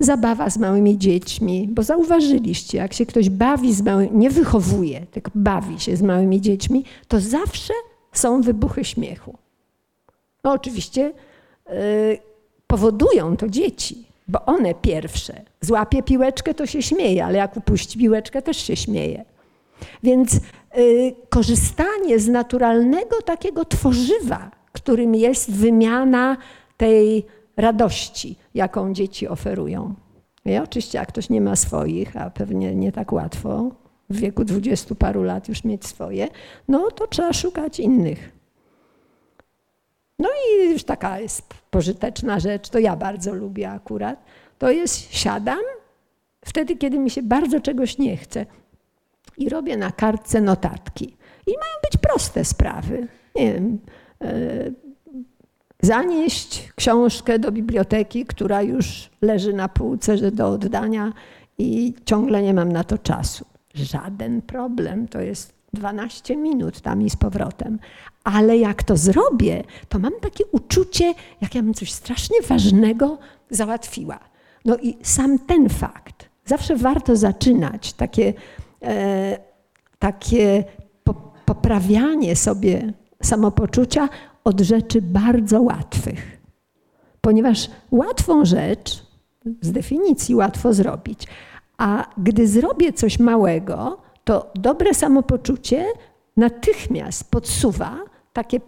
[0.00, 5.30] zabawa z małymi dziećmi, bo zauważyliście, jak się ktoś bawi z małymi, nie wychowuje, tylko
[5.34, 7.72] bawi się z małymi dziećmi, to zawsze
[8.12, 9.38] są wybuchy śmiechu.
[10.44, 11.12] No oczywiście
[11.66, 11.74] yy,
[12.66, 15.42] powodują to dzieci, bo one pierwsze.
[15.60, 19.24] Złapie piłeczkę, to się śmieje, ale jak upuści piłeczkę, też się śmieje.
[20.02, 26.36] Więc y, korzystanie z naturalnego takiego tworzywa, którym jest wymiana
[26.76, 27.26] tej
[27.56, 29.94] radości, jaką dzieci oferują.
[30.44, 33.70] I oczywiście, jak ktoś nie ma swoich, a pewnie nie tak łatwo
[34.10, 36.28] w wieku dwudziestu paru lat już mieć swoje,
[36.68, 38.33] no to trzeba szukać innych.
[40.18, 44.24] No i już taka jest pożyteczna rzecz, to ja bardzo lubię akurat,
[44.58, 45.60] to jest siadam
[46.44, 48.46] wtedy, kiedy mi się bardzo czegoś nie chce
[49.38, 51.16] i robię na kartce notatki.
[51.46, 53.08] I mają być proste sprawy.
[53.34, 53.78] Nie wiem,
[54.22, 54.70] e,
[55.82, 61.12] zanieść książkę do biblioteki, która już leży na półce do oddania
[61.58, 63.44] i ciągle nie mam na to czasu.
[63.74, 67.78] Żaden problem, to jest 12 minut tam i z powrotem.
[68.24, 73.18] Ale jak to zrobię, to mam takie uczucie, jak ja bym coś strasznie ważnego
[73.50, 74.18] załatwiła.
[74.64, 78.32] No i sam ten fakt, zawsze warto zaczynać takie,
[78.82, 79.38] e,
[79.98, 80.64] takie
[81.04, 81.14] po,
[81.44, 82.92] poprawianie sobie
[83.22, 84.08] samopoczucia
[84.44, 86.40] od rzeczy bardzo łatwych.
[87.20, 89.04] Ponieważ łatwą rzecz,
[89.60, 91.26] z definicji łatwo zrobić,
[91.78, 95.86] a gdy zrobię coś małego, to dobre samopoczucie
[96.36, 97.98] natychmiast podsuwa
[98.32, 98.60] takie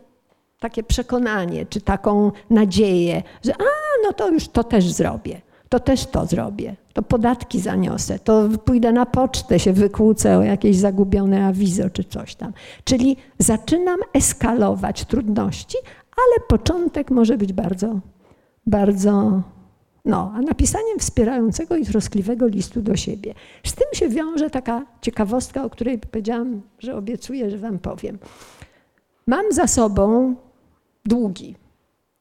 [0.60, 3.64] takie przekonanie, czy taką nadzieję, że a,
[4.04, 8.92] no to już to też zrobię, to też to zrobię, to podatki zaniosę, to pójdę
[8.92, 12.52] na pocztę, się wykłócę o jakieś zagubione awizo czy coś tam.
[12.84, 15.76] Czyli zaczynam eskalować trudności,
[16.16, 18.00] ale początek może być bardzo,
[18.66, 19.42] bardzo
[20.06, 23.34] no, a napisaniem wspierającego i troskliwego listu do siebie.
[23.64, 28.18] Z tym się wiąże taka ciekawostka, o której powiedziałam, że obiecuję, że wam powiem.
[29.26, 30.34] Mam za sobą
[31.04, 31.54] długi,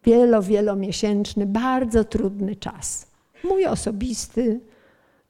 [0.03, 3.07] wielo, wielomiesięczny, bardzo trudny czas.
[3.43, 4.59] Mój osobisty,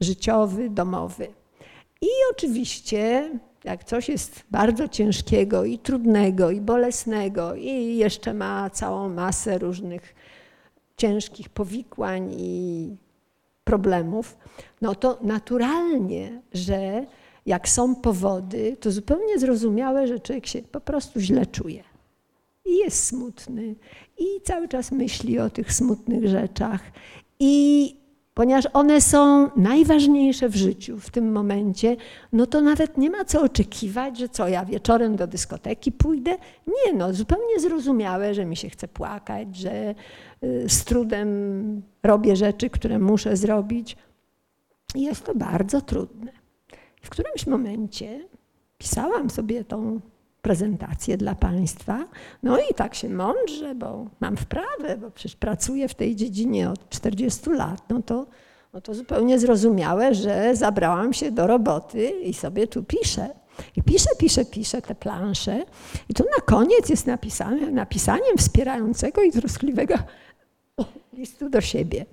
[0.01, 1.27] życiowy, domowy.
[2.01, 3.31] I oczywiście,
[3.63, 10.14] jak coś jest bardzo ciężkiego i trudnego i bolesnego i jeszcze ma całą masę różnych
[10.97, 12.95] ciężkich powikłań i
[13.63, 14.37] problemów,
[14.81, 17.05] no to naturalnie, że
[17.45, 21.83] jak są powody, to zupełnie zrozumiałe, że człowiek się po prostu źle czuje.
[22.65, 23.75] I jest smutny,
[24.17, 26.81] i cały czas myśli o tych smutnych rzeczach.
[27.39, 27.95] I
[28.33, 31.95] ponieważ one są najważniejsze w życiu w tym momencie,
[32.33, 36.37] no to nawet nie ma co oczekiwać, że co, ja wieczorem do dyskoteki pójdę?
[36.67, 39.95] Nie, no zupełnie zrozumiałe, że mi się chce płakać, że
[40.67, 43.97] z trudem robię rzeczy, które muszę zrobić.
[44.95, 46.31] Jest to bardzo trudne.
[47.01, 48.27] W którymś momencie
[48.77, 49.99] pisałam sobie tą
[50.41, 52.05] prezentację dla Państwa.
[52.43, 56.89] No i tak się mądrze, bo mam wprawę, bo przecież pracuję w tej dziedzinie od
[56.89, 58.25] 40 lat, no to,
[58.73, 63.29] no to zupełnie zrozumiałe, że zabrałam się do roboty i sobie tu piszę.
[63.75, 65.65] I piszę, piszę, piszę te plansze.
[66.09, 69.95] I tu na koniec jest napisane, napisaniem wspierającego i troskliwego
[71.17, 72.05] listu do siebie.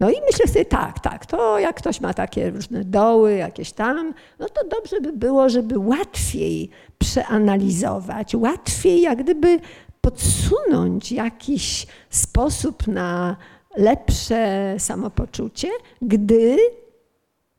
[0.00, 4.14] No i myślę sobie, tak, tak, to jak ktoś ma takie różne doły, jakieś tam,
[4.38, 9.60] no to dobrze by było, żeby łatwiej przeanalizować, łatwiej jak gdyby
[10.00, 13.36] podsunąć jakiś sposób na
[13.76, 15.68] lepsze samopoczucie,
[16.02, 16.56] gdy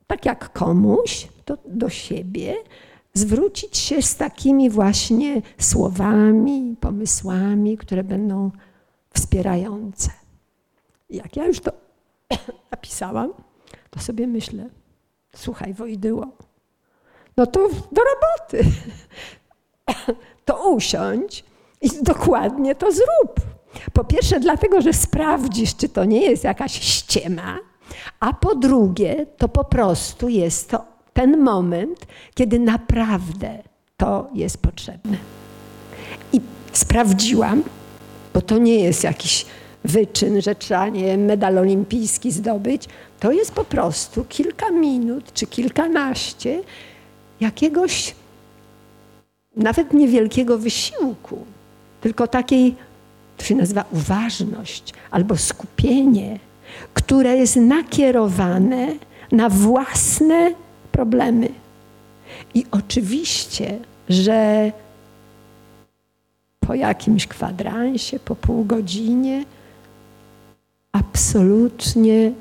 [0.08, 2.56] tak jak komuś, to do siebie
[3.14, 8.52] zwrócić się z takimi właśnie słowami, pomysłami, które będą
[9.14, 10.19] wspierające.
[11.10, 11.72] Jak ja już to
[12.72, 13.34] napisałam,
[13.90, 14.70] to sobie myślę,
[15.36, 16.28] słuchaj Wojdyło,
[17.38, 18.70] no to do roboty.
[20.46, 21.44] To usiądź
[21.82, 23.40] i dokładnie to zrób.
[23.94, 27.58] Po pierwsze dlatego, że sprawdzisz, czy to nie jest jakaś ściema,
[28.20, 32.06] a po drugie, to po prostu jest to ten moment,
[32.36, 33.64] kiedy naprawdę
[33.98, 35.18] to jest potrzebne.
[36.34, 36.42] I
[36.74, 37.64] sprawdziłam,
[38.34, 39.46] bo to nie jest jakiś
[39.84, 42.86] wyczyn, że trzeba nie medal olimpijski zdobyć.
[43.20, 46.62] To jest po prostu kilka minut czy kilkanaście
[47.40, 48.16] jakiegoś
[49.56, 51.46] nawet niewielkiego wysiłku,
[52.02, 52.76] tylko takiej,
[53.38, 56.40] to się nazywa uważność albo skupienie,
[56.94, 58.88] które jest nakierowane
[59.32, 60.54] na własne
[60.92, 61.50] problemy.
[62.54, 63.80] I oczywiście,
[64.10, 64.72] że
[66.60, 69.44] po jakimś kwadransie, po pół godzinie,
[70.92, 72.32] absolutnie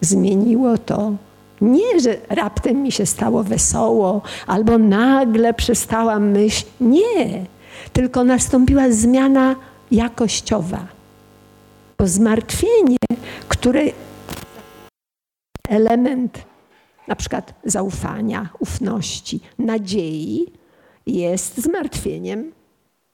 [0.00, 1.12] zmieniło to.
[1.60, 6.64] Nie, że raptem mi się stało wesoło, albo nagle przestałam myśl.
[6.80, 7.46] Nie,
[7.92, 9.56] tylko nastąpiła zmiana
[9.90, 10.86] jakościowa.
[11.98, 12.96] Bo zmartwienie,
[13.48, 13.82] które
[15.68, 16.38] element
[17.08, 20.46] na przykład zaufania, ufności, nadziei,
[21.06, 22.52] jest zmartwieniem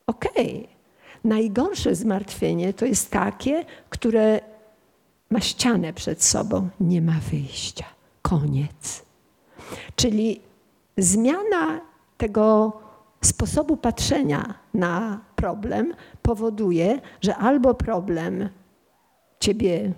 [0.07, 0.57] okej.
[0.57, 0.78] Okay.
[1.24, 4.40] Najgorsze zmartwienie to jest takie, które
[5.31, 7.85] ma ścianę przed sobą, nie ma wyjścia.
[8.23, 9.05] Koniec.
[9.97, 10.41] Czyli
[10.97, 11.81] zmiana
[12.17, 12.73] tego
[13.25, 18.49] sposobu patrzenia na problem powoduje, że albo problem
[19.41, 19.93] ciebie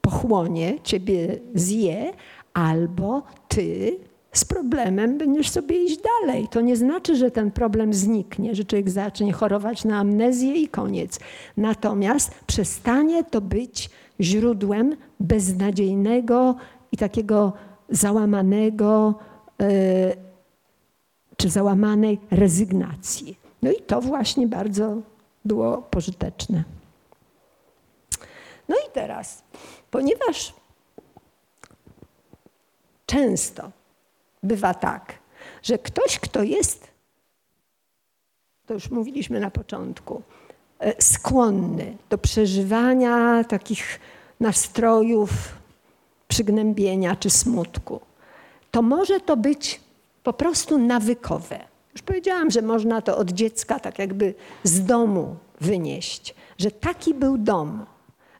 [0.00, 2.12] pochłonie, ciebie zje,
[2.54, 3.98] albo ty
[4.32, 6.48] z problemem będziesz sobie iść dalej.
[6.50, 11.20] To nie znaczy, że ten problem zniknie, że człowiek zacznie chorować na amnezję i koniec.
[11.56, 16.56] Natomiast przestanie to być źródłem beznadziejnego
[16.92, 17.52] i takiego
[17.88, 19.14] załamanego
[19.60, 19.68] e,
[21.36, 23.38] czy załamanej rezygnacji.
[23.62, 24.96] No i to właśnie bardzo
[25.44, 26.64] było pożyteczne.
[28.68, 29.42] No i teraz,
[29.90, 30.54] ponieważ
[33.06, 33.70] często
[34.42, 35.18] bywa tak,
[35.62, 36.88] że ktoś, kto jest,
[38.66, 40.22] to już mówiliśmy na początku,
[40.98, 44.00] skłonny do przeżywania takich
[44.40, 45.30] nastrojów
[46.28, 48.00] przygnębienia czy smutku,
[48.70, 49.80] to może to być
[50.22, 51.58] po prostu nawykowe.
[51.92, 57.38] Już powiedziałam, że można to od dziecka tak jakby z domu wynieść, że taki był
[57.38, 57.86] dom,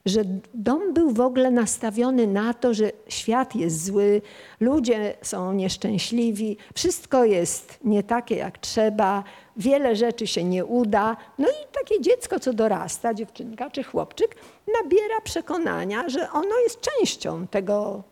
[0.07, 0.21] że
[0.55, 4.23] dom był w ogóle nastawiony na to, że świat jest zły,
[4.61, 9.25] ludzie są nieszczęśliwi, wszystko jest nie takie jak trzeba,
[9.57, 11.17] wiele rzeczy się nie uda.
[11.39, 14.37] No i takie dziecko, co dorasta, dziewczynka czy chłopczyk,
[14.83, 18.03] nabiera przekonania, że ono jest częścią tego,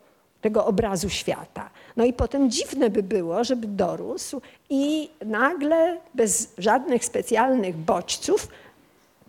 [0.40, 1.70] tego obrazu świata.
[1.96, 4.40] No i potem dziwne by było, żeby dorósł
[4.70, 8.48] i nagle bez żadnych specjalnych bodźców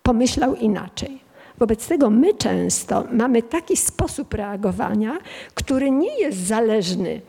[0.04, 1.27] pomyślał inaczej.
[1.58, 5.18] Wobec tego my często mamy taki sposób reagowania,
[5.54, 7.22] który nie jest zależny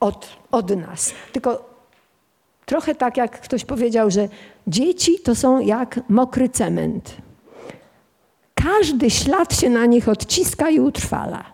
[0.00, 1.76] od, od nas, tylko
[2.66, 4.28] trochę tak jak ktoś powiedział, że
[4.66, 7.16] dzieci to są jak mokry cement.
[8.54, 11.44] Każdy ślad się na nich odciska i utrwala.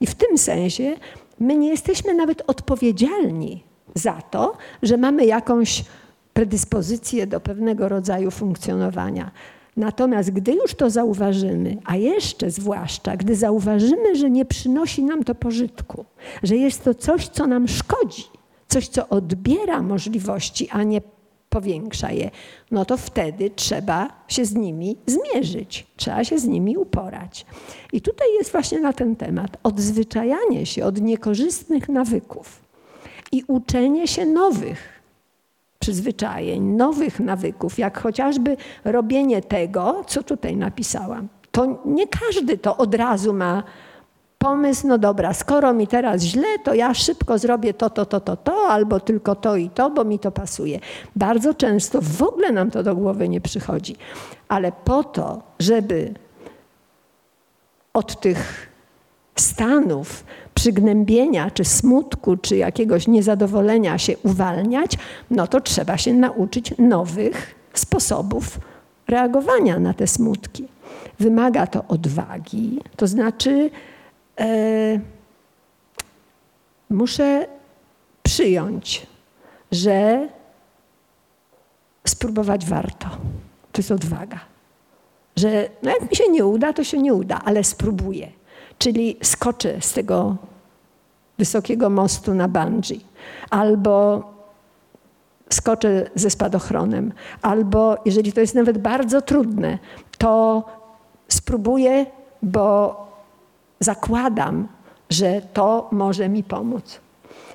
[0.00, 0.96] I w tym sensie
[1.40, 5.84] my nie jesteśmy nawet odpowiedzialni za to, że mamy jakąś
[6.32, 9.30] predyspozycję do pewnego rodzaju funkcjonowania.
[9.76, 15.34] Natomiast gdy już to zauważymy, a jeszcze zwłaszcza, gdy zauważymy, że nie przynosi nam to
[15.34, 16.04] pożytku,
[16.42, 18.24] że jest to coś, co nam szkodzi,
[18.68, 21.00] coś, co odbiera możliwości, a nie
[21.48, 22.30] powiększa je,
[22.70, 27.46] no to wtedy trzeba się z nimi zmierzyć, trzeba się z nimi uporać.
[27.92, 32.62] I tutaj jest właśnie na ten temat odzwyczajanie się od niekorzystnych nawyków
[33.32, 34.95] i uczenie się nowych
[35.86, 41.28] przyzwyczajeń, nowych nawyków, jak chociażby robienie tego, co tutaj napisałam.
[41.50, 43.62] To nie każdy to od razu ma
[44.38, 48.36] pomysł, no dobra, skoro mi teraz źle, to ja szybko zrobię to, to, to, to,
[48.36, 50.80] to, albo tylko to i to, bo mi to pasuje.
[51.16, 53.96] Bardzo często w ogóle nam to do głowy nie przychodzi.
[54.48, 56.14] Ale po to, żeby
[57.94, 58.70] od tych
[59.36, 60.24] stanów
[60.56, 64.92] przygnębienia, czy smutku, czy jakiegoś niezadowolenia się uwalniać,
[65.30, 68.58] no to trzeba się nauczyć nowych sposobów
[69.08, 70.68] reagowania na te smutki.
[71.18, 73.70] Wymaga to odwagi, to znaczy
[74.40, 75.00] e,
[76.90, 77.46] muszę
[78.22, 79.06] przyjąć,
[79.72, 80.28] że
[82.06, 83.08] spróbować warto.
[83.72, 84.40] To jest odwaga.
[85.36, 88.28] Że no jak mi się nie uda, to się nie uda, ale spróbuję.
[88.78, 90.36] Czyli skoczę z tego
[91.38, 93.00] wysokiego mostu na bungee,
[93.50, 94.22] albo
[95.50, 97.12] skoczę ze spadochronem,
[97.42, 99.78] albo jeżeli to jest nawet bardzo trudne,
[100.18, 100.64] to
[101.28, 102.06] spróbuję,
[102.42, 102.96] bo
[103.80, 104.68] zakładam,
[105.10, 107.00] że to może mi pomóc.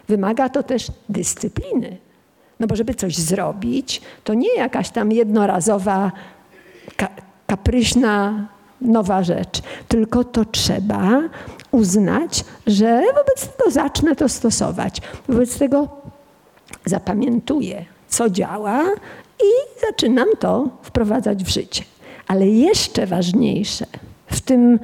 [0.07, 1.97] Wymaga to też dyscypliny.
[2.59, 6.11] No bo żeby coś zrobić, to nie jakaś tam jednorazowa,
[6.97, 7.07] ka
[7.47, 8.47] kapryśna
[8.81, 11.21] nowa rzecz, tylko to trzeba
[11.71, 15.01] uznać, że wobec tego zacznę to stosować.
[15.29, 15.87] Wobec tego
[16.85, 18.83] zapamiętuję, co działa
[19.39, 21.83] i zaczynam to wprowadzać w życie.
[22.27, 23.85] Ale jeszcze ważniejsze
[24.27, 24.79] w tym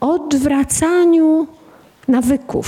[0.00, 1.46] odwracaniu
[2.08, 2.66] nawyków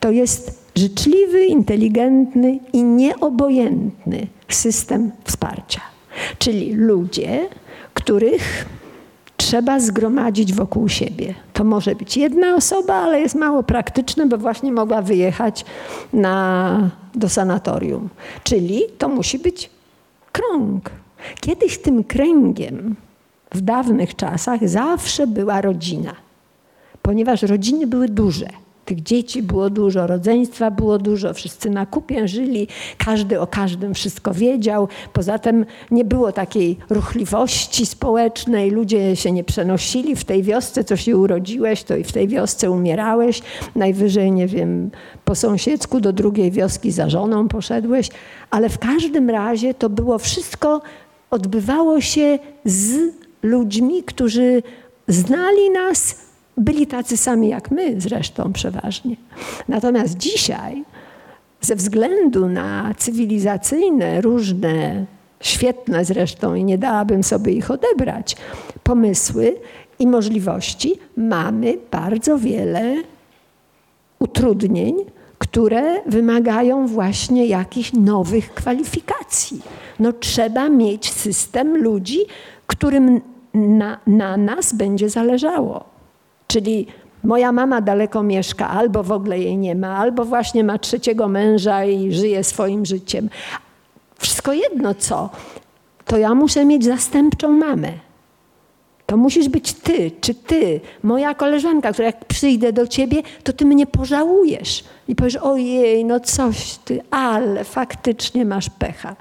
[0.00, 5.80] to jest życzliwy, inteligentny i nieobojętny system wsparcia.
[6.38, 7.48] Czyli ludzie,
[7.94, 8.66] których
[9.40, 11.34] trzeba zgromadzić wokół siebie.
[11.52, 15.64] To może być jedna osoba, ale jest mało praktyczne, bo właśnie mogła wyjechać
[16.12, 18.08] na, do sanatorium.
[18.44, 19.70] Czyli to musi być
[20.32, 20.90] krąg.
[21.40, 22.96] Kiedyś tym kręgiem
[23.52, 26.12] w dawnych czasach zawsze była rodzina,
[27.02, 28.48] ponieważ rodziny były duże.
[28.84, 34.34] Tych dzieci było dużo, rodzeństwa było dużo, wszyscy na kupie żyli, każdy o każdym wszystko
[34.34, 34.88] wiedział.
[35.12, 40.16] Poza tym nie było takiej ruchliwości społecznej, ludzie się nie przenosili.
[40.16, 43.42] W tej wiosce, co się urodziłeś, to i w tej wiosce umierałeś.
[43.76, 44.90] Najwyżej, nie wiem,
[45.24, 48.08] po sąsiedzku do drugiej wioski za żoną poszedłeś.
[48.50, 50.80] Ale w każdym razie to było wszystko,
[51.30, 52.98] odbywało się z
[53.42, 54.62] ludźmi, którzy
[55.08, 56.29] znali nas,
[56.60, 59.16] byli tacy sami jak my zresztą przeważnie.
[59.68, 60.84] Natomiast dzisiaj,
[61.60, 65.06] ze względu na cywilizacyjne, różne,
[65.40, 68.36] świetne zresztą i nie dałabym sobie ich odebrać,
[68.82, 69.56] pomysły
[69.98, 72.96] i możliwości, mamy bardzo wiele
[74.18, 74.94] utrudnień,
[75.38, 79.62] które wymagają właśnie jakichś nowych kwalifikacji.
[79.98, 82.18] No, trzeba mieć system ludzi,
[82.66, 83.20] którym
[83.54, 85.89] na, na nas będzie zależało.
[86.50, 86.86] Czyli
[87.24, 91.84] moja mama daleko mieszka, albo w ogóle jej nie ma, albo właśnie ma trzeciego męża
[91.84, 93.30] i żyje swoim życiem.
[94.18, 95.30] Wszystko jedno co,
[96.04, 97.92] to ja muszę mieć zastępczą mamę.
[99.06, 103.64] To musisz być ty, czy ty, moja koleżanka, która jak przyjdę do ciebie, to ty
[103.64, 104.84] mnie pożałujesz.
[105.08, 109.16] I powiesz, ojej, no coś ty, ale faktycznie masz pecha.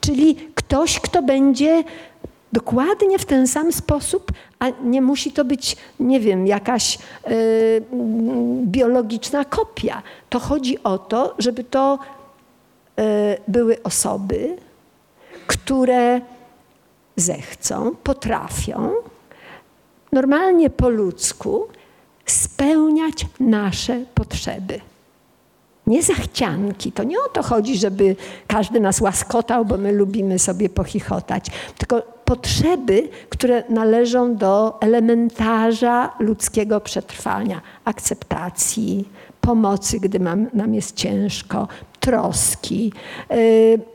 [0.00, 1.84] Czyli ktoś, kto będzie
[2.52, 7.32] dokładnie w ten sam sposób, a nie musi to być, nie wiem, jakaś yy,
[8.62, 10.02] biologiczna kopia.
[10.30, 11.98] To chodzi o to, żeby to
[12.96, 13.04] yy,
[13.48, 14.56] były osoby,
[15.46, 16.20] które
[17.16, 18.92] zechcą, potrafią
[20.12, 21.66] normalnie po ludzku
[22.26, 24.80] spełniać nasze potrzeby.
[25.90, 26.92] Nie zachcianki.
[26.92, 31.46] To nie o to chodzi, żeby każdy nas łaskotał, bo my lubimy sobie pochichotać,
[31.78, 39.08] tylko potrzeby, które należą do elementarza ludzkiego przetrwania, akceptacji,
[39.40, 41.68] pomocy, gdy mam, nam jest ciężko,
[42.00, 42.92] troski,
[43.30, 43.36] yy,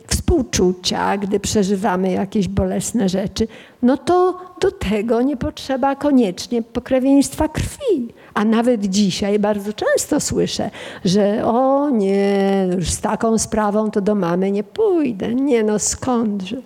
[0.07, 3.47] współczucia, gdy przeżywamy jakieś bolesne rzeczy,
[3.81, 8.13] no to do tego nie potrzeba koniecznie pokrewieństwa krwi.
[8.35, 10.69] A nawet dzisiaj bardzo często słyszę,
[11.05, 15.35] że o nie, już z taką sprawą to do mamy nie pójdę.
[15.35, 16.57] Nie no skądże.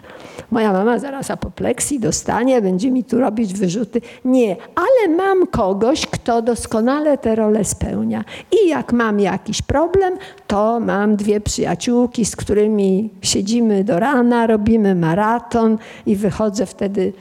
[0.51, 4.01] Moja mama zaraz apopleksji dostanie, będzie mi tu robić wyrzuty.
[4.25, 8.23] Nie, ale mam kogoś, kto doskonale tę rolę spełnia.
[8.51, 10.17] I jak mam jakiś problem,
[10.47, 17.13] to mam dwie przyjaciółki, z którymi siedzimy do rana, robimy maraton i wychodzę wtedy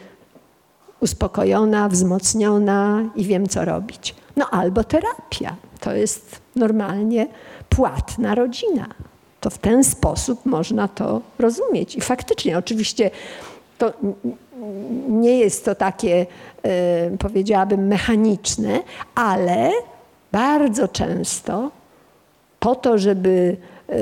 [1.01, 4.15] uspokojona, wzmocniona i wiem, co robić.
[4.39, 5.57] No albo terapia.
[5.81, 7.27] To jest normalnie
[7.69, 8.87] płatna rodzina.
[9.41, 11.97] To w ten sposób można to rozumieć.
[11.97, 13.11] I faktycznie, oczywiście,
[13.79, 13.93] to
[15.09, 16.27] nie jest to takie,
[16.63, 18.81] e, powiedziałabym, mechaniczne,
[19.15, 19.71] ale
[20.33, 21.71] bardzo często
[22.61, 23.57] po to, żeby
[23.89, 23.95] e,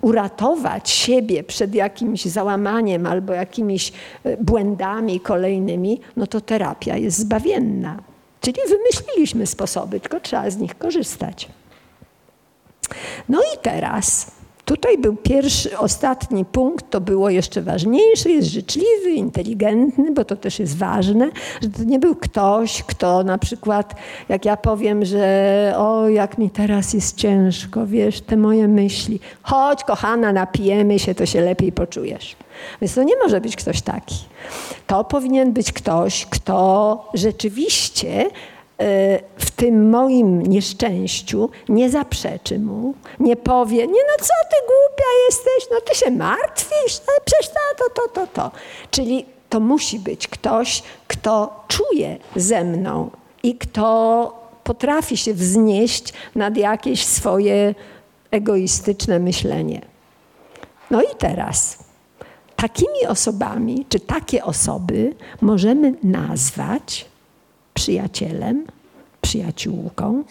[0.00, 3.92] uratować siebie przed jakimś załamaniem albo jakimiś
[4.24, 7.98] e, błędami kolejnymi, no to terapia jest zbawienna.
[8.40, 11.48] Czyli wymyśliliśmy sposoby, tylko trzeba z nich korzystać.
[13.28, 14.30] No i teraz
[14.68, 20.58] Tutaj był pierwszy, ostatni punkt, to było jeszcze ważniejsze, jest życzliwy, inteligentny, bo to też
[20.58, 21.30] jest ważne,
[21.62, 23.94] że to nie był ktoś, kto na przykład,
[24.28, 29.84] jak ja powiem, że o, jak mi teraz jest ciężko, wiesz, te moje myśli, chodź
[29.84, 32.36] kochana, napijemy się, to się lepiej poczujesz.
[32.80, 34.16] Więc to nie może być ktoś taki.
[34.86, 38.30] To powinien być ktoś, kto rzeczywiście
[39.38, 45.70] w tym moim nieszczęściu nie zaprzeczy mu, nie powie, nie no co ty głupia jesteś,
[45.70, 48.50] no ty się martwisz, ale przecież to, to, to, to, to.
[48.90, 53.10] Czyli to musi być ktoś, kto czuje ze mną
[53.42, 57.74] i kto potrafi się wznieść nad jakieś swoje
[58.30, 59.80] egoistyczne myślenie.
[60.90, 61.78] No i teraz,
[62.56, 67.06] takimi osobami, czy takie osoby możemy nazwać
[67.78, 68.66] przyjacielem,
[69.20, 70.24] przyjaciółką,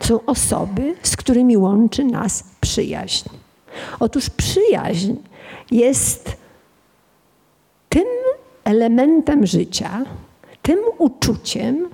[0.00, 3.28] są osoby, z którymi łączy nas przyjaźń.
[4.00, 5.14] Otóż przyjaźń
[5.70, 6.36] jest
[7.88, 8.06] tym
[8.64, 10.04] elementem życia,
[10.62, 11.88] tym uczuciem,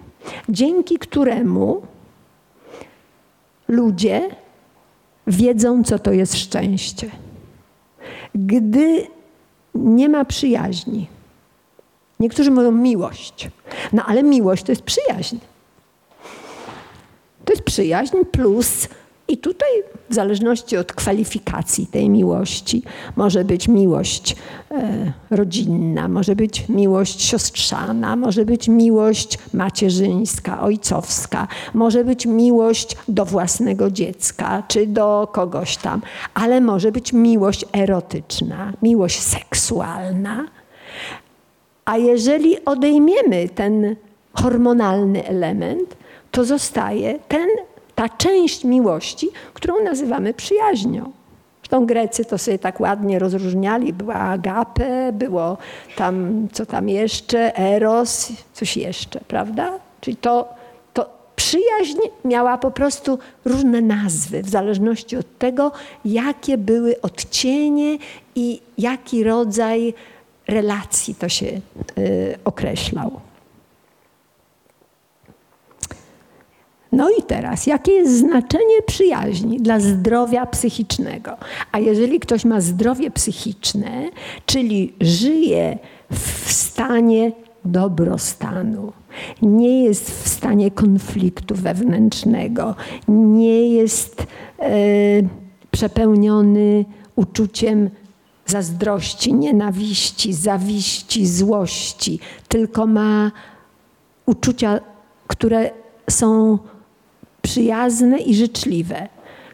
[0.48, 1.82] dzięki któremu
[3.68, 4.28] ludzie
[5.26, 7.10] wiedzą, co to jest szczęście.
[8.34, 9.06] Gdy
[9.74, 11.06] nie ma przyjaźni,
[12.20, 13.48] Niektórzy mówią miłość.
[13.92, 15.36] No ale miłość to jest przyjaźń.
[17.44, 18.88] To jest przyjaźń plus
[19.28, 19.68] i tutaj
[20.10, 22.82] w zależności od kwalifikacji tej miłości
[23.16, 24.36] może być miłość
[24.70, 33.24] e, rodzinna, może być miłość siostrzana, może być miłość macierzyńska, ojcowska, może być miłość do
[33.24, 36.02] własnego dziecka czy do kogoś tam,
[36.34, 40.46] ale może być miłość erotyczna, miłość seksualna
[41.90, 43.96] a jeżeli odejmiemy ten
[44.32, 45.96] hormonalny element,
[46.30, 47.48] to zostaje ten,
[47.94, 51.12] ta część miłości, którą nazywamy przyjaźnią.
[51.62, 53.92] Zresztą Grecy to sobie tak ładnie rozróżniali.
[53.92, 55.56] Była agape, było
[55.96, 59.78] tam, co tam jeszcze, eros, coś jeszcze, prawda?
[60.00, 60.48] Czyli to,
[60.94, 65.72] to przyjaźń miała po prostu różne nazwy, w zależności od tego,
[66.04, 67.98] jakie były odcienie
[68.34, 69.94] i jaki rodzaj
[70.50, 71.46] relacji to się
[71.98, 73.20] y, określał.
[76.92, 81.36] No i teraz, jakie jest znaczenie przyjaźni dla zdrowia psychicznego?
[81.72, 84.10] A jeżeli ktoś ma zdrowie psychiczne,
[84.46, 85.78] czyli żyje
[86.12, 87.32] w stanie
[87.64, 88.92] dobrostanu,
[89.42, 92.74] nie jest w stanie konfliktu wewnętrznego,
[93.08, 94.26] nie jest
[94.58, 94.66] e,
[95.70, 96.84] przepełniony
[97.16, 97.90] uczuciem
[98.50, 102.18] zazdrości, nienawiści, zawiści, złości,
[102.48, 103.32] tylko ma
[104.26, 104.80] uczucia,
[105.26, 105.70] które
[106.10, 106.58] są
[107.42, 109.08] przyjazne i życzliwe,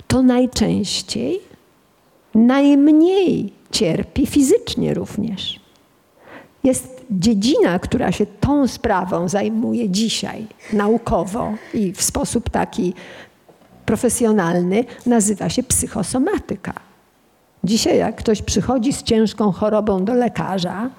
[0.09, 1.41] to najczęściej
[2.35, 5.61] najmniej cierpi fizycznie również.
[6.65, 12.95] Jest dziedzina, która się tą sprawą zajmuje dzisiaj naukowo i w sposób taki
[13.87, 16.86] profesjonalny, nazywa się psychosomatyka.
[17.67, 20.91] Dzisiaj, jak ktoś przychodzi z ciężką chorobą do lekarza,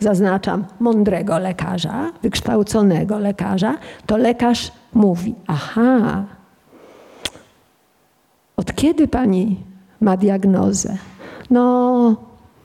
[0.00, 6.24] zaznaczam mądrego lekarza, wykształconego lekarza, to lekarz mówi: Aha,
[8.56, 9.56] od kiedy pani
[10.00, 10.96] ma diagnozę?
[11.50, 12.16] No,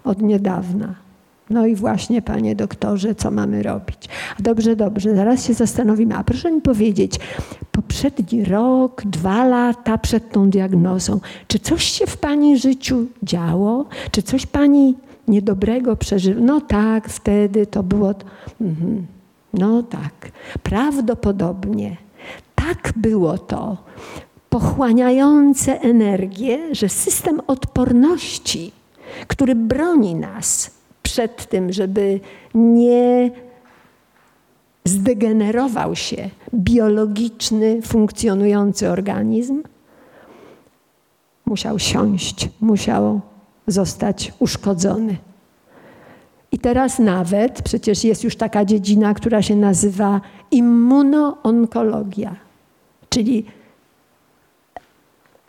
[0.04, 1.03] od niedawna.
[1.50, 4.10] No i właśnie, panie doktorze, co mamy robić?
[4.40, 6.16] Dobrze, dobrze, zaraz się zastanowimy.
[6.16, 7.20] A proszę mi powiedzieć,
[7.72, 13.86] poprzedni rok, dwa lata przed tą diagnozą, czy coś się w pani życiu działo?
[14.12, 14.96] Czy coś pani
[15.28, 16.42] niedobrego przeżyła?
[16.42, 18.14] No tak, wtedy to było.
[18.62, 19.06] Mhm.
[19.54, 20.32] No tak,
[20.64, 21.98] prawdopodobnie
[22.56, 23.78] tak było to
[24.50, 28.72] pochłaniające energię, że system odporności,
[29.28, 30.72] który broni nas
[31.14, 32.20] przed tym, żeby
[32.54, 33.32] nie
[34.86, 39.64] zdegenerował się biologiczny, funkcjonujący organizm,
[41.46, 43.22] musiał siąść, musiał
[43.68, 45.18] zostać uszkodzony.
[46.52, 50.22] I teraz nawet, przecież jest już taka dziedzina, która się nazywa
[50.52, 52.36] immunoonkologia,
[53.10, 53.46] czyli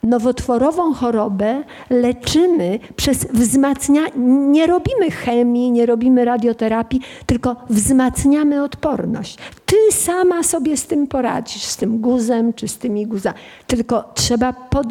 [0.04, 4.12] nowotworową chorobę leczymy przez wzmacnianie,
[4.50, 9.38] nie robimy chemii, nie robimy radioterapii, tylko wzmacniamy odporność.
[9.66, 13.36] Ty sama sobie z tym poradzisz, z tym guzem czy z tymi guzami.
[13.66, 14.86] Tylko trzeba pod...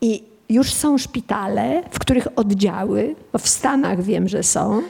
[0.00, 4.82] I już są szpitale, w których oddziały, w Stanach wiem, że są,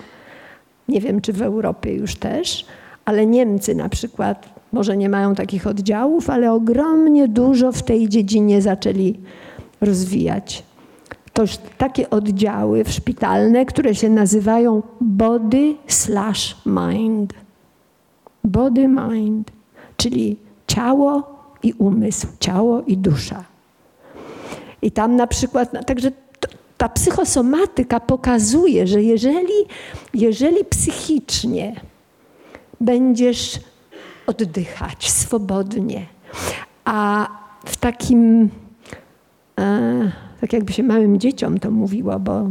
[0.89, 2.67] nie wiem czy w Europie już też,
[3.05, 8.63] ale Niemcy na przykład może nie mają takich oddziałów, ale ogromnie dużo w tej dziedzinie
[8.63, 9.19] zaczęli
[9.81, 10.63] rozwijać.
[11.33, 17.35] To już takie oddziały szpitalne, które się nazywają body slash mind.
[18.45, 19.51] Body mind,
[19.97, 20.37] czyli
[20.67, 23.45] ciało i umysł, ciało i dusza.
[24.83, 26.11] I tam na przykład, także
[26.77, 29.55] ta psychosomatyka pokazuje, że jeżeli,
[30.15, 31.81] jeżeli psychicznie
[32.81, 33.61] będziesz
[34.27, 36.07] oddychać swobodnie,
[36.85, 37.29] a
[37.65, 38.51] w takim,
[39.59, 42.49] e, tak jakby się małym dzieciom to mówiło, bo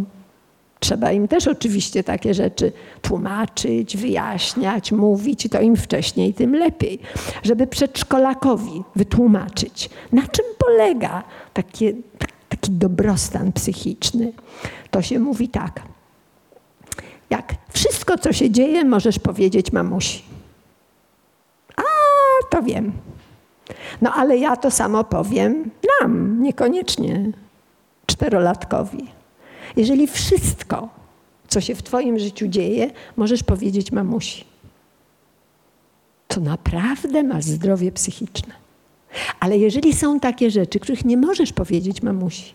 [0.79, 2.71] trzeba im też oczywiście takie rzeczy
[3.01, 6.99] tłumaczyć, wyjaśniać, mówić, to im wcześniej, tym lepiej,
[7.43, 11.23] żeby przedszkolakowi wytłumaczyć, na czym polega
[11.53, 11.93] takie,
[12.49, 14.33] taki dobrostan psychiczny.
[14.91, 15.81] To się mówi tak.
[17.29, 20.33] Jak wszystko, co się dzieje, możesz powiedzieć mamusi
[22.49, 22.91] to wiem.
[24.01, 25.71] No ale ja to samo powiem
[26.01, 27.31] nam, niekoniecznie
[28.05, 29.07] czterolatkowi.
[29.75, 30.89] Jeżeli wszystko,
[31.47, 34.45] co się w Twoim życiu dzieje, możesz powiedzieć mamusi,
[36.27, 38.53] to naprawdę masz zdrowie psychiczne.
[39.39, 42.53] Ale jeżeli są takie rzeczy, których nie możesz powiedzieć mamusi,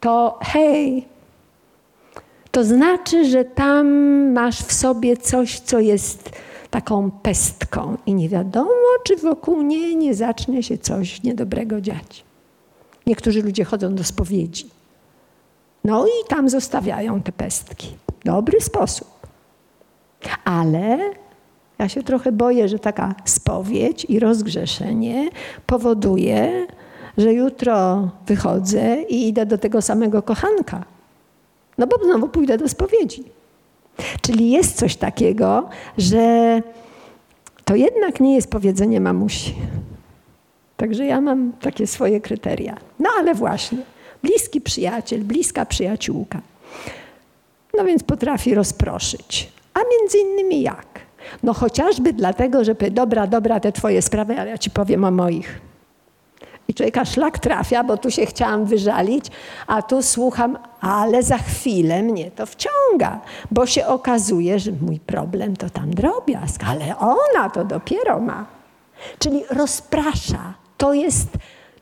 [0.00, 1.08] to hej,
[2.54, 3.86] to znaczy, że tam
[4.32, 6.30] masz w sobie coś, co jest
[6.70, 8.70] taką pestką i nie wiadomo,
[9.04, 12.24] czy wokół niej nie zacznie się coś niedobrego dziać.
[13.06, 14.70] Niektórzy ludzie chodzą do spowiedzi.
[15.84, 17.96] No i tam zostawiają te pestki.
[18.24, 19.08] Dobry sposób.
[20.44, 20.98] Ale
[21.78, 25.30] ja się trochę boję, że taka spowiedź i rozgrzeszenie
[25.66, 26.66] powoduje,
[27.18, 30.93] że jutro wychodzę i idę do tego samego kochanka.
[31.78, 33.24] No bo znowu pójdę do spowiedzi.
[34.20, 35.68] Czyli jest coś takiego,
[35.98, 36.62] że
[37.64, 39.54] to jednak nie jest powiedzenie mamusi.
[40.76, 42.76] Także ja mam takie swoje kryteria.
[42.98, 43.78] No ale właśnie,
[44.22, 46.40] bliski przyjaciel, bliska przyjaciółka.
[47.78, 49.52] No więc potrafi rozproszyć.
[49.74, 50.86] A między innymi jak?
[51.42, 55.60] No chociażby dlatego, że dobra, dobra, te twoje sprawy, ale ja ci powiem o moich.
[56.68, 59.26] I człowieka szlak trafia, bo tu się chciałam wyżalić,
[59.66, 63.20] a tu słucham, ale za chwilę mnie to wciąga,
[63.50, 68.46] bo się okazuje, że mój problem to tam drobiazg, ale ona to dopiero ma.
[69.18, 70.54] Czyli rozprasza.
[70.78, 71.28] To jest,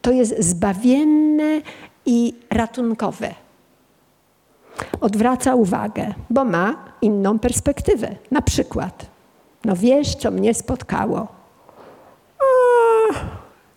[0.03, 1.61] to jest zbawienne
[2.07, 3.35] i ratunkowe.
[5.01, 8.09] Odwraca uwagę, bo ma inną perspektywę.
[8.31, 9.07] Na przykład,
[9.65, 11.29] no wiesz, co mnie spotkało.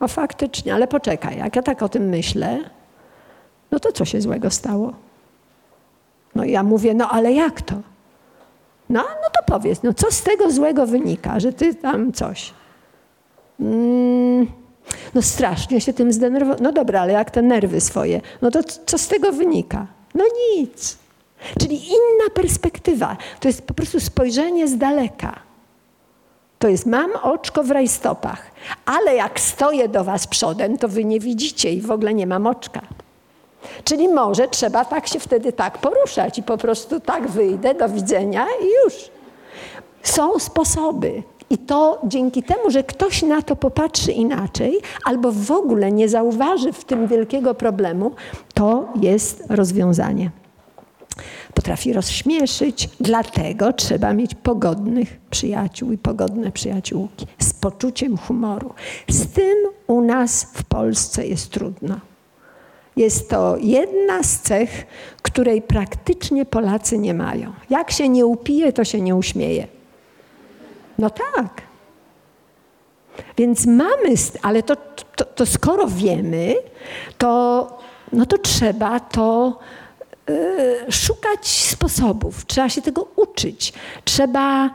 [0.08, 2.60] Faktycznie, ale poczekaj, jak ja tak o tym myślę,
[3.72, 4.94] no to co się złego stało?
[6.36, 7.76] No i ja mówię, no ale jak to?
[8.90, 12.54] No, no to powiedz, no co z tego złego wynika, że ty tam coś?
[13.60, 14.48] Mm,
[15.14, 16.64] no strasznie się tym zdenerwowałam.
[16.64, 18.22] No dobra, ale jak te nerwy swoje?
[18.42, 19.88] No to co z tego wynika?
[20.16, 20.24] No
[20.58, 20.98] nic.
[21.60, 23.18] Czyli inna perspektywa.
[23.40, 25.45] To jest po prostu spojrzenie z daleka.
[26.66, 28.52] To jest mam oczko w rajstopach,
[28.86, 32.48] ale jak stoję do was przodem, to wy nie widzicie i w ogóle nie mam
[32.48, 32.82] oczka.
[33.84, 38.46] Czyli może trzeba tak się wtedy tak poruszać i po prostu tak wyjdę, do widzenia
[38.62, 39.10] i już.
[40.04, 41.24] Są sposoby.
[41.50, 46.74] I to dzięki temu, że ktoś na to popatrzy inaczej, albo w ogóle nie zauważy
[46.74, 48.12] w tym wielkiego problemu,
[48.54, 50.30] to jest rozwiązanie.
[51.56, 58.74] Potrafi rozśmieszyć, dlatego trzeba mieć pogodnych przyjaciół i pogodne przyjaciółki z poczuciem humoru.
[59.10, 59.56] Z tym
[59.88, 62.00] u nas w Polsce jest trudno.
[62.96, 64.86] Jest to jedna z cech,
[65.22, 67.54] której praktycznie Polacy nie mają.
[67.70, 69.68] Jak się nie upije, to się nie uśmieje.
[71.00, 71.62] No tak.
[73.38, 74.76] Więc mamy, ale to,
[75.16, 76.56] to, to skoro wiemy,
[77.18, 77.68] to,
[78.14, 79.60] no to trzeba to
[80.90, 83.74] szukać sposobów, trzeba się tego uczyć,
[84.06, 84.70] trzeba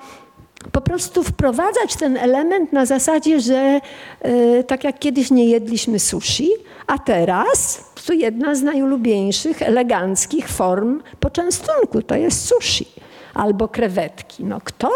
[0.72, 3.80] po prostu wprowadzać ten element na zasadzie, że
[4.26, 6.50] y, tak jak kiedyś nie jedliśmy sushi,
[6.86, 12.86] a teraz to jedna z najulubieńszych, eleganckich form poczęstunku to jest sushi
[13.34, 14.44] albo krewetki.
[14.44, 14.90] No kto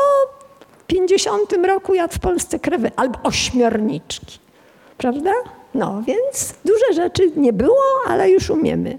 [0.78, 4.38] w 50 roku jadł w Polsce krewetki albo ośmiorniczki,
[4.98, 5.32] prawda?
[5.74, 8.98] No więc duże rzeczy nie było, ale już umiemy.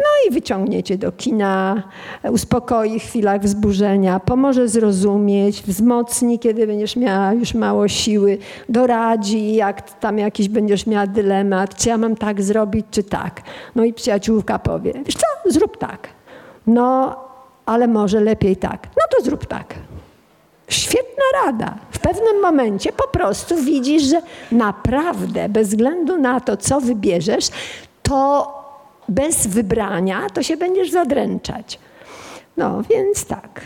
[0.00, 1.82] No i wyciągniecie do kina,
[2.30, 10.18] uspokoi chwilach wzburzenia, pomoże zrozumieć, wzmocni, kiedy będziesz miała już mało siły, doradzi, jak tam
[10.18, 13.40] jakiś będziesz miała dylemat, czy ja mam tak zrobić, czy tak.
[13.74, 16.08] No i przyjaciółka powie, wiesz co, zrób tak.
[16.66, 17.16] No,
[17.66, 18.88] ale może lepiej tak.
[18.96, 19.74] No to zrób tak.
[20.68, 21.74] Świetna rada.
[21.90, 24.22] W pewnym momencie po prostu widzisz, że
[24.52, 27.48] naprawdę, bez względu na to, co wybierzesz,
[28.02, 28.59] to
[29.10, 31.78] bez wybrania, to się będziesz zadręczać.
[32.56, 33.60] No więc tak,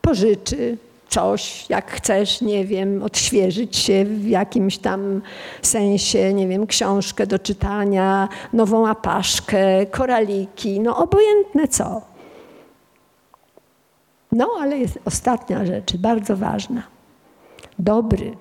[0.00, 0.78] pożyczy
[1.08, 5.22] coś, jak chcesz, nie wiem, odświeżyć się w jakimś tam
[5.62, 12.02] sensie, nie wiem, książkę do czytania, nową apaszkę, koraliki, no obojętne co.
[14.32, 16.82] No ale jest ostatnia rzecz, bardzo ważna.
[17.78, 18.36] Dobry,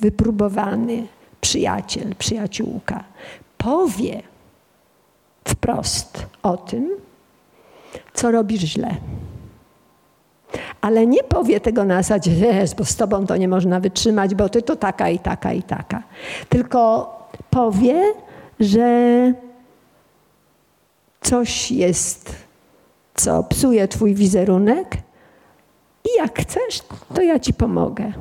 [0.00, 1.06] wypróbowany
[1.40, 3.04] przyjaciel, przyjaciółka
[3.58, 4.22] powie,
[5.48, 6.90] wprost o tym,
[8.14, 8.94] co robisz źle.
[10.80, 14.62] Ale nie powie tego na zasadzie, bo z tobą to nie można wytrzymać, bo ty
[14.62, 16.02] to taka i taka i taka.
[16.48, 17.10] Tylko
[17.50, 18.02] powie,
[18.60, 19.32] że
[21.20, 22.34] coś jest,
[23.14, 24.96] co psuje twój wizerunek
[26.04, 26.80] i jak chcesz,
[27.14, 28.12] to ja ci pomogę.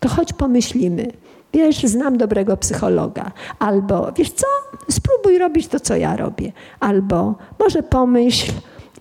[0.00, 1.12] To choć pomyślimy
[1.52, 4.46] wiesz, znam dobrego psychologa, albo wiesz co,
[4.90, 8.52] spróbuj robić to, co ja robię, albo może pomyśl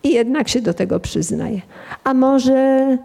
[0.03, 1.61] i jednak się do tego przyznaj,
[2.03, 2.98] a może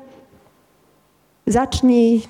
[1.47, 2.23] zacznij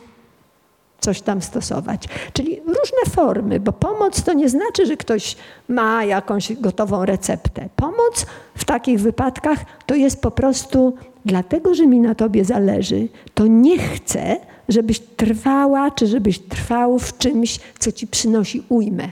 [1.01, 2.09] coś tam stosować.
[2.33, 5.37] Czyli różne formy, bo pomoc to nie znaczy, że ktoś
[5.69, 7.69] ma jakąś gotową receptę.
[7.77, 10.95] Pomoc w takich wypadkach to jest po prostu
[11.25, 14.37] dlatego, że mi na tobie zależy, to nie chcę,
[14.69, 19.09] żebyś trwała, czy żebyś trwał w czymś, co ci przynosi ujmę.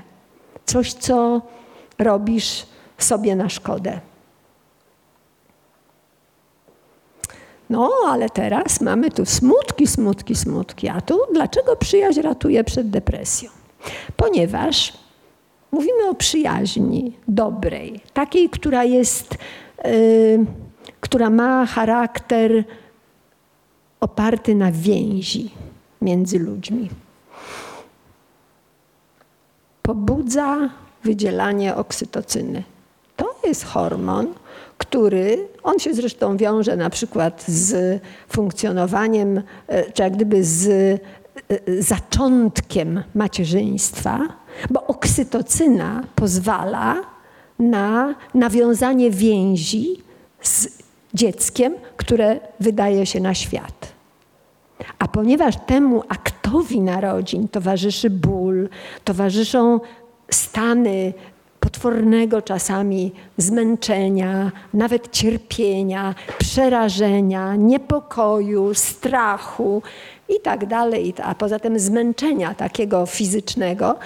[0.66, 1.42] Coś, co
[1.98, 2.66] robisz
[2.98, 4.00] sobie na szkodę.
[7.70, 10.88] No, ale teraz mamy tu smutki, smutki, smutki.
[10.88, 13.50] A tu dlaczego przyjaźń ratuje przed depresją?
[14.16, 14.92] Ponieważ
[15.72, 19.38] mówimy o przyjaźni dobrej, takiej, która jest,
[19.84, 20.46] yy,
[21.00, 22.64] która ma charakter
[24.00, 25.50] oparty na więzi
[26.02, 26.90] między ludźmi.
[29.82, 30.70] Pobudza
[31.04, 32.62] wydzielanie oksytocyny.
[33.16, 34.34] To jest hormon,
[34.78, 41.82] który, on się zresztą wiąże na przykład z funkcjonowaniem, e, czy jak gdyby z e,
[41.82, 44.20] zaczątkiem macierzyństwa,
[44.70, 46.96] bo oksytocyna pozwala
[47.58, 50.02] na nawiązanie więzi
[50.42, 50.79] z
[51.14, 53.92] dzieckiem, które wydaje się na świat.
[54.98, 58.68] A ponieważ temu aktowi narodzin towarzyszy ból,
[59.04, 59.80] towarzyszą
[60.30, 61.12] stany
[61.60, 69.82] potwornego czasami zmęczenia, nawet cierpienia, przerażenia, niepokoju, strachu
[70.28, 70.66] i tak
[71.24, 73.98] a poza tym zmęczenia takiego fizycznego,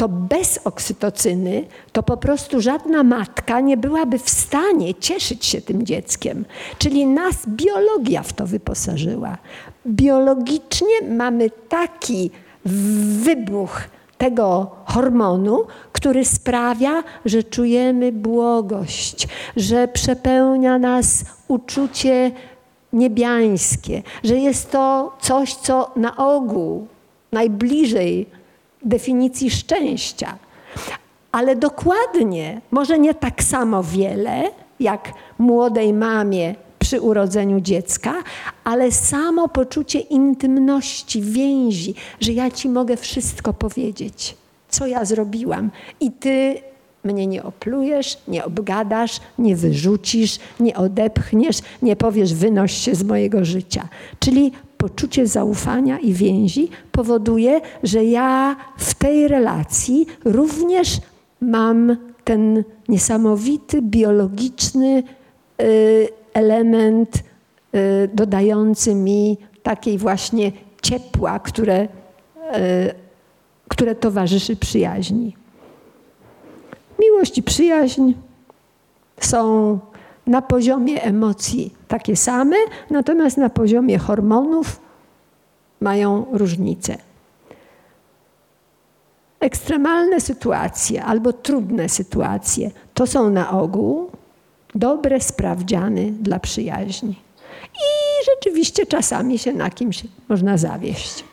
[0.00, 5.86] to bez oksytocyny to po prostu żadna matka nie byłaby w stanie cieszyć się tym
[5.86, 6.44] dzieckiem.
[6.78, 9.38] Czyli nas biologia w to wyposażyła.
[9.86, 12.30] biologicznie mamy taki
[13.24, 13.80] wybuch
[14.18, 22.30] tego hormonu, który sprawia, że czujemy błogość, że przepełnia nas uczucie
[22.92, 26.86] niebiańskie, że jest to coś, co na ogół
[27.32, 28.39] najbliżej
[28.82, 30.38] definicji szczęścia.
[31.32, 34.42] Ale dokładnie, może nie tak samo wiele,
[34.80, 38.14] jak młodej mamie przy urodzeniu dziecka,
[38.64, 44.36] ale samo poczucie intymności, więzi, że ja ci mogę wszystko powiedzieć,
[44.68, 45.70] co ja zrobiłam
[46.00, 46.60] i ty
[47.04, 53.44] mnie nie oplujesz, nie obgadasz, nie wyrzucisz, nie odepchniesz, nie powiesz wynoś się z mojego
[53.44, 53.88] życia.
[54.20, 61.00] Czyli poczucie zaufania i więzi powoduje, że ja w tej relacji również
[61.40, 65.02] mam ten niesamowity biologiczny
[65.62, 70.52] y, element y, dodający mi takiej właśnie
[70.82, 71.88] ciepła, które, y,
[73.68, 75.36] które towarzyszy przyjaźni.
[76.98, 78.12] Miłość i przyjaźń
[79.20, 79.78] są
[80.26, 82.56] na poziomie emocji takie same,
[82.90, 84.80] natomiast na poziomie hormonów
[85.80, 86.98] mają różnice.
[89.40, 94.10] Ekstremalne sytuacje albo trudne sytuacje to są na ogół
[94.74, 97.14] dobre sprawdziany dla przyjaźni.
[97.74, 97.88] I
[98.30, 101.24] rzeczywiście czasami się na kimś można zawieść.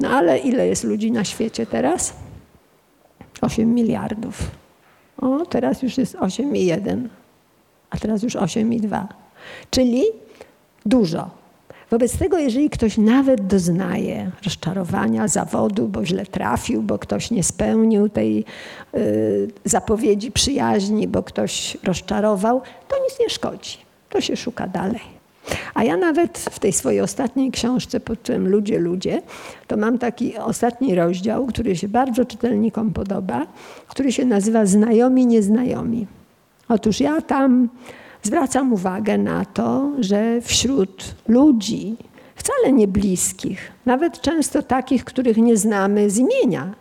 [0.00, 2.12] No ale ile jest ludzi na świecie teraz?
[3.40, 4.50] 8 miliardów.
[5.18, 7.08] O, teraz już jest 8,1,
[7.90, 9.06] a teraz już 8,2.
[9.70, 10.02] Czyli
[10.86, 11.30] dużo.
[11.90, 18.08] Wobec tego, jeżeli ktoś nawet doznaje rozczarowania, zawodu, bo źle trafił, bo ktoś nie spełnił
[18.08, 18.44] tej
[18.94, 23.78] y, zapowiedzi przyjaźni, bo ktoś rozczarował, to nic nie szkodzi.
[24.08, 25.20] To się szuka dalej.
[25.74, 29.22] A ja nawet w tej swojej ostatniej książce pod tytułem Ludzie, ludzie,
[29.66, 33.46] to mam taki ostatni rozdział, który się bardzo czytelnikom podoba,
[33.88, 36.06] który się nazywa Znajomi, nieznajomi.
[36.68, 37.68] Otóż ja tam
[38.22, 41.96] zwracam uwagę na to, że wśród ludzi,
[42.34, 46.74] wcale nie bliskich, nawet często takich, których nie znamy z imienia,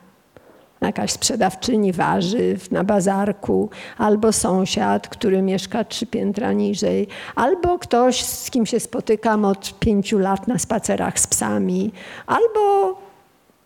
[0.82, 8.52] jakaś sprzedawczyni warzyw na bazarku, albo sąsiad, który mieszka trzy piętra niżej, albo ktoś, z
[8.52, 11.91] kim się spotykam od pięciu lat na spacerach z psami,
[12.28, 12.95] albo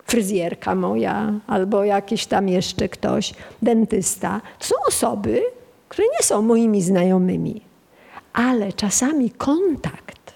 [0.06, 4.42] fryzjerka moja, albo jakiś tam jeszcze ktoś, dentysta.
[4.60, 5.42] To są osoby,
[5.94, 7.62] które nie są moimi znajomymi,
[8.34, 10.34] ale czasami kontakt,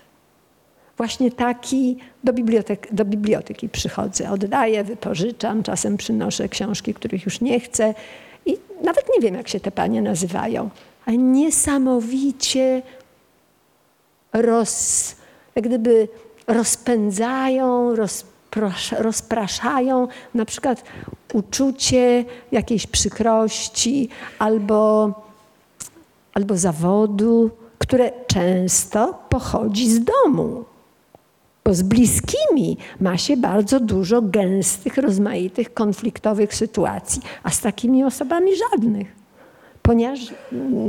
[0.97, 7.59] właśnie taki do, bibliotek, do biblioteki przychodzę, oddaję, wypożyczam, czasem przynoszę książki, których już nie
[7.59, 7.93] chcę
[8.45, 10.69] i nawet nie wiem, jak się te panie nazywają,
[11.05, 12.81] ale niesamowicie
[14.33, 15.15] roz,
[15.55, 16.07] jak gdyby
[16.47, 17.95] rozpędzają,
[18.99, 20.83] rozpraszają na przykład
[21.33, 24.09] uczucie jakiejś przykrości
[24.39, 25.13] albo
[26.37, 30.65] albo zawodu, które często pochodzi z domu.
[31.65, 38.51] Bo z bliskimi ma się bardzo dużo gęstych, rozmaitych, konfliktowych sytuacji, a z takimi osobami
[38.55, 39.15] żadnych,
[39.81, 40.19] ponieważ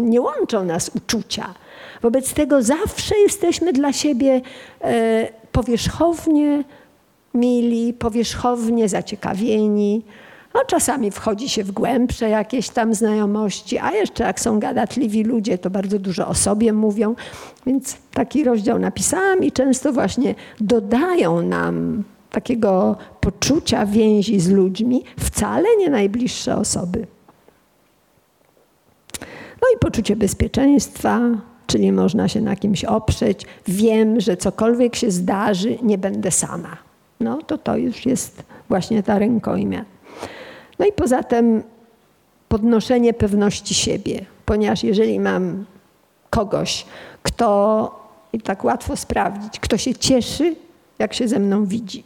[0.01, 1.55] nie łączą nas uczucia.
[2.03, 4.41] Wobec tego zawsze jesteśmy dla siebie
[4.81, 6.65] e, powierzchownie
[7.35, 10.05] mili, powierzchownie zaciekawieni,
[10.55, 15.59] no, czasami wchodzi się w głębsze jakieś tam znajomości, a jeszcze jak są gadatliwi ludzie,
[15.59, 17.15] to bardzo dużo o sobie mówią.
[17.67, 25.69] Więc taki rozdział napisałam i często właśnie dodają nam takiego poczucia więzi z ludźmi wcale
[25.79, 27.07] nie najbliższe osoby.
[29.63, 31.21] No i poczucie bezpieczeństwa,
[31.67, 33.47] czyli można się na kimś oprzeć.
[33.69, 36.77] Wiem, że cokolwiek się zdarzy, nie będę sama.
[37.21, 39.85] No to to już jest właśnie ta rękojmia.
[40.79, 41.63] No i poza tym
[42.49, 45.65] podnoszenie pewności siebie, ponieważ jeżeli mam
[46.31, 46.87] kogoś,
[47.23, 50.57] kto, i tak łatwo sprawdzić, kto się cieszy,
[50.99, 52.05] jak się ze mną widzi.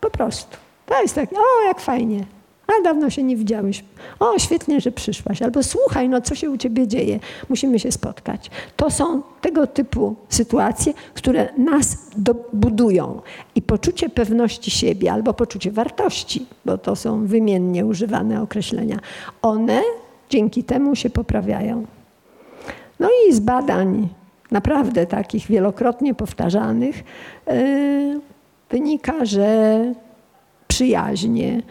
[0.00, 0.56] Po prostu.
[0.86, 2.24] To jest tak, o jak fajnie,
[2.66, 3.84] a dawno się nie widziałeś.
[4.20, 5.42] O, świetnie, że przyszłaś.
[5.42, 7.20] Albo słuchaj, no co się u ciebie dzieje?
[7.48, 8.50] Musimy się spotkać.
[8.76, 11.96] To są tego typu sytuacje, które nas
[12.52, 13.20] budują.
[13.54, 18.98] I poczucie pewności siebie albo poczucie wartości, bo to są wymiennie używane określenia,
[19.42, 19.82] one
[20.30, 21.86] dzięki temu się poprawiają.
[23.00, 24.08] No i z badań
[24.50, 27.04] naprawdę takich wielokrotnie powtarzanych
[27.46, 28.20] yy,
[28.70, 29.78] wynika, że
[30.68, 31.62] przyjaźnie,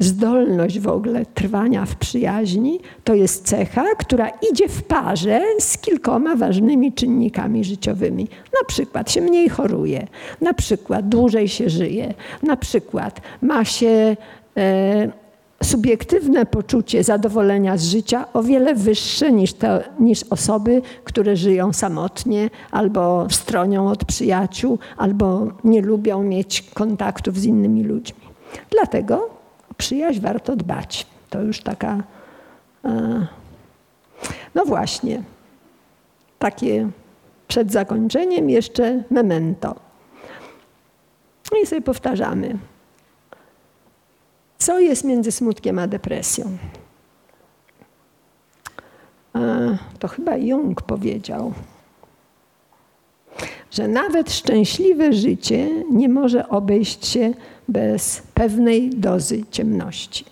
[0.00, 6.36] zdolność w ogóle trwania w przyjaźni to jest cecha, która idzie w parze z kilkoma
[6.36, 8.28] ważnymi czynnikami życiowymi.
[8.60, 10.06] Na przykład się mniej choruje,
[10.40, 14.16] na przykład dłużej się żyje, na przykład ma się
[14.56, 15.12] e,
[15.62, 19.54] subiektywne poczucie zadowolenia z życia o wiele wyższe niż,
[19.98, 27.44] niż osoby, które żyją samotnie albo stronią od przyjaciół, albo nie lubią mieć kontaktów z
[27.44, 28.20] innymi ludźmi.
[28.70, 29.39] Dlatego
[29.80, 31.06] przyjaźń warto dbać.
[31.30, 32.02] To już taka.
[32.84, 33.26] E,
[34.54, 35.22] no właśnie,
[36.38, 36.90] takie
[37.48, 39.74] przed zakończeniem jeszcze memento.
[41.52, 42.58] No i sobie powtarzamy.
[44.58, 46.58] Co jest między smutkiem a depresją?
[49.34, 51.52] E, to chyba Jung powiedział,
[53.70, 57.34] że nawet szczęśliwe życie nie może obejść się
[57.68, 60.24] bez pewnej dozy ciemności.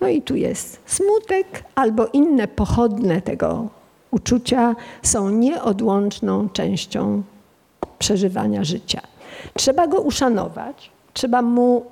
[0.00, 3.68] No i tu jest smutek albo inne pochodne tego
[4.10, 7.22] uczucia są nieodłączną częścią
[7.98, 9.00] przeżywania życia.
[9.54, 11.84] Trzeba go uszanować, trzeba mu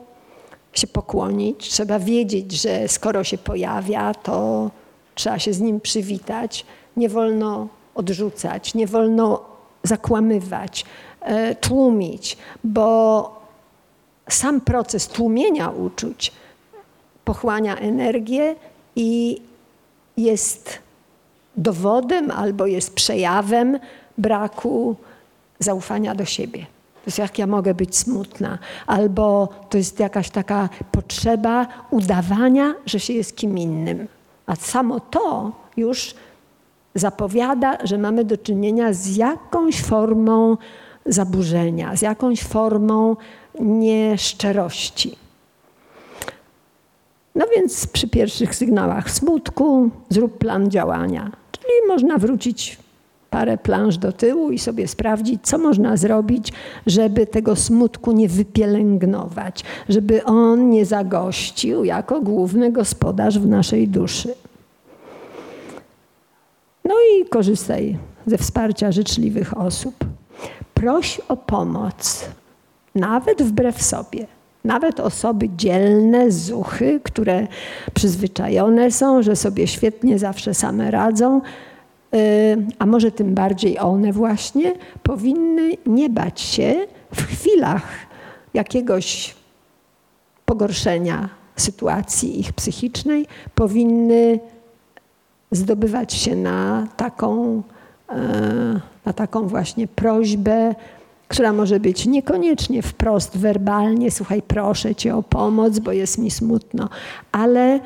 [0.73, 4.70] się pokłonić, trzeba wiedzieć, że skoro się pojawia, to
[5.15, 6.66] trzeba się z nim przywitać.
[6.97, 9.53] Nie wolno odrzucać, nie wolno
[9.85, 10.85] zakłamywać,
[11.20, 13.40] e, tłumić, bo
[14.28, 16.32] sam proces tłumienia uczuć
[17.24, 18.55] pochłania energię
[18.97, 19.40] i
[20.16, 20.78] jest
[21.56, 23.78] dowodem albo jest przejawem
[24.19, 24.97] braku
[25.59, 26.66] zaufania do siebie.
[27.05, 33.01] To jest jak ja mogę być smutna, albo to jest jakaś taka potrzeba udawania, że
[33.01, 34.09] się jest kim innym.
[34.47, 36.15] A samo to już
[36.94, 40.56] zapowiada, że mamy do czynienia z jakąś formą
[41.06, 43.16] zaburzenia, z jakąś formą
[43.60, 45.16] nieszczerości.
[47.34, 52.78] No więc przy pierwszych sygnałach smutku zrób plan działania, czyli można wrócić
[53.30, 56.52] parę planż do tyłu i sobie sprawdzić, co można zrobić,
[56.86, 64.34] żeby tego smutku nie wypielęgnować, żeby on nie zagościł jako główny gospodarz w naszej duszy.
[66.85, 69.94] No i korzystaj ze wsparcia życzliwych osób.
[70.74, 72.24] Proś o pomoc,
[72.94, 74.27] nawet wbrew sobie.
[74.65, 77.47] Nawet osoby dzielne, zuchy, które
[77.94, 81.40] przyzwyczajone są, że sobie świetnie zawsze same radzą,
[82.15, 86.74] Y, a może tym bardziej one właśnie, powinny nie bać się
[87.12, 87.86] w chwilach
[88.55, 89.35] jakiegoś
[90.44, 94.39] pogorszenia sytuacji ich psychicznej, powinny
[95.56, 97.62] zdobywać się na taką,
[98.09, 100.74] e, na taką właśnie prośbę,
[101.28, 106.89] która może być niekoniecznie wprost werbalnie, słuchaj, proszę cię o pomoc, bo jest mi smutno,
[107.32, 107.81] ale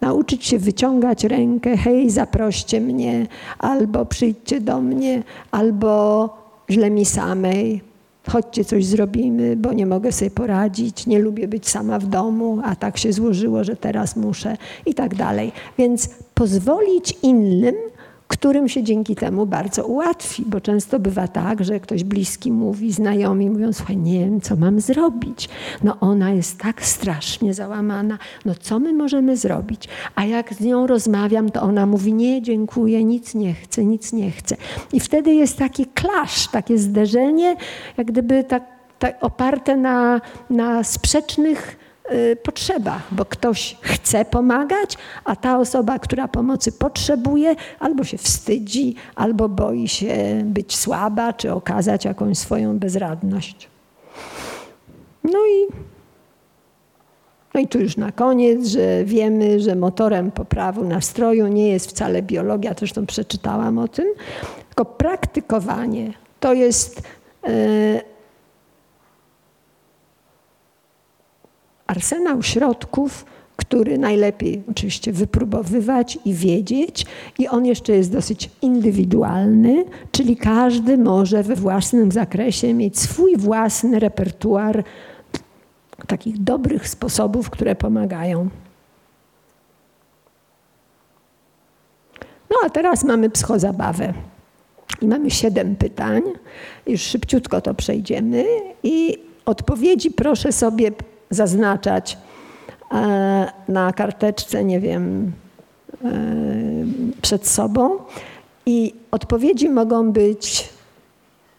[0.00, 3.26] nauczyć się wyciągać rękę, hej, zaproście mnie,
[3.58, 6.28] albo przyjdźcie do mnie, albo
[6.70, 7.93] źle mi samej,
[8.30, 12.76] chodźcie coś zrobimy, bo nie mogę sobie poradzić, nie lubię być sama w domu, a
[12.76, 14.56] tak się złożyło, że teraz muszę
[14.86, 15.52] i tak dalej.
[15.78, 17.74] Więc pozwolić innym
[18.28, 23.50] którym się dzięki temu bardzo ułatwi, bo często bywa tak, że ktoś bliski mówi, znajomi
[23.50, 25.48] mówią, słuchaj, nie wiem, co mam zrobić.
[25.82, 29.88] No ona jest tak strasznie załamana, no co my możemy zrobić?
[30.14, 34.30] A jak z nią rozmawiam, to ona mówi, nie, dziękuję, nic nie chcę, nic nie
[34.30, 34.56] chcę.
[34.92, 37.56] I wtedy jest taki klasz, takie zderzenie,
[37.96, 38.62] jak gdyby tak,
[38.98, 40.20] tak oparte na,
[40.50, 41.83] na sprzecznych
[42.42, 49.48] potrzeba, bo ktoś chce pomagać, a ta osoba, która pomocy potrzebuje, albo się wstydzi, albo
[49.48, 53.68] boi się być słaba, czy okazać jakąś swoją bezradność.
[55.24, 55.66] No i,
[57.54, 62.22] no i tu już na koniec, że wiemy, że motorem poprawy nastroju nie jest wcale
[62.22, 64.06] biologia, zresztą przeczytałam o tym,
[64.68, 66.12] tylko praktykowanie.
[66.40, 67.02] To jest.
[67.46, 68.13] Yy,
[71.86, 73.24] arsenał środków,
[73.56, 77.06] który najlepiej oczywiście wypróbowywać i wiedzieć,
[77.38, 83.98] i on jeszcze jest dosyć indywidualny, czyli każdy może we własnym zakresie mieć swój własny
[83.98, 84.84] repertuar
[86.06, 88.48] takich dobrych sposobów, które pomagają.
[92.50, 94.14] No a teraz mamy psychozabawę.
[95.00, 96.22] I mamy siedem pytań.
[96.86, 98.44] Już szybciutko to przejdziemy.
[98.82, 100.92] I odpowiedzi proszę sobie
[101.30, 102.18] zaznaczać
[102.92, 105.32] e, na karteczce, nie wiem,
[106.04, 106.10] e,
[107.22, 107.98] przed sobą.
[108.66, 110.68] I odpowiedzi mogą być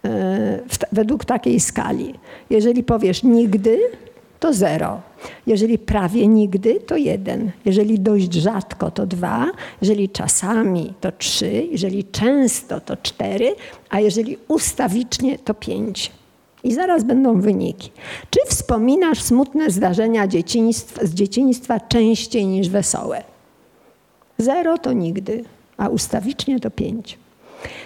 [0.06, 0.60] e,
[0.92, 2.14] według takiej skali.
[2.50, 3.80] Jeżeli powiesz nigdy,
[4.40, 5.02] to zero.
[5.48, 7.52] Jeżeli prawie nigdy, to jeden.
[7.66, 9.52] Jeżeli dość rzadko, to dwa.
[9.82, 11.68] Jeżeli czasami, to trzy.
[11.72, 13.56] Jeżeli często, to cztery.
[13.90, 16.12] A jeżeli ustawicznie, to pięć.
[16.66, 17.92] I zaraz będą wyniki.
[18.30, 23.24] Czy wspominasz smutne zdarzenia dzieciństwa, z dzieciństwa częściej niż wesołe?
[24.38, 25.44] Zero to nigdy,
[25.78, 27.18] a ustawicznie to pięć.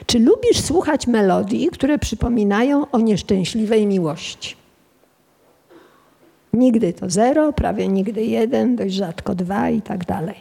[0.06, 4.56] Czy lubisz słuchać melodii, które przypominają o nieszczęśliwej miłości?
[6.54, 10.36] Nigdy to zero, prawie nigdy jeden, dość rzadko dwa i tak dalej.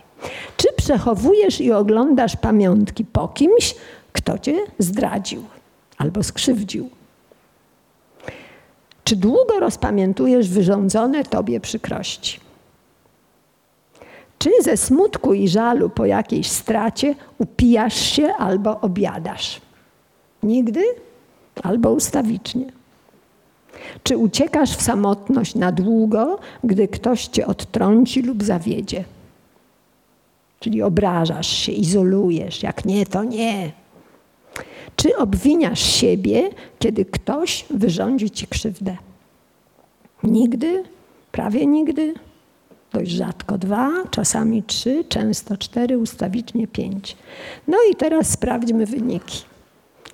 [0.56, 3.74] Czy przechowujesz i oglądasz pamiątki po kimś,
[4.12, 5.42] kto cię zdradził
[5.98, 6.97] albo skrzywdził?
[9.08, 12.40] Czy długo rozpamiętujesz wyrządzone tobie przykrości?
[14.38, 19.60] Czy ze smutku i żalu po jakiejś stracie upijasz się albo obiadasz?
[20.42, 20.84] Nigdy
[21.62, 22.72] albo ustawicznie.
[24.02, 29.04] Czy uciekasz w samotność na długo, gdy ktoś cię odtrąci lub zawiedzie?
[30.60, 33.72] Czyli obrażasz się, izolujesz, jak nie, to nie.
[34.96, 38.96] Czy obwiniasz siebie, kiedy ktoś wyrządzi ci krzywdę?
[40.22, 40.84] Nigdy,
[41.32, 42.14] prawie nigdy,
[42.92, 47.16] dość rzadko dwa, czasami trzy, często cztery, ustawicznie pięć.
[47.68, 49.42] No i teraz sprawdźmy wyniki.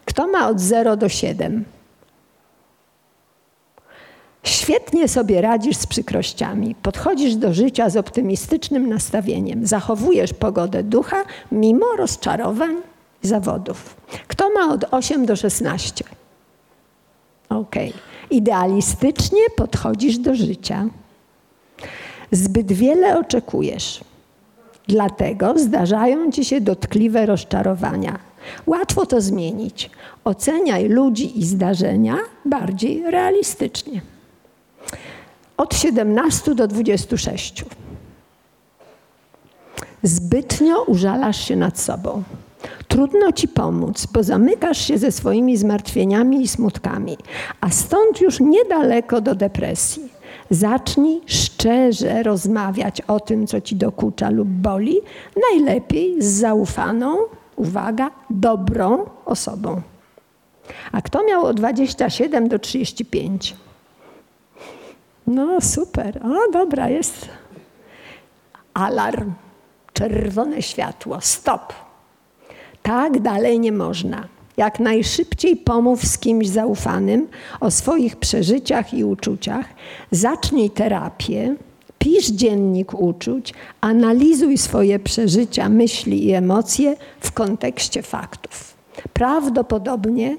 [0.04, 1.64] Kto ma od 0 do 7?
[4.44, 11.86] Świetnie sobie radzisz z przykrościami, podchodzisz do życia z optymistycznym nastawieniem, zachowujesz pogodę ducha mimo
[11.96, 12.76] rozczarowań
[13.24, 13.96] zawodów.
[14.28, 16.04] Kto ma od 8 do 16?
[17.48, 17.74] Ok.
[18.30, 20.86] Idealistycznie podchodzisz do życia.
[22.32, 24.04] Zbyt wiele oczekujesz.
[24.88, 28.18] Dlatego zdarzają ci się dotkliwe rozczarowania.
[28.66, 29.90] Łatwo to zmienić.
[30.24, 34.00] Oceniaj ludzi i zdarzenia bardziej realistycznie.
[35.56, 37.64] Od 17 do 26.
[40.02, 42.22] Zbytnio użalasz się nad sobą.
[42.94, 47.16] Trudno ci pomóc, bo zamykasz się ze swoimi zmartwieniami i smutkami,
[47.60, 50.12] a stąd już niedaleko do depresji.
[50.50, 54.96] Zacznij szczerze rozmawiać o tym, co ci dokucza lub boli,
[55.50, 57.16] najlepiej z zaufaną,
[57.56, 59.80] uwaga, dobrą osobą.
[60.92, 63.56] A kto miał od 27 do 35?
[65.26, 67.28] No super, o dobra, jest
[68.74, 69.32] alarm,
[69.92, 71.83] czerwone światło, stop.
[72.84, 74.28] Tak dalej nie można.
[74.56, 77.28] Jak najszybciej pomów z kimś zaufanym
[77.60, 79.66] o swoich przeżyciach i uczuciach,
[80.10, 81.56] zacznij terapię,
[81.98, 88.74] pisz dziennik uczuć, analizuj swoje przeżycia, myśli i emocje w kontekście faktów.
[89.12, 90.36] Prawdopodobnie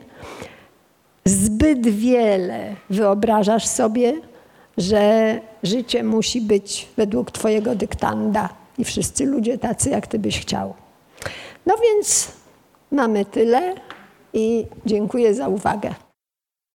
[1.25, 4.13] zbyt wiele wyobrażasz sobie,
[4.77, 10.73] że życie musi być według Twojego dyktanda i wszyscy ludzie tacy, jak Ty byś chciał.
[11.65, 12.31] No więc
[12.91, 13.75] mamy tyle
[14.33, 15.95] i dziękuję za uwagę.